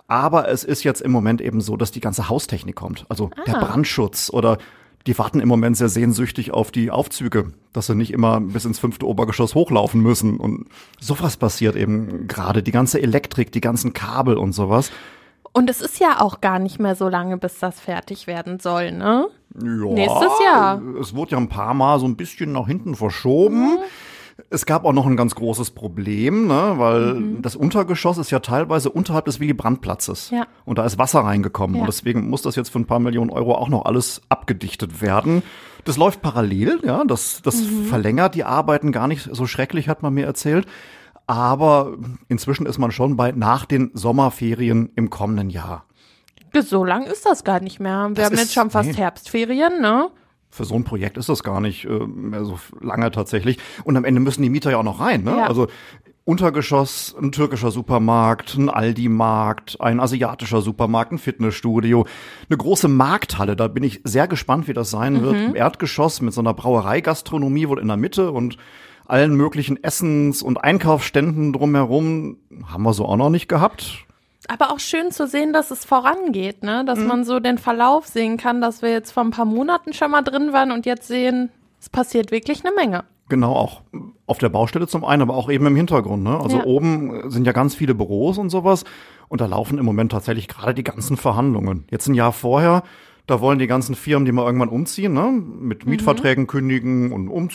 Aber 0.08 0.50
es 0.50 0.64
ist 0.64 0.84
jetzt 0.84 1.02
im 1.02 1.12
Moment 1.12 1.42
eben 1.42 1.62
so, 1.62 1.78
dass 1.78 1.92
die 1.92 2.00
ganze 2.00 2.30
Haustechnik 2.30 2.76
kommt. 2.76 3.06
Also 3.10 3.32
der 3.48 3.54
Brandschutz 3.54 4.30
oder 4.32 4.58
die 5.08 5.18
warten 5.18 5.40
im 5.40 5.48
Moment 5.48 5.78
sehr 5.78 5.90
sehnsüchtig 5.90 6.52
auf 6.52 6.72
die 6.72 6.90
Aufzüge, 6.90 7.52
dass 7.74 7.88
sie 7.88 7.96
nicht 7.96 8.12
immer 8.12 8.42
bis 8.42 8.66
ins 8.66 8.80
fünfte 8.80 9.08
Obergeschoss 9.08 9.54
hochlaufen 9.54 10.02
müssen. 10.02 10.38
Und 10.38 10.68
sowas 11.00 11.38
passiert 11.38 11.76
eben 11.76 12.28
gerade. 12.28 12.64
Die 12.64 12.72
ganze 12.72 13.02
Elektrik, 13.02 13.52
die 13.52 13.62
ganzen 13.62 13.94
Kabel 13.94 14.38
und 14.38 14.54
sowas. 14.54 14.92
Und 15.54 15.70
es 15.70 15.80
ist 15.82 16.00
ja 16.00 16.22
auch 16.22 16.42
gar 16.42 16.60
nicht 16.60 16.80
mehr 16.80 16.96
so 16.96 17.08
lange, 17.08 17.38
bis 17.38 17.60
das 17.60 17.80
fertig 17.80 18.28
werden 18.28 18.60
soll, 18.60 18.92
ne? 18.92 19.28
Ja, 19.58 19.86
Nächstes 19.86 20.32
Jahr. 20.44 20.82
Es 21.00 21.16
wurde 21.16 21.32
ja 21.32 21.38
ein 21.38 21.50
paar 21.50 21.74
Mal 21.74 22.00
so 22.00 22.06
ein 22.06 22.18
bisschen 22.18 22.52
nach 22.52 22.68
hinten 22.68 22.96
verschoben. 22.96 23.78
Es 24.50 24.66
gab 24.66 24.84
auch 24.84 24.92
noch 24.92 25.06
ein 25.06 25.16
ganz 25.16 25.34
großes 25.36 25.72
Problem, 25.72 26.48
ne, 26.48 26.74
weil 26.76 27.14
Mhm. 27.16 27.42
das 27.42 27.56
Untergeschoss 27.56 28.18
ist 28.18 28.32
ja 28.32 28.40
teilweise 28.40 28.90
unterhalb 28.90 29.26
des 29.26 29.40
Willy 29.40 29.54
Brandt-Platzes. 29.54 30.30
Ja. 30.30 30.46
Und 30.66 30.78
da 30.78 30.86
ist 30.86 30.98
Wasser 30.98 31.22
reingekommen. 31.22 31.78
Ja. 31.78 31.82
Und 31.82 31.88
deswegen 31.88 32.30
muss 32.30 32.42
das 32.42 32.56
jetzt 32.58 32.70
für 32.70 32.80
ein 32.80 32.86
paar 32.86 33.00
Millionen 33.00 33.30
Euro 33.30 33.56
auch 33.56 33.70
noch 33.70 33.86
alles 33.86 34.22
abgedichtet 34.28 35.02
werden. 35.02 35.42
Das 35.86 35.96
läuft 35.98 36.22
parallel, 36.22 36.80
ja. 36.84 37.04
Das, 37.06 37.42
das 37.44 37.62
Mhm. 37.62 37.86
verlängert 37.86 38.36
die 38.36 38.44
Arbeiten 38.44 38.92
gar 38.92 39.08
nicht 39.08 39.30
so 39.32 39.48
schrecklich, 39.48 39.88
hat 39.88 40.04
man 40.04 40.14
mir 40.14 40.26
erzählt. 40.26 40.66
Aber 41.28 41.94
inzwischen 42.28 42.66
ist 42.66 42.78
man 42.78 42.92
schon 42.92 43.16
bei 43.16 43.32
nach 43.32 43.66
den 43.66 43.92
Sommerferien 43.94 44.92
im 44.96 45.10
kommenden 45.10 45.50
Jahr. 45.50 45.86
So 46.62 46.84
lang 46.86 47.04
ist 47.04 47.26
das 47.26 47.44
gar 47.44 47.60
nicht 47.62 47.80
mehr. 47.80 48.08
Wir 48.10 48.16
Das 48.16 48.26
haben 48.26 48.34
ist- 48.34 48.40
jetzt 48.42 48.54
schon 48.54 48.70
fast 48.70 48.90
nee. 48.90 48.96
Herbstferien, 48.96 49.82
ne? 49.82 50.10
Für 50.56 50.66
so 50.66 50.76
ein 50.76 50.84
Projekt 50.84 51.18
ist 51.18 51.30
das 51.30 51.44
gar 51.44 51.60
nicht 51.60 51.86
äh, 51.86 52.08
mehr 52.08 52.46
so 52.46 52.58
lange 52.80 53.12
tatsächlich. 53.12 53.58
Und 53.84 53.98
am 53.98 54.06
Ende 54.06 54.22
müssen 54.22 54.42
die 54.42 54.50
Mieter 54.50 54.72
ja 54.72 54.78
auch 54.78 54.84
noch 54.84 55.00
rein. 55.00 55.24
Ne? 55.24 55.36
Ja. 55.38 55.48
Also 55.48 55.68
Untergeschoss, 56.24 57.16
ein 57.22 57.32
türkischer 57.32 57.70
Supermarkt, 57.70 58.56
ein 58.56 58.70
Aldi-Markt, 58.70 59.80
ein 59.80 60.00
asiatischer 60.00 60.62
Supermarkt, 60.62 61.12
ein 61.12 61.20
Fitnessstudio, 61.20 62.08
eine 62.50 62.58
große 62.58 62.88
Markthalle. 62.88 63.56
Da 63.56 63.68
bin 63.68 63.84
ich 63.84 64.02
sehr 64.06 64.28
gespannt, 64.28 64.68
wie 64.68 64.74
das 64.74 64.90
sein 64.90 65.22
wird. 65.22 65.36
Im 65.36 65.56
Erdgeschoss 65.56 66.22
mit 66.22 66.34
so 66.34 66.42
einer 66.42 66.56
Brauereigastronomie 66.56 67.68
wohl 67.68 67.80
in 67.80 67.90
der 67.90 67.98
Mitte 67.98 68.32
und 68.32 68.58
allen 69.06 69.36
möglichen 69.36 69.84
Essens- 69.84 70.42
und 70.42 70.58
Einkaufsständen 70.58 71.54
drumherum. 71.54 72.38
Haben 72.66 72.84
wir 72.84 72.94
so 72.94 73.06
auch 73.06 73.18
noch 73.18 73.30
nicht 73.30 73.48
gehabt. 73.48 74.06
Aber 74.48 74.72
auch 74.72 74.80
schön 74.80 75.12
zu 75.12 75.28
sehen, 75.28 75.54
dass 75.54 75.72
es 75.72 75.86
vorangeht, 75.86 76.64
ne? 76.64 76.84
Dass 76.86 77.00
Mhm. 77.00 77.08
man 77.08 77.24
so 77.24 77.40
den 77.40 77.58
Verlauf 77.58 78.06
sehen 78.08 78.38
kann, 78.38 78.62
dass 78.62 78.82
wir 78.82 78.90
jetzt 78.92 79.12
vor 79.12 79.24
ein 79.24 79.32
paar 79.32 79.46
Monaten 79.46 79.94
schon 79.94 80.12
mal 80.12 80.22
drin 80.22 80.54
waren 80.54 80.72
und 80.72 80.86
jetzt 80.86 81.08
sehen, 81.08 81.50
es 81.80 81.90
passiert 81.90 82.32
wirklich 82.32 82.64
eine 82.66 82.74
Menge. 82.76 83.04
Genau, 83.28 83.54
auch 83.54 83.82
auf 84.28 84.38
der 84.38 84.50
Baustelle 84.50 84.88
zum 84.88 85.04
einen, 85.04 85.24
aber 85.24 85.36
auch 85.36 85.50
eben 85.50 85.66
im 85.66 85.76
Hintergrund. 85.76 86.24
Ne? 86.24 86.40
Also 86.40 86.58
Ja. 86.60 86.64
oben 86.66 87.30
sind 87.32 87.46
ja 87.48 87.54
ganz 87.54 87.74
viele 87.74 87.96
Büros 87.96 88.38
und 88.38 88.50
sowas. 88.52 88.84
Und 89.30 89.42
da 89.42 89.48
laufen 89.48 89.80
im 89.80 89.86
Moment 89.86 90.12
tatsächlich 90.12 90.48
gerade 90.48 90.76
die 90.76 90.84
ganzen 90.84 91.18
Verhandlungen. 91.18 91.86
Jetzt 91.90 92.08
ein 92.08 92.14
Jahr 92.14 92.32
vorher, 92.32 92.84
da 93.28 93.42
wollen 93.42 93.58
die 93.60 93.68
ganzen 93.68 93.96
Firmen, 93.96 94.26
die 94.26 94.32
mal 94.32 94.46
irgendwann 94.46 94.70
umziehen, 94.70 95.14
ne? 95.14 95.32
mit 95.32 95.86
Mietverträgen 95.86 96.48
kündigen 96.48 97.12
und 97.12 97.28
um, 97.30 97.50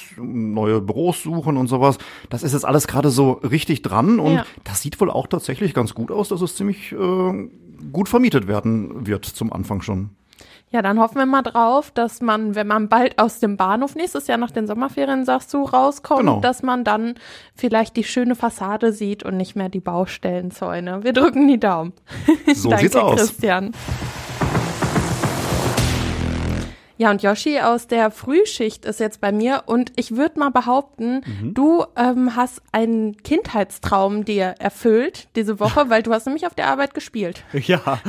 neue 0.53 0.81
Büros 0.81 1.23
suchen 1.23 1.57
und 1.57 1.69
sowas. 1.69 1.99
Das 2.29 2.43
ist 2.43 2.53
jetzt 2.53 2.65
alles 2.65 2.87
gerade 2.89 3.11
so 3.11 3.33
richtig 3.33 3.83
dran. 3.83 4.19
Und 4.19 4.35
Ja. 4.35 4.45
das 4.65 4.83
sieht 4.83 5.01
wohl 5.01 5.11
auch 5.11 5.27
tatsächlich 5.27 5.73
ganz 5.75 5.95
gut 5.95 6.11
aus, 6.11 6.29
dass 6.31 6.41
es 6.41 6.57
ziemlich 6.57 6.93
äh, 6.93 7.49
gut 7.93 8.09
vermietet 8.09 8.49
werden 8.49 9.07
wird 9.07 9.25
zum 9.25 9.53
Anfang 9.53 9.81
schon. 9.83 10.11
Ja, 10.73 10.83
dann 10.83 11.01
hoffen 11.01 11.17
wir 11.19 11.27
mal 11.27 11.43
drauf, 11.43 11.91
dass 11.91 12.21
man, 12.21 12.55
wenn 12.55 12.69
man 12.69 12.89
bald 12.89 13.19
aus 13.19 13.41
dem 13.41 13.57
Bahnhof 13.57 13.97
nächstes 13.97 14.29
Jahr 14.29 14.39
nach 14.39 14.53
den 14.53 14.69
Sommerferien, 14.69 15.25
sagst 15.25 15.53
du, 15.53 15.65
rauskommt, 15.65 16.21
Genau. 16.21 16.41
dass 16.41 16.63
man 16.63 16.85
dann 16.85 17.15
vielleicht 17.57 17.97
die 17.97 18.05
schöne 18.05 18.37
Fassade 18.37 18.93
sieht 18.93 19.25
und 19.25 19.37
nicht 19.37 19.57
mehr 19.57 19.69
die 19.69 19.81
Baustellenzäune. 19.81 21.03
Wir 21.03 21.13
drücken 21.13 21.49
die 21.49 21.59
Daumen. 21.59 21.93
So 22.55 22.69
Danke, 22.71 22.85
sieht's 22.85 22.97
aus. 22.97 23.17
Christian. 23.19 23.73
Ja, 27.01 27.11
und 27.11 27.23
Yoshi 27.23 27.59
aus 27.61 27.87
der 27.87 28.11
Frühschicht 28.11 28.85
ist 28.85 29.01
jetzt 29.01 29.23
bei 29.23 29.33
mir 29.33 29.63
und 29.65 29.91
ich 29.97 30.17
würde 30.17 30.39
mal 30.39 30.51
behaupten, 30.51 31.23
Mhm. 31.25 31.55
du 31.55 31.83
ähm, 31.97 32.37
hast 32.37 32.61
einen 32.73 33.17
Kindheitstraum 33.23 34.27
dir 34.27 34.55
erfüllt 34.59 35.29
diese 35.35 35.59
Woche, 35.61 35.89
weil 35.89 36.03
du 36.03 36.13
hast 36.13 36.27
nämlich 36.27 36.47
auf 36.47 36.55
der 36.55 36.67
Arbeit 36.69 36.93
gespielt. 36.93 37.43
Ja, 37.67 38.01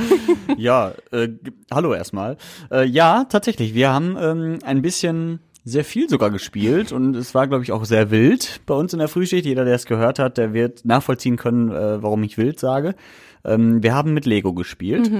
ja, 0.58 0.92
äh, 1.10 1.28
hallo 1.72 1.94
erstmal. 1.94 2.36
Äh, 2.70 2.84
ja, 2.84 3.24
tatsächlich, 3.24 3.72
wir 3.72 3.90
haben 3.90 4.18
ähm, 4.20 4.58
ein 4.62 4.82
bisschen 4.82 5.40
sehr 5.64 5.84
viel 5.86 6.10
sogar 6.10 6.30
gespielt 6.30 6.92
und 6.92 7.16
es 7.16 7.34
war, 7.34 7.46
glaube 7.46 7.64
ich, 7.64 7.72
auch 7.72 7.86
sehr 7.86 8.10
wild 8.10 8.60
bei 8.66 8.74
uns 8.74 8.92
in 8.92 8.98
der 8.98 9.08
Frühschicht. 9.08 9.46
Jeder, 9.46 9.64
der 9.64 9.76
es 9.76 9.86
gehört 9.86 10.18
hat, 10.18 10.36
der 10.36 10.52
wird 10.52 10.84
nachvollziehen 10.84 11.36
können, 11.36 11.70
äh, 11.70 12.02
warum 12.02 12.22
ich 12.24 12.36
wild 12.36 12.60
sage. 12.60 12.94
Ähm, 13.44 13.82
wir 13.82 13.94
haben 13.94 14.12
mit 14.12 14.26
Lego 14.26 14.52
gespielt. 14.52 15.10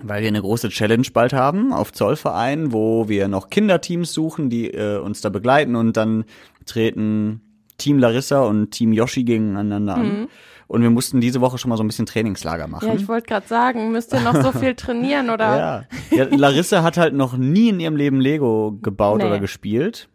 Weil 0.00 0.22
wir 0.22 0.28
eine 0.28 0.40
große 0.40 0.68
Challenge 0.70 1.06
bald 1.12 1.32
haben 1.32 1.72
auf 1.72 1.92
Zollverein, 1.92 2.72
wo 2.72 3.08
wir 3.08 3.28
noch 3.28 3.50
Kinderteams 3.50 4.12
suchen, 4.12 4.50
die 4.50 4.70
äh, 4.72 4.98
uns 4.98 5.20
da 5.20 5.28
begleiten 5.28 5.76
und 5.76 5.96
dann 5.96 6.24
treten 6.66 7.40
Team 7.78 7.98
Larissa 7.98 8.42
und 8.42 8.70
Team 8.70 8.92
Yoshi 8.92 9.24
gegeneinander 9.24 9.94
an. 9.94 10.28
Und 10.68 10.82
wir 10.82 10.90
mussten 10.90 11.20
diese 11.20 11.40
Woche 11.40 11.58
schon 11.58 11.68
mal 11.68 11.76
so 11.76 11.84
ein 11.84 11.86
bisschen 11.88 12.06
Trainingslager 12.06 12.66
machen. 12.66 12.88
Ja, 12.88 12.94
ich 12.94 13.06
wollte 13.06 13.26
gerade 13.26 13.46
sagen, 13.46 13.92
müsst 13.92 14.12
ihr 14.14 14.20
noch 14.20 14.40
so 14.40 14.52
viel 14.58 14.74
trainieren 14.74 15.28
oder? 15.28 15.58
Ja. 15.58 16.16
ja, 16.16 16.26
Larissa 16.34 16.82
hat 16.82 16.96
halt 16.96 17.14
noch 17.14 17.36
nie 17.36 17.68
in 17.68 17.78
ihrem 17.80 17.96
Leben 17.96 18.20
Lego 18.20 18.78
gebaut 18.80 19.18
Nee. 19.18 19.26
oder 19.26 19.38
gespielt. 19.38 20.08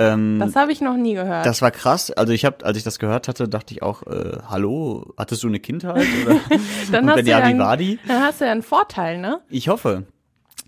Ähm, 0.00 0.38
Das 0.40 0.56
habe 0.56 0.72
ich 0.72 0.80
noch 0.80 0.96
nie 0.96 1.14
gehört. 1.14 1.44
das 1.44 1.60
war 1.62 1.70
krass. 1.70 2.10
Also 2.10 2.32
ich 2.32 2.44
habe, 2.44 2.64
als 2.64 2.78
ich 2.78 2.84
das 2.84 2.98
gehört 2.98 3.28
hatte, 3.28 3.48
dachte 3.48 3.74
ich 3.74 3.82
auch, 3.82 4.02
äh, 4.06 4.38
hallo, 4.48 5.12
hattest 5.18 5.42
du 5.42 5.48
eine 5.48 5.60
Kindheit? 5.60 6.06
Oder? 6.24 6.40
dann, 6.92 7.10
hast 7.10 7.20
du 7.26 7.30
ja, 7.30 7.38
einen, 7.38 7.58
war 7.58 7.76
die? 7.76 7.98
dann 8.08 8.22
hast 8.22 8.40
du 8.40 8.46
ja 8.46 8.52
einen 8.52 8.62
Vorteil, 8.62 9.18
ne? 9.18 9.40
Ich 9.50 9.68
hoffe. 9.68 10.04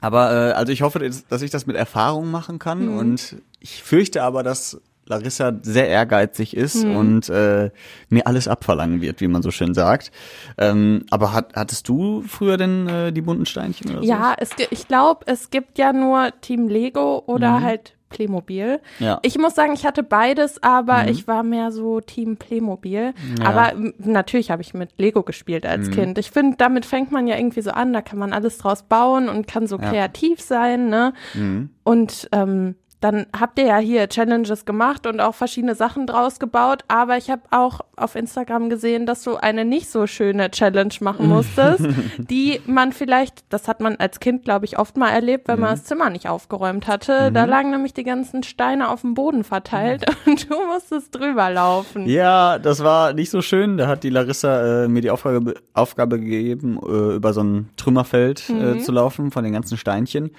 Aber 0.01 0.33
äh, 0.33 0.53
also 0.53 0.73
ich 0.73 0.83
hoffe, 0.83 0.99
dass 1.29 1.43
ich 1.43 1.51
das 1.51 1.67
mit 1.67 1.77
Erfahrung 1.77 2.31
machen 2.31 2.59
kann. 2.59 2.87
Mhm. 2.93 2.99
Und 2.99 3.37
ich 3.61 3.83
fürchte 3.83 4.23
aber, 4.23 4.43
dass 4.43 4.81
Larissa 5.07 5.53
sehr 5.63 5.89
ehrgeizig 5.89 6.57
ist 6.57 6.85
Mhm. 6.85 6.97
und 6.97 7.29
äh, 7.29 7.71
mir 8.09 8.27
alles 8.27 8.49
abverlangen 8.49 9.01
wird, 9.01 9.21
wie 9.21 9.29
man 9.29 9.43
so 9.43 9.51
schön 9.51 9.75
sagt. 9.75 10.13
Ähm, 10.59 11.05
aber 11.11 11.33
hat, 11.33 11.55
hattest 11.57 11.89
du 11.89 12.23
früher 12.23 12.57
denn 12.57 12.89
äh, 12.89 13.13
die 13.13 13.23
bunten 13.23 13.47
Steinchen 13.47 13.91
oder 13.91 14.01
so? 14.01 14.05
Ja, 14.09 14.35
es, 14.39 14.51
ich 14.71 14.87
glaube, 14.89 15.25
es 15.27 15.51
gibt 15.51 15.79
ja 15.79 15.93
nur 15.93 16.31
Team 16.41 16.69
Lego 16.69 17.23
oder 17.27 17.63
halt 17.63 17.95
Playmobil. 18.13 18.81
Mhm. 18.99 19.05
Ja. 19.05 19.15
Mhm. 19.15 19.21
Ich 19.23 19.39
muss 19.39 19.55
sagen, 19.55 19.73
ich 19.75 19.85
hatte 19.87 20.03
beides, 20.03 20.63
aber 20.63 21.09
ich 21.09 21.27
war 21.27 21.43
mehr 21.43 21.73
so 21.73 22.01
Team 22.01 22.37
Playmobil. 22.37 23.15
Aber 23.45 23.73
m, 23.73 23.93
natürlich 23.99 24.51
habe 24.51 24.63
ich 24.63 24.75
mit 24.75 24.91
Lego 24.99 25.23
gespielt 25.23 25.67
als 25.67 25.89
Mhm. 25.89 25.93
Kind. 25.93 26.19
Ich 26.19 26.31
finde, 26.31 26.57
damit 26.59 26.87
fängt 26.87 27.11
man 27.11 27.27
ja 27.27 27.37
irgendwie 27.37 27.63
so 27.63 27.71
an, 27.73 27.93
da 27.93 28.03
kann 28.03 28.19
man 28.19 28.33
alles 28.33 28.59
draus 28.59 28.83
bauen 28.85 29.29
und 29.29 29.47
kann 29.47 29.67
so 29.67 29.79
Ja. 29.79 29.89
kreativ 29.91 30.41
sein, 30.41 30.89
ne? 30.89 31.13
Mhm. 31.35 31.71
Und 31.85 32.29
ähm, 32.33 32.77
dann 33.03 33.27
habt 33.39 33.59
ihr 33.59 33.67
ja 33.67 33.79
hier 33.79 34.09
Challenges 34.09 34.65
gemacht 34.65 35.07
und 35.09 35.21
auch 35.21 35.35
verschiedene 35.35 35.75
Sachen 35.75 36.07
draus 36.07 36.39
gebaut, 36.39 36.85
aber 36.87 37.17
ich 37.17 37.31
habe 37.31 37.43
auch 37.51 37.81
auf 37.97 38.15
Instagram 38.15 38.71
gesehen, 38.71 39.07
dass 39.07 39.25
du 39.25 39.37
eine 39.37 39.65
nicht 39.65 39.91
so 39.91 40.07
schöne 40.07 40.51
Challenge 40.53 40.95
machen 41.01 41.29
musstest, 41.29 41.85
die 42.19 42.61
man 42.65 42.93
vielleicht, 42.93 43.45
das 43.49 43.67
hat 43.67 43.81
man 43.81 43.97
als 43.97 44.21
Kind, 44.21 44.45
glaube 44.45 44.67
ich, 44.67 44.79
oft 44.79 44.97
mal 44.97 45.11
erlebt, 45.11 45.49
wenn 45.49 45.59
man 45.59 45.71
das 45.71 45.85
Zimmer 45.85 46.11
nicht 46.11 46.29
aufgeräumt 46.29 46.87
hatte. 46.87 47.33
Da 47.33 47.45
lagen 47.45 47.71
nämlich 47.71 47.93
die 47.93 48.05
ganzen 48.05 48.45
Steine 48.45 48.89
auf 48.89 49.01
dem 49.01 49.15
Boden 49.15 49.43
verteilt 49.43 50.05
und 50.27 50.49
du 50.49 50.65
musstest 50.67 51.13
drüber 51.13 51.51
laufen. 51.51 52.07
Ja, 52.07 52.61
das 52.61 52.85
war 52.85 53.15
nicht 53.15 53.31
so 53.31 53.43
schön. 53.43 53.79
Da 53.79 53.89
hat 53.89 54.05
die 54.05 54.11
Larissa 54.11 54.85
äh, 54.85 54.89
mir 54.89 55.03
die 55.03 55.11
Aufgabe, 55.11 55.55
Aufgabe 55.75 56.21
gegeben, 56.21 56.79
äh, 56.87 57.17
über 57.17 57.33
so 57.33 57.43
ein 57.43 57.71
Trümmerfeld 57.77 58.49
äh, 58.49 58.79
zu 58.79 58.93
laufen 58.93 59.33
von 59.33 59.43
den 59.43 59.53
ganzen 59.53 59.77
Steinchen. 59.77 60.31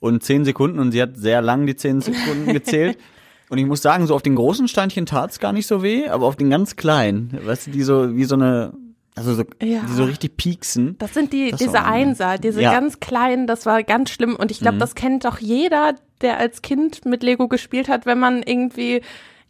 Und 0.00 0.22
zehn 0.24 0.44
Sekunden, 0.44 0.78
und 0.78 0.92
sie 0.92 1.02
hat 1.02 1.16
sehr 1.16 1.42
lang 1.42 1.66
die 1.66 1.76
zehn 1.76 2.00
Sekunden 2.00 2.46
gezählt. 2.52 2.98
Und 3.50 3.58
ich 3.58 3.66
muss 3.66 3.82
sagen, 3.82 4.06
so 4.06 4.14
auf 4.14 4.22
den 4.22 4.34
großen 4.36 4.66
Steinchen 4.68 5.06
tat's 5.06 5.38
gar 5.40 5.52
nicht 5.52 5.66
so 5.66 5.82
weh, 5.82 6.08
aber 6.08 6.26
auf 6.26 6.36
den 6.36 6.50
ganz 6.50 6.76
kleinen, 6.76 7.38
weißt 7.44 7.66
du, 7.66 7.70
die 7.72 7.82
so 7.82 8.16
wie 8.16 8.24
so 8.24 8.36
eine, 8.36 8.72
also 9.16 9.34
so, 9.34 9.42
Ja. 9.62 9.80
die 9.88 9.92
so 9.92 10.04
richtig 10.04 10.36
pieksen. 10.36 10.96
Das 10.98 11.12
sind 11.14 11.32
die, 11.32 11.50
Das 11.50 11.58
diese 11.60 11.84
Einser, 11.84 12.38
diese 12.38 12.62
Ja. 12.62 12.70
Mhm. 12.70 12.74
ganz 12.76 13.00
kleinen, 13.00 13.46
das 13.46 13.66
war 13.66 13.82
ganz 13.82 14.10
schlimm. 14.10 14.36
Und 14.36 14.50
ich 14.50 14.60
glaube, 14.60 14.78
das 14.78 14.94
kennt 14.94 15.24
doch 15.24 15.38
jeder, 15.38 15.94
der 16.22 16.38
als 16.38 16.62
Kind 16.62 17.04
mit 17.04 17.22
Lego 17.22 17.48
gespielt 17.48 17.88
hat, 17.88 18.06
wenn 18.06 18.20
man 18.20 18.42
irgendwie, 18.44 19.02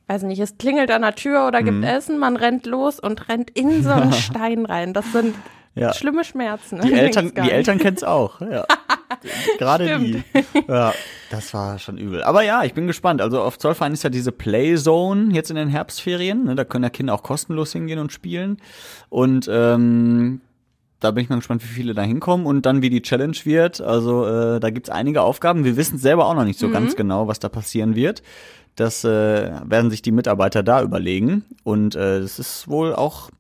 weiß 0.09 0.23
nicht, 0.23 0.41
es 0.41 0.57
klingelt 0.57 0.91
an 0.91 1.03
der 1.03 1.15
Tür 1.15 1.47
oder 1.47 1.61
Mhm. 1.61 1.65
gibt 1.67 1.85
Essen, 1.85 2.19
man 2.19 2.37
rennt 2.37 2.65
los 2.67 2.99
und 2.99 3.29
rennt 3.29 3.51
in 3.51 3.83
so 3.85 3.91
einen 3.91 4.13
Stein 4.15 4.65
rein. 4.67 4.95
Das 4.95 5.13
sind 5.13 5.35
Ja. 5.75 5.93
Schlimme 5.95 6.25
Schmerzen. 6.25 6.81
Die 6.83 6.93
Eltern, 6.95 7.33
die. 7.35 7.51
Eltern 7.51 7.79
kennen's 7.79 8.03
auch. 8.03 8.41
Ja. 8.41 8.67
Gerade 9.59 9.99
die. 9.99 10.23
Ja, 10.69 10.93
das 11.31 11.53
war 11.55 11.79
schon 11.79 11.97
übel. 11.99 12.23
Aber 12.23 12.43
ja, 12.43 12.65
ich 12.65 12.75
bin 12.75 12.87
gespannt. 12.87 13.21
Also 13.21 13.41
auf 13.41 13.59
Zollverein 13.59 13.93
ist 13.93 14.03
ja 14.03 14.11
diese 14.11 14.33
Playzone 14.33 15.33
jetzt 15.33 15.51
in 15.51 15.57
den 15.57 15.69
Herbstferien. 15.69 16.45
Ne? 16.45 16.55
Da 16.55 16.65
können 16.65 16.85
ja 16.85 16.91
Kinder 16.91 17.15
auch 17.15 17.23
kostenlos 17.23 17.73
hingehen 17.73 17.99
und 17.99 18.13
spielen. 18.13 18.59
Und 19.09 19.49
ähm, 19.53 20.41
da 21.01 21.11
bin 21.13 21.25
ich 21.25 21.31
mal 21.31 21.37
gespannt, 21.37 21.63
wie 21.63 21.69
viele 21.73 21.95
da 21.95 22.03
hinkommen 22.03 22.47
und 22.47 22.67
dann 22.67 22.83
wie 22.83 22.91
die 22.91 23.03
Challenge 23.03 23.37
wird. 23.45 23.81
Also 23.81 24.27
äh, 24.27 24.61
da 24.61 24.71
gibt's 24.71 24.91
einige 24.91 25.23
Aufgaben. 25.23 25.65
Wir 25.65 25.77
wissen 25.77 25.99
selber 25.99 26.27
auch 26.27 26.35
noch 26.35 26.45
nicht 26.45 26.59
so 26.59 26.69
Mhm. 26.69 26.73
ganz 26.73 26.97
genau, 26.97 27.27
was 27.29 27.39
da 27.39 27.49
passieren 27.49 27.95
wird. 27.95 28.23
Das 28.77 29.05
äh, 29.05 29.51
werden 29.65 29.91
sich 29.91 30.03
die 30.03 30.13
Mitarbeiter 30.13 30.63
da 30.63 30.83
überlegen. 30.83 31.45
Und 31.65 31.95
äh, 31.95 32.19
es 32.19 32.39
ist 32.39 32.69
wohl 32.69 32.95
auch 32.95 33.31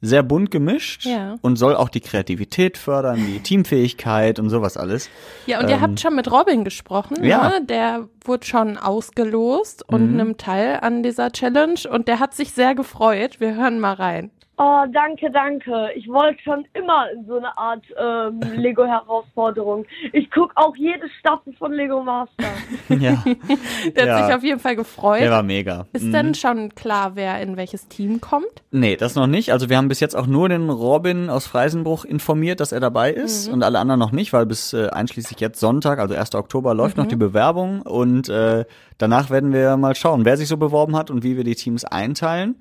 sehr 0.00 0.22
bunt 0.22 0.50
gemischt 0.50 1.04
Ja. 1.06 1.36
und 1.42 1.56
soll 1.56 1.74
auch 1.74 1.88
die 1.88 2.00
Kreativität 2.00 2.76
fördern, 2.78 3.16
die 3.26 3.40
Teamfähigkeit 3.40 4.38
und 4.38 4.50
sowas 4.50 4.76
alles. 4.76 5.08
Ja, 5.46 5.60
und 5.60 5.68
ihr 5.68 5.76
Ähm, 5.76 5.80
habt 5.80 6.00
schon 6.00 6.14
mit 6.14 6.30
Robin 6.30 6.64
gesprochen, 6.64 7.24
Ja. 7.24 7.48
ne? 7.48 7.64
Der 7.66 8.08
wurde 8.24 8.46
schon 8.46 8.76
ausgelost 8.76 9.84
und 9.88 10.10
Mhm. 10.10 10.16
nimmt 10.16 10.40
teil 10.40 10.78
an 10.82 11.02
dieser 11.02 11.30
Challenge 11.32 11.80
und 11.90 12.08
der 12.08 12.20
hat 12.20 12.34
sich 12.34 12.52
sehr 12.52 12.74
gefreut. 12.74 13.40
Wir 13.40 13.54
hören 13.56 13.80
mal 13.80 13.94
rein. 13.94 14.30
Oh, 14.58 14.84
danke, 14.90 15.30
danke. 15.30 15.90
Ich 15.96 16.08
wollte 16.08 16.42
schon 16.42 16.64
immer 16.72 17.10
in 17.12 17.26
so 17.26 17.36
eine 17.36 17.56
Art 17.58 17.84
ähm, 18.00 18.40
Lego-Herausforderung. 18.56 19.84
Ich 20.14 20.30
guck 20.30 20.50
auch 20.54 20.74
jede 20.76 21.08
Staffel 21.20 21.52
von 21.58 21.72
Lego 21.72 22.02
Master. 22.02 22.44
Ja, 22.88 23.22
Der 23.96 24.06
Ja. 24.06 24.16
hat 24.18 24.26
sich 24.26 24.34
auf 24.36 24.42
jeden 24.42 24.60
Fall 24.60 24.76
gefreut. 24.76 25.20
der 25.20 25.30
war 25.30 25.42
mega. 25.42 25.86
Ist 25.92 26.04
Mhm. 26.04 26.12
denn 26.12 26.34
schon 26.34 26.74
klar, 26.74 27.12
wer 27.16 27.40
in 27.42 27.56
welches 27.56 27.88
Team 27.88 28.20
kommt? 28.20 28.46
Nee, 28.70 28.96
das 28.96 29.14
noch 29.14 29.26
nicht. 29.26 29.52
Also 29.52 29.68
wir 29.68 29.76
haben 29.76 29.88
bis 29.88 30.00
jetzt 30.00 30.14
auch 30.16 30.26
nur 30.26 30.48
den 30.48 30.70
Robin 30.70 31.28
aus 31.28 31.46
Freisenbruch 31.46 32.04
informiert, 32.04 32.60
dass 32.60 32.72
er 32.72 32.80
dabei 32.80 33.12
ist 33.12 33.48
und 33.48 33.62
alle 33.62 33.78
anderen 33.78 33.98
noch 34.00 34.12
nicht, 34.12 34.32
weil 34.32 34.46
bis 34.46 34.72
äh, 34.72 34.88
einschließlich 34.88 35.38
jetzt 35.40 35.60
Sonntag, 35.60 35.98
also 35.98 36.14
1. 36.14 36.34
Oktober, 36.34 36.72
läuft 36.74 36.96
noch 36.96 37.06
die 37.06 37.16
Bewerbung 37.16 37.82
und 37.82 38.28
äh, 38.30 38.64
danach 38.98 39.28
werden 39.30 39.52
wir 39.52 39.76
mal 39.76 39.94
schauen, 39.94 40.24
wer 40.24 40.36
sich 40.38 40.48
so 40.48 40.56
beworben 40.56 40.96
hat 40.96 41.10
und 41.10 41.22
wie 41.24 41.36
wir 41.36 41.44
die 41.44 41.56
Teams 41.56 41.84
einteilen. 41.84 42.56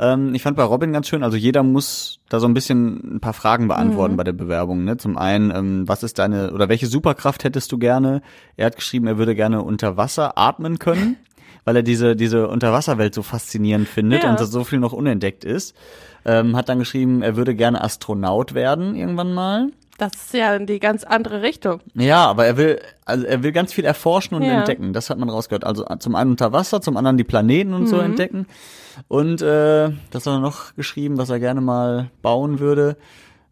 Ähm, 0.00 0.34
ich 0.34 0.42
fand 0.42 0.56
bei 0.56 0.62
Robin 0.62 0.92
ganz 0.92 1.08
schön, 1.08 1.22
also 1.22 1.36
jeder 1.36 1.62
muss 1.62 2.20
da 2.28 2.38
so 2.40 2.46
ein 2.46 2.54
bisschen 2.54 3.16
ein 3.16 3.20
paar 3.20 3.32
Fragen 3.32 3.68
beantworten 3.68 4.16
bei 4.16 4.24
der 4.24 4.32
Bewerbung. 4.32 4.84
Ne? 4.84 4.96
Zum 4.96 5.18
einen, 5.18 5.50
ähm, 5.50 5.88
was 5.88 6.02
ist 6.02 6.18
deine 6.18 6.52
oder 6.52 6.68
welche 6.68 6.86
Superkraft 6.86 7.44
hättest 7.44 7.72
du 7.72 7.78
gerne? 7.78 8.22
Er 8.56 8.66
hat 8.66 8.76
geschrieben, 8.76 9.06
er 9.06 9.18
würde 9.18 9.34
gerne 9.34 9.62
unter 9.62 9.96
Wasser 9.96 10.38
atmen 10.38 10.78
können. 10.78 11.16
weil 11.64 11.76
er 11.76 11.82
diese, 11.82 12.16
diese 12.16 12.48
Unterwasserwelt 12.48 13.14
so 13.14 13.22
faszinierend 13.22 13.86
findet 13.86 14.22
Ja. 14.22 14.30
und 14.30 14.40
dass 14.40 14.50
so 14.50 14.64
viel 14.64 14.78
noch 14.78 14.94
unentdeckt 14.94 15.44
ist. 15.44 15.74
Ähm, 16.24 16.56
hat 16.56 16.70
dann 16.70 16.78
geschrieben, 16.78 17.20
er 17.20 17.36
würde 17.36 17.54
gerne 17.54 17.84
Astronaut 17.84 18.54
werden 18.54 18.94
irgendwann 18.94 19.34
mal. 19.34 19.68
Das 19.98 20.12
ist 20.14 20.32
ja 20.32 20.54
in 20.54 20.66
die 20.66 20.78
ganz 20.78 21.02
andere 21.04 21.42
Richtung. 21.42 21.80
Ja, 21.94 22.24
aber 22.26 22.46
er 22.46 22.56
will, 22.56 22.80
also 23.04 23.26
er 23.26 23.42
will 23.42 23.52
ganz 23.52 23.72
viel 23.72 23.84
erforschen 23.84 24.36
und 24.36 24.44
Ja. 24.44 24.60
entdecken. 24.60 24.92
Das 24.92 25.10
hat 25.10 25.18
man 25.18 25.28
rausgehört. 25.28 25.64
Also 25.64 25.84
zum 25.98 26.14
einen 26.14 26.30
unter 26.30 26.52
Wasser, 26.52 26.80
zum 26.80 26.96
anderen 26.96 27.16
die 27.18 27.24
Planeten 27.24 27.74
und 27.74 27.82
Mhm. 27.82 27.86
so 27.88 27.98
entdecken. 27.98 28.46
Und 29.08 29.42
äh, 29.42 29.90
das 30.10 30.24
hat 30.26 30.34
er 30.34 30.38
noch 30.40 30.74
geschrieben, 30.76 31.18
was 31.18 31.30
er 31.30 31.40
gerne 31.40 31.60
mal 31.60 32.10
bauen 32.22 32.58
würde. 32.60 32.96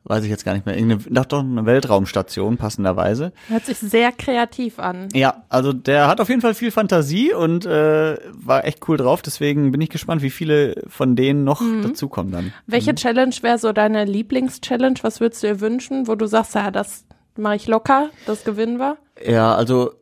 Weiß 0.09 0.23
ich 0.23 0.31
jetzt 0.31 0.45
gar 0.45 0.55
nicht 0.55 0.65
mehr. 0.67 0.77
Irgendeine, 0.77 1.03
doch, 1.11 1.25
doch, 1.25 1.41
eine 1.41 1.67
Weltraumstation, 1.67 2.57
passenderweise. 2.59 3.33
Hört 3.49 3.67
sich 3.67 3.79
sehr 3.79 4.13
kreativ 4.13 4.79
an. 4.79 5.09
Ja, 5.13 5.43
also 5.49 5.73
der 5.73 6.07
hat 6.07 6.21
auf 6.21 6.29
jeden 6.29 6.41
Fall 6.41 6.55
viel 6.55 6.71
Fantasie 6.71 7.33
und 7.35 7.67
äh, 7.67 8.17
war 8.33 8.65
echt 8.65 8.89
cool 8.89 8.97
drauf. 8.99 9.21
Deswegen 9.23 9.73
bin 9.73 9.81
ich 9.81 9.91
gespannt, 9.91 10.23
wie 10.23 10.31
viele 10.31 10.81
von 10.87 11.17
denen 11.17 11.43
noch 11.43 11.61
Mhm. 11.61 11.83
dazukommen 11.83 12.31
dann. 12.33 12.53
Welche 12.67 12.95
Challenge 12.95 13.35
wäre 13.43 13.59
so 13.59 13.73
deine 13.73 14.05
Lieblings-Challenge? 14.05 14.99
Was 15.03 15.21
würdest 15.21 15.43
du 15.43 15.49
dir 15.49 15.61
wünschen, 15.61 16.07
wo 16.07 16.15
du 16.15 16.27
sagst, 16.27 16.55
ja, 16.55 16.71
das 16.71 17.05
mache 17.37 17.57
ich 17.57 17.67
locker, 17.67 18.11
das 18.27 18.45
gewinnen 18.45 18.79
wir? 18.79 18.99
Ja, 19.27 19.55
also 19.57 19.93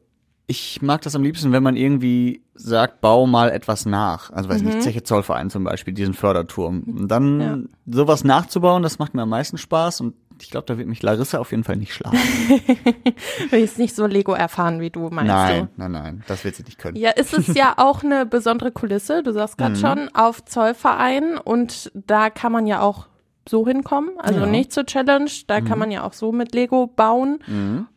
ich 0.46 0.82
mag 0.82 1.00
das 1.02 1.14
am 1.16 1.22
liebsten, 1.22 1.52
wenn 1.52 1.62
man 1.62 1.74
irgendwie 1.76 2.42
sagt, 2.54 3.00
bau 3.00 3.26
mal 3.26 3.50
etwas 3.50 3.86
nach. 3.86 4.30
Also 4.30 4.48
weiß 4.50 4.62
nicht, 4.62 4.82
Zeche 4.82 5.02
Zollverein 5.02 5.48
zum 5.50 5.64
Beispiel, 5.64 5.94
diesen 5.94 6.14
Förderturm. 6.14 6.82
Und 6.82 7.08
dann 7.08 7.40
Ja. 7.40 7.58
sowas 7.86 8.24
nachzubauen, 8.24 8.82
das 8.82 8.98
macht 8.98 9.14
mir 9.14 9.22
am 9.22 9.30
meisten 9.30 9.56
Spaß 9.58 10.00
und 10.02 10.14
ich 10.40 10.50
glaube, 10.50 10.66
da 10.66 10.76
wird 10.76 10.88
mich 10.88 11.00
Larissa 11.02 11.38
auf 11.38 11.52
jeden 11.52 11.62
Fall 11.64 11.76
nicht 11.76 11.94
schlagen. 11.94 12.16
Will 13.50 13.60
jetzt 13.60 13.78
nicht 13.78 13.94
so 13.94 14.06
Lego 14.06 14.32
erfahren 14.34 14.80
wie 14.80 14.90
du, 14.90 15.08
meinst 15.10 15.28
nein, 15.28 15.68
nein, 15.76 15.92
nein, 15.92 16.24
das 16.26 16.44
wird 16.44 16.56
sie 16.56 16.64
nicht 16.64 16.78
können. 16.78 16.96
du? 16.96 17.00
Ja, 17.00 17.10
ist 17.10 17.32
es 17.34 17.54
ja 17.54 17.74
auch 17.76 18.02
eine 18.02 18.26
besondere 18.26 18.72
Kulisse, 18.72 19.22
du 19.22 19.32
sagst 19.32 19.58
Mhm. 19.58 19.62
gerade 19.62 19.76
schon, 19.76 20.10
auf 20.14 20.44
Zollverein 20.44 21.38
und 21.38 21.90
da 21.94 22.30
kann 22.30 22.52
man 22.52 22.66
ja 22.66 22.80
auch 22.80 23.06
so 23.48 23.66
hinkommen, 23.66 24.10
also 24.18 24.40
Ja. 24.40 24.46
nicht 24.46 24.72
zur 24.72 24.86
Challenge, 24.86 25.30
da 25.46 25.60
kann 25.60 25.78
man 25.78 25.90
ja 25.90 26.02
auch 26.04 26.14
so 26.14 26.32
mit 26.32 26.54
Lego 26.54 26.86
bauen. 26.88 27.38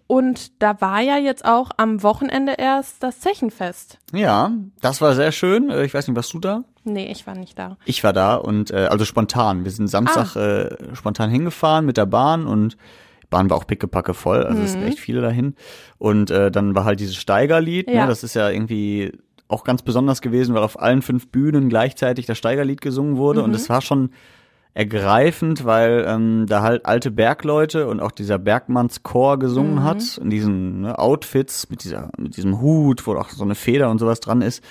Mhm. 0.10 0.16
Und 0.16 0.62
da 0.62 0.80
war 0.82 1.02
ja 1.02 1.18
jetzt 1.18 1.46
auch 1.46 1.72
am 1.78 2.02
Wochenende 2.04 2.54
erst 2.58 3.04
das 3.04 3.20
Zechenfest. 3.20 4.00
Ja, 4.14 4.52
das 4.82 5.02
war 5.02 5.14
sehr 5.16 5.32
schön. 5.32 5.70
Äh, 5.70 5.86
Ich 5.86 5.94
weiß 5.94 6.08
nicht, 6.08 6.16
warst 6.16 6.34
du 6.34 6.40
da? 6.40 6.64
Nee, 6.84 7.12
ich 7.12 7.28
war 7.28 7.36
nicht 7.36 7.60
da. 7.60 7.78
Ich 7.86 8.04
war 8.04 8.14
da 8.14 8.36
und 8.36 8.72
äh, 8.72 8.88
also 8.90 9.04
spontan. 9.06 9.64
Wir 9.66 9.72
sind 9.72 9.88
Samstag 9.88 10.36
Ah. 10.36 10.40
äh, 10.64 10.96
spontan 10.96 11.30
hingefahren 11.30 11.86
mit 11.86 11.98
der 11.98 12.06
Bahn 12.06 12.48
und 12.48 12.78
die 13.24 13.28
Bahn 13.30 13.50
war 13.50 13.58
auch 13.58 13.68
pickepacke 13.68 14.14
voll, 14.14 14.44
also 14.46 14.62
es 14.64 14.72
sind 14.72 14.84
echt 14.84 15.00
viele 15.00 15.20
dahin. 15.20 15.56
Und 15.98 16.32
äh, 16.32 16.50
dann 16.50 16.76
war 16.76 16.86
halt 16.86 17.02
dieses 17.02 17.18
Steigerlied, 17.18 17.88
Mhm. 17.88 17.94
Ja. 17.94 18.02
ne? 18.04 18.08
das 18.08 18.24
ist 18.24 18.36
ja 18.36 18.50
irgendwie 18.50 19.12
auch 19.50 19.66
ganz 19.66 19.82
besonders 19.82 20.22
gewesen, 20.22 20.56
weil 20.56 20.64
auf 20.64 20.80
allen 20.82 21.02
fünf 21.02 21.28
Bühnen 21.30 21.68
gleichzeitig 21.68 22.26
das 22.26 22.38
Steigerlied 22.38 22.80
gesungen 22.80 23.18
wurde 23.18 23.40
Mhm. 23.40 23.46
und 23.46 23.54
es 23.56 23.70
war 23.70 23.82
schon 23.82 24.12
ergreifend, 24.74 25.66
weil 25.66 26.06
ähm, 26.08 26.46
da 26.48 26.62
halt 26.62 26.86
alte 26.86 27.10
Bergleute 27.12 27.88
und 27.88 28.00
auch 28.00 28.12
dieser 28.12 28.38
Bergmannschor 28.38 29.40
gesungen 29.40 29.76
Mhm. 29.76 29.84
hat, 29.84 30.18
in 30.20 30.30
diesen 30.30 30.82
ne, 30.82 31.00
Outfits 31.00 31.70
mit 31.70 31.84
dieser 31.84 32.12
mit 32.18 32.38
diesem 32.38 32.62
Hut, 32.62 33.06
wo 33.08 33.16
auch 33.16 33.30
so 33.30 33.44
eine 33.44 33.56
Feder 33.56 33.90
und 33.90 33.98
sowas 34.00 34.20
dran 34.20 34.42
ist. 34.42 34.64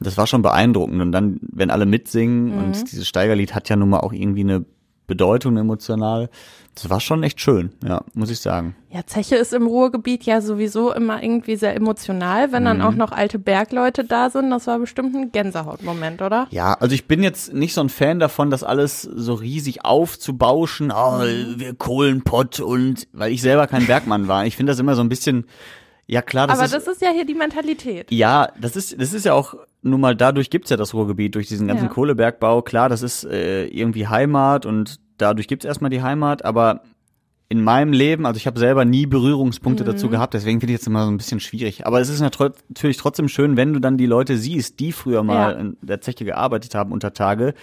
Das 0.00 0.16
war 0.16 0.26
schon 0.26 0.40
beeindruckend 0.40 1.02
und 1.02 1.12
dann, 1.12 1.38
wenn 1.42 1.70
alle 1.70 1.84
mitsingen 1.86 2.52
Mhm. 2.54 2.58
und 2.58 2.90
dieses 2.90 3.06
Steigerlied 3.06 3.54
hat 3.54 3.68
ja 3.68 3.76
nun 3.76 3.90
mal 3.90 4.00
auch 4.00 4.12
irgendwie 4.14 4.40
eine 4.40 4.64
Bedeutung 5.06 5.56
emotional. 5.58 6.30
Das 6.76 6.88
war 6.88 7.00
schon 7.00 7.22
echt 7.24 7.40
schön, 7.40 7.72
ja, 7.84 8.00
muss 8.14 8.30
ich 8.30 8.38
sagen. 8.38 8.74
Ja, 8.90 9.00
Zeche 9.04 9.36
ist 9.36 9.52
im 9.52 9.66
Ruhrgebiet 9.66 10.22
ja 10.24 10.40
sowieso 10.40 10.92
immer 10.94 11.22
irgendwie 11.22 11.56
sehr 11.56 11.74
emotional, 11.76 12.52
wenn 12.52 12.62
Mhm. 12.62 12.66
dann 12.66 12.82
auch 12.82 12.94
noch 12.94 13.12
alte 13.12 13.38
Bergleute 13.38 14.04
da 14.04 14.30
sind. 14.30 14.50
Das 14.50 14.66
war 14.66 14.78
bestimmt 14.78 15.14
ein 15.14 15.32
Gänsehautmoment, 15.32 16.22
oder? 16.22 16.46
Ja, 16.50 16.74
also 16.74 16.94
ich 16.94 17.06
bin 17.06 17.22
jetzt 17.22 17.52
nicht 17.52 17.74
so 17.74 17.80
ein 17.82 17.88
Fan 17.88 18.18
davon, 18.20 18.50
das 18.50 18.62
alles 18.62 19.02
so 19.02 19.34
riesig 19.34 19.84
aufzubauschen. 19.84 20.92
Oh, 20.92 21.20
wir 21.20 21.74
Kohlenpott 21.74 22.60
und 22.60 23.08
weil 23.12 23.32
ich 23.32 23.42
selber 23.42 23.66
kein 23.66 23.86
Bergmann 23.86 24.28
war. 24.28 24.46
Ich 24.46 24.56
finde 24.56 24.70
das 24.72 24.78
immer 24.78 24.94
so 24.94 25.02
ein 25.02 25.08
bisschen, 25.08 25.46
ja 26.06 26.22
klar, 26.22 26.46
das 26.46 26.58
Aber 26.58 26.66
ist. 26.66 26.74
das 26.74 26.86
ist 26.86 27.02
ja 27.02 27.10
hier 27.10 27.24
die 27.26 27.34
Mentalität. 27.34 28.10
Ja, 28.10 28.48
das 28.60 28.76
ist, 28.76 29.00
das 29.00 29.12
ist 29.12 29.24
ja 29.24 29.34
auch, 29.34 29.54
nun 29.82 30.00
mal 30.00 30.14
dadurch 30.16 30.50
gibt's 30.50 30.70
ja 30.70 30.76
das 30.76 30.94
Ruhrgebiet, 30.94 31.34
durch 31.34 31.48
diesen 31.48 31.66
ganzen 31.68 31.86
Ja. 31.86 31.90
Kohlebergbau. 31.92 32.62
Klar, 32.62 32.88
das 32.88 33.02
ist 33.02 33.24
äh, 33.24 33.66
irgendwie 33.66 34.06
Heimat 34.06 34.66
und 34.66 35.00
dadurch 35.20 35.48
gibt's 35.48 35.64
erstmal 35.64 35.90
die 35.90 36.02
Heimat, 36.02 36.44
aber 36.44 36.82
in 37.48 37.64
meinem 37.64 37.92
Leben, 37.92 38.26
also 38.26 38.36
ich 38.38 38.46
habe 38.46 38.60
selber 38.60 38.84
nie 38.84 39.06
Berührungspunkte 39.06 39.82
dazu 39.82 40.06
Mhm. 40.06 40.10
gehabt, 40.12 40.34
deswegen 40.34 40.60
finde 40.60 40.72
ich 40.72 40.78
jetzt 40.78 40.86
immer 40.86 41.04
so 41.04 41.10
ein 41.10 41.16
bisschen 41.16 41.40
schwierig. 41.40 41.84
Aber 41.84 42.00
es 42.00 42.08
ist 42.08 42.20
natürlich 42.20 42.96
trotzdem 42.96 43.28
schön, 43.28 43.56
wenn 43.56 43.72
du 43.72 43.80
dann 43.80 43.96
die 43.98 44.06
Leute 44.06 44.36
siehst, 44.36 44.78
die 44.78 44.92
früher 44.92 45.24
mal 45.24 45.52
Ja. 45.54 45.58
in 45.58 45.76
der 45.82 46.00
Zeche 46.00 46.24
gearbeitet 46.24 46.74
haben 46.76 46.92
unter 46.92 47.12
Tage 47.12 47.54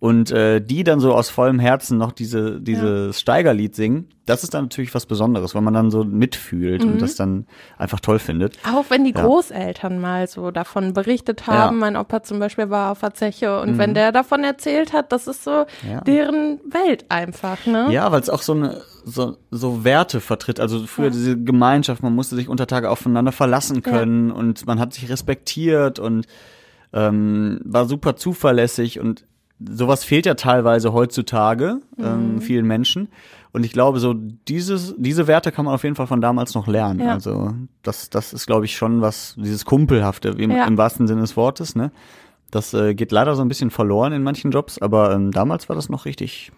und 0.00 0.30
äh, 0.30 0.60
die 0.60 0.84
dann 0.84 1.00
so 1.00 1.12
aus 1.12 1.28
vollem 1.28 1.58
Herzen 1.58 1.98
noch 1.98 2.12
diese 2.12 2.60
dieses 2.60 3.18
Steigerlied 3.20 3.74
singen. 3.74 4.08
Das 4.26 4.44
ist 4.44 4.54
dann 4.54 4.66
natürlich 4.66 4.94
was 4.94 5.06
Besonderes, 5.06 5.54
weil 5.56 5.62
man 5.62 5.74
dann 5.74 5.90
so 5.90 6.04
mitfühlt 6.04 6.84
Mhm. 6.84 6.92
und 6.92 7.02
das 7.02 7.16
dann 7.16 7.46
einfach 7.78 7.98
toll 7.98 8.18
findet. 8.20 8.58
Auch 8.64 8.84
wenn 8.90 9.04
die 9.04 9.12
Ja. 9.14 9.24
Großeltern 9.24 9.98
mal 10.00 10.28
so 10.28 10.50
davon 10.52 10.92
berichtet 10.92 11.46
haben. 11.48 11.76
Ja. 11.76 11.80
Mein 11.80 11.96
Opa 11.96 12.22
zum 12.22 12.38
Beispiel 12.38 12.70
war 12.70 12.92
auf 12.92 13.00
der 13.00 13.14
Zeche 13.14 13.60
und 13.60 13.78
wenn 13.78 13.94
der 13.94 14.12
davon 14.12 14.44
erzählt 14.44 14.92
hat, 14.92 15.10
das 15.10 15.26
ist 15.26 15.42
so 15.42 15.64
Ja. 15.90 16.00
deren 16.02 16.60
Welt 16.70 17.06
einfach, 17.08 17.66
ne? 17.66 17.88
Ja, 17.90 18.12
weil 18.12 18.20
es 18.20 18.30
auch 18.30 18.42
so 18.42 18.52
eine 18.52 18.80
so, 19.04 19.38
so 19.50 19.82
Werte 19.84 20.20
vertritt. 20.20 20.60
Also 20.60 20.86
früher 20.86 21.08
diese 21.10 21.42
Gemeinschaft, 21.42 22.02
man 22.02 22.14
musste 22.14 22.36
sich 22.36 22.48
unter 22.48 22.66
Tage 22.66 22.90
aufeinander 22.90 23.32
verlassen 23.32 23.82
können 23.82 24.30
und 24.30 24.66
man 24.66 24.78
hat 24.78 24.92
sich 24.92 25.08
respektiert 25.08 25.98
und 25.98 26.26
ähm, 26.92 27.60
war 27.64 27.86
super 27.86 28.16
zuverlässig 28.16 29.00
und 29.00 29.24
sowas 29.60 30.04
fehlt 30.04 30.26
ja 30.26 30.34
teilweise 30.34 30.92
heutzutage 30.92 31.80
ähm, 31.98 32.40
vielen 32.40 32.66
Menschen. 32.66 33.08
Und 33.52 33.64
ich 33.64 33.72
glaube, 33.72 33.98
so 33.98 34.14
dieses, 34.14 34.94
diese 34.98 35.26
Werte 35.26 35.50
kann 35.52 35.64
man 35.64 35.74
auf 35.74 35.82
jeden 35.82 35.96
Fall 35.96 36.06
von 36.06 36.20
damals 36.20 36.54
noch 36.54 36.66
lernen. 36.66 37.00
Ja. 37.00 37.12
Also 37.14 37.54
das, 37.82 38.10
das 38.10 38.32
ist, 38.32 38.46
glaube 38.46 38.66
ich, 38.66 38.76
schon 38.76 39.00
was, 39.00 39.34
dieses 39.36 39.64
Kumpelhafte, 39.64 40.28
im, 40.30 40.50
Ja. 40.50 40.66
im 40.66 40.76
wahrsten 40.76 41.06
Sinne 41.06 41.22
des 41.22 41.36
Wortes, 41.36 41.74
ne? 41.74 41.90
Das 42.50 42.72
äh, 42.74 42.94
geht 42.94 43.10
leider 43.12 43.34
so 43.34 43.42
ein 43.42 43.48
bisschen 43.48 43.70
verloren 43.70 44.12
in 44.12 44.22
manchen 44.22 44.50
Jobs, 44.50 44.78
aber 44.80 45.12
ähm, 45.12 45.32
damals 45.32 45.68
war 45.68 45.76
das 45.76 45.88
noch 45.90 46.04
richtig, 46.06 46.50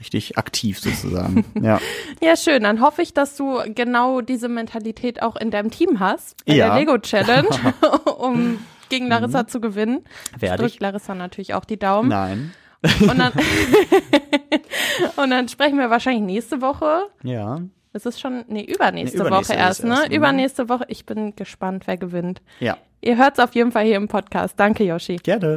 richtig 0.00 0.38
aktiv 0.38 0.78
sozusagen. 0.78 1.44
ja. 1.60 1.80
Ja, 2.22 2.36
schön. 2.36 2.62
Dann 2.62 2.80
hoffe 2.80 3.02
ich, 3.02 3.12
dass 3.14 3.36
du 3.36 3.58
genau 3.74 4.20
diese 4.22 4.48
Mentalität 4.48 5.22
auch 5.22 5.36
in 5.36 5.50
deinem 5.50 5.70
Team 5.70 5.98
hast, 6.00 6.44
bei 6.46 6.54
Ja. 6.54 6.66
Mhm. 6.66 6.70
der 6.70 6.78
Lego 6.78 6.98
Challenge, 6.98 7.48
um 8.18 8.58
gegen 8.88 9.08
Larissa 9.08 9.46
zu 9.46 9.60
gewinnen. 9.60 10.04
Werde 10.38 10.62
Drückt 10.62 10.74
ich. 10.74 10.80
Larissa 10.80 11.14
natürlich 11.14 11.54
auch 11.54 11.64
die 11.64 11.78
Daumen. 11.78 12.08
Nein. 12.08 12.52
Und 13.00 13.18
dann, 13.18 13.32
und 15.16 15.30
dann 15.30 15.48
sprechen 15.48 15.78
wir 15.78 15.90
wahrscheinlich 15.90 16.22
nächste 16.22 16.60
Woche. 16.60 17.08
Ja. 17.22 17.60
Es 17.92 18.06
ist 18.06 18.20
schon, 18.20 18.44
nee, 18.48 18.62
übernächste, 18.62 19.18
Nee, 19.18 19.26
übernächste 19.26 19.54
Woche 19.54 19.58
erst, 19.58 19.84
ne? 19.84 20.04
mhm. 20.06 20.14
Übernächste 20.14 20.68
Woche. 20.68 20.84
Ich 20.88 21.04
bin 21.06 21.34
gespannt, 21.34 21.86
wer 21.86 21.96
gewinnt. 21.96 22.42
Ja. 22.60 22.76
Ihr 23.00 23.16
hört 23.16 23.38
es 23.38 23.44
auf 23.44 23.54
jeden 23.54 23.72
Fall 23.72 23.84
hier 23.84 23.96
im 23.96 24.08
Podcast. 24.08 24.54
Danke, 24.58 24.84
Yoshi. 24.84 25.16
Gerne. 25.16 25.56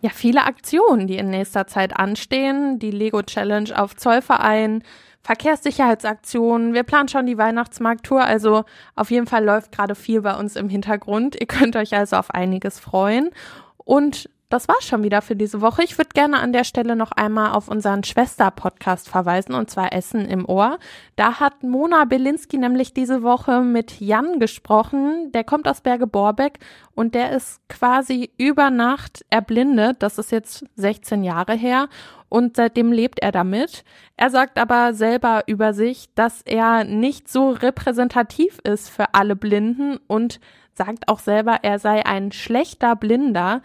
Ja, 0.00 0.10
viele 0.10 0.44
Aktionen, 0.44 1.06
die 1.06 1.16
in 1.16 1.30
nächster 1.30 1.66
Zeit 1.66 1.96
anstehen. 1.96 2.78
Die 2.78 2.90
Lego 2.90 3.22
Challenge 3.22 3.70
auf 3.74 3.96
Zollverein, 3.96 4.82
Verkehrssicherheitsaktionen. 5.24 6.74
Wir 6.74 6.82
planen 6.82 7.08
schon 7.08 7.26
die 7.26 7.38
Weihnachtsmarkttour. 7.38 8.22
Also 8.22 8.64
auf 8.94 9.10
jeden 9.10 9.26
Fall 9.26 9.44
läuft 9.44 9.72
gerade 9.72 9.94
viel 9.94 10.20
bei 10.20 10.36
uns 10.36 10.54
im 10.54 10.68
Hintergrund. 10.68 11.36
Ihr 11.40 11.46
könnt 11.46 11.74
euch 11.76 11.96
also 11.96 12.16
auf 12.16 12.30
einiges 12.30 12.78
freuen. 12.78 13.30
Und 13.78 14.28
das 14.50 14.68
war's 14.68 14.86
schon 14.86 15.02
wieder 15.02 15.20
für 15.22 15.34
diese 15.34 15.60
Woche. 15.62 15.82
Ich 15.82 15.98
würde 15.98 16.10
gerne 16.14 16.38
an 16.38 16.52
der 16.52 16.64
Stelle 16.64 16.94
noch 16.94 17.10
einmal 17.10 17.52
auf 17.52 17.66
unseren 17.68 18.04
Schwester-Podcast 18.04 19.08
verweisen, 19.08 19.54
und 19.54 19.68
zwar 19.68 19.92
Essen 19.92 20.26
im 20.26 20.48
Ohr. 20.48 20.78
Da 21.16 21.40
hat 21.40 21.64
Mona 21.64 22.04
Belinski 22.04 22.58
nämlich 22.58 22.94
diese 22.94 23.22
Woche 23.22 23.62
mit 23.62 24.00
Jan 24.00 24.38
gesprochen. 24.38 25.32
Der 25.32 25.42
kommt 25.42 25.66
aus 25.66 25.80
Berge 25.80 26.06
Borbeck 26.06 26.60
und 26.94 27.14
der 27.16 27.32
ist 27.32 27.66
quasi 27.68 28.30
über 28.36 28.70
Nacht 28.70 29.24
erblindet. 29.28 29.96
Das 30.04 30.18
ist 30.18 30.30
jetzt 30.30 30.64
16 30.76 31.24
Jahre 31.24 31.54
her 31.54 31.88
und 32.34 32.56
seitdem 32.56 32.90
lebt 32.90 33.20
er 33.20 33.30
damit. 33.30 33.84
Er 34.16 34.28
sagt 34.28 34.58
aber 34.58 34.92
selber 34.92 35.44
über 35.46 35.72
sich, 35.72 36.12
dass 36.16 36.42
er 36.42 36.82
nicht 36.82 37.28
so 37.28 37.50
repräsentativ 37.50 38.58
ist 38.64 38.90
für 38.90 39.14
alle 39.14 39.36
Blinden 39.36 40.00
und 40.08 40.40
sagt 40.72 41.06
auch 41.06 41.20
selber, 41.20 41.60
er 41.62 41.78
sei 41.78 42.04
ein 42.04 42.32
schlechter 42.32 42.96
Blinder. 42.96 43.62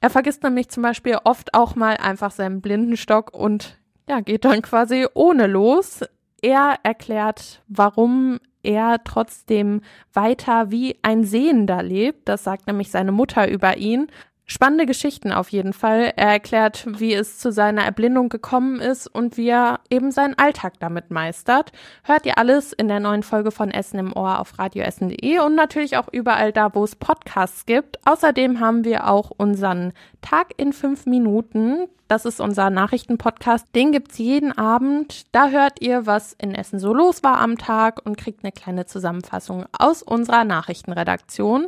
Er 0.00 0.10
vergisst 0.10 0.44
nämlich 0.44 0.68
zum 0.68 0.84
Beispiel 0.84 1.18
oft 1.24 1.54
auch 1.54 1.74
mal 1.74 1.96
einfach 1.96 2.30
seinen 2.30 2.60
Blindenstock 2.60 3.34
und 3.34 3.76
ja, 4.08 4.20
geht 4.20 4.44
dann 4.44 4.62
quasi 4.62 5.08
ohne 5.14 5.48
los. 5.48 6.04
Er 6.40 6.76
erklärt, 6.84 7.62
warum 7.66 8.38
er 8.62 9.02
trotzdem 9.02 9.80
weiter 10.12 10.70
wie 10.70 10.96
ein 11.02 11.24
Sehender 11.24 11.82
lebt. 11.82 12.28
Das 12.28 12.44
sagt 12.44 12.68
nämlich 12.68 12.92
seine 12.92 13.10
Mutter 13.10 13.50
über 13.50 13.76
ihn. 13.76 14.06
Spannende 14.50 14.86
Geschichten 14.86 15.30
auf 15.30 15.50
jeden 15.50 15.74
Fall. 15.74 16.14
Er 16.16 16.28
erklärt, 16.30 16.86
wie 16.98 17.12
es 17.12 17.38
zu 17.38 17.52
seiner 17.52 17.82
Erblindung 17.82 18.30
gekommen 18.30 18.80
ist 18.80 19.06
und 19.06 19.36
wie 19.36 19.50
er 19.50 19.80
eben 19.90 20.10
seinen 20.10 20.38
Alltag 20.38 20.80
damit 20.80 21.10
meistert. 21.10 21.70
Hört 22.02 22.24
ihr 22.24 22.38
alles 22.38 22.72
in 22.72 22.88
der 22.88 22.98
neuen 22.98 23.22
Folge 23.22 23.50
von 23.50 23.70
Essen 23.70 23.98
im 23.98 24.16
Ohr 24.16 24.40
auf 24.40 24.58
radioessen.de 24.58 25.40
und 25.40 25.54
natürlich 25.54 25.98
auch 25.98 26.08
überall 26.10 26.52
da, 26.52 26.74
wo 26.74 26.82
es 26.82 26.96
Podcasts 26.96 27.66
gibt. 27.66 27.98
Außerdem 28.06 28.58
haben 28.58 28.84
wir 28.84 29.06
auch 29.06 29.30
unseren 29.36 29.92
Tag 30.22 30.54
in 30.56 30.72
fünf 30.72 31.04
Minuten. 31.04 31.86
Das 32.08 32.24
ist 32.24 32.40
unser 32.40 32.70
Nachrichtenpodcast. 32.70 33.66
Den 33.74 33.92
gibt's 33.92 34.16
jeden 34.16 34.56
Abend. 34.56 35.26
Da 35.32 35.50
hört 35.50 35.82
ihr, 35.82 36.06
was 36.06 36.32
in 36.32 36.54
Essen 36.54 36.78
so 36.78 36.94
los 36.94 37.22
war 37.22 37.36
am 37.38 37.58
Tag 37.58 38.00
und 38.02 38.16
kriegt 38.16 38.42
eine 38.44 38.52
kleine 38.52 38.86
Zusammenfassung 38.86 39.66
aus 39.78 40.02
unserer 40.02 40.44
Nachrichtenredaktion. 40.44 41.66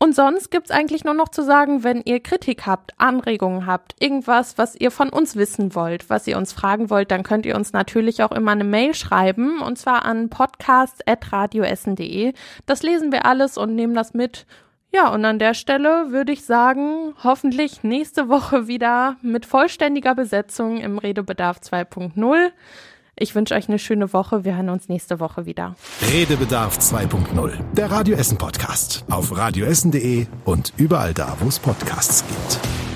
Und 0.00 0.14
sonst 0.14 0.52
gibt's 0.52 0.70
eigentlich 0.70 1.02
nur 1.04 1.14
noch 1.14 1.28
zu 1.28 1.42
sagen, 1.42 1.82
wenn 1.82 2.02
ihr 2.04 2.20
Kritik 2.20 2.66
habt, 2.66 2.92
Anregungen 2.98 3.66
habt, 3.66 4.00
irgendwas, 4.00 4.56
was 4.56 4.76
ihr 4.76 4.92
von 4.92 5.08
uns 5.08 5.34
wissen 5.34 5.74
wollt, 5.74 6.08
was 6.08 6.28
ihr 6.28 6.38
uns 6.38 6.52
fragen 6.52 6.88
wollt, 6.88 7.10
dann 7.10 7.24
könnt 7.24 7.46
ihr 7.46 7.56
uns 7.56 7.72
natürlich 7.72 8.22
auch 8.22 8.30
immer 8.30 8.52
eine 8.52 8.62
Mail 8.62 8.94
schreiben 8.94 9.60
und 9.60 9.76
zwar 9.76 10.04
an 10.04 10.28
podcast.radioessen.de. 10.28 12.32
Das 12.66 12.84
lesen 12.84 13.10
wir 13.10 13.26
alles 13.26 13.58
und 13.58 13.74
nehmen 13.74 13.94
das 13.94 14.14
mit. 14.14 14.46
Ja, 14.90 15.12
und 15.12 15.22
an 15.24 15.40
der 15.40 15.52
Stelle 15.52 16.12
würde 16.12 16.32
ich 16.32 16.44
sagen, 16.44 17.14
hoffentlich 17.22 17.82
nächste 17.82 18.28
Woche 18.28 18.68
wieder 18.68 19.16
mit 19.20 19.46
vollständiger 19.46 20.14
Besetzung 20.14 20.78
im 20.78 20.98
Redebedarf 20.98 21.58
2.0. 21.58 22.52
Ich 23.20 23.34
wünsche 23.34 23.54
euch 23.54 23.68
eine 23.68 23.78
schöne 23.78 24.12
Woche. 24.12 24.44
Wir 24.44 24.56
hören 24.56 24.68
uns 24.68 24.88
nächste 24.88 25.18
Woche 25.20 25.44
wieder. 25.46 25.74
Redebedarf 26.12 26.78
2.0, 26.78 27.52
der 27.72 27.90
Radio 27.90 28.16
Essen 28.16 28.38
Podcast. 28.38 29.04
Auf 29.10 29.36
radioessen.de 29.36 30.26
und 30.44 30.72
überall 30.76 31.14
da, 31.14 31.36
wo 31.40 31.48
es 31.48 31.58
Podcasts 31.58 32.24
gibt. 32.26 32.87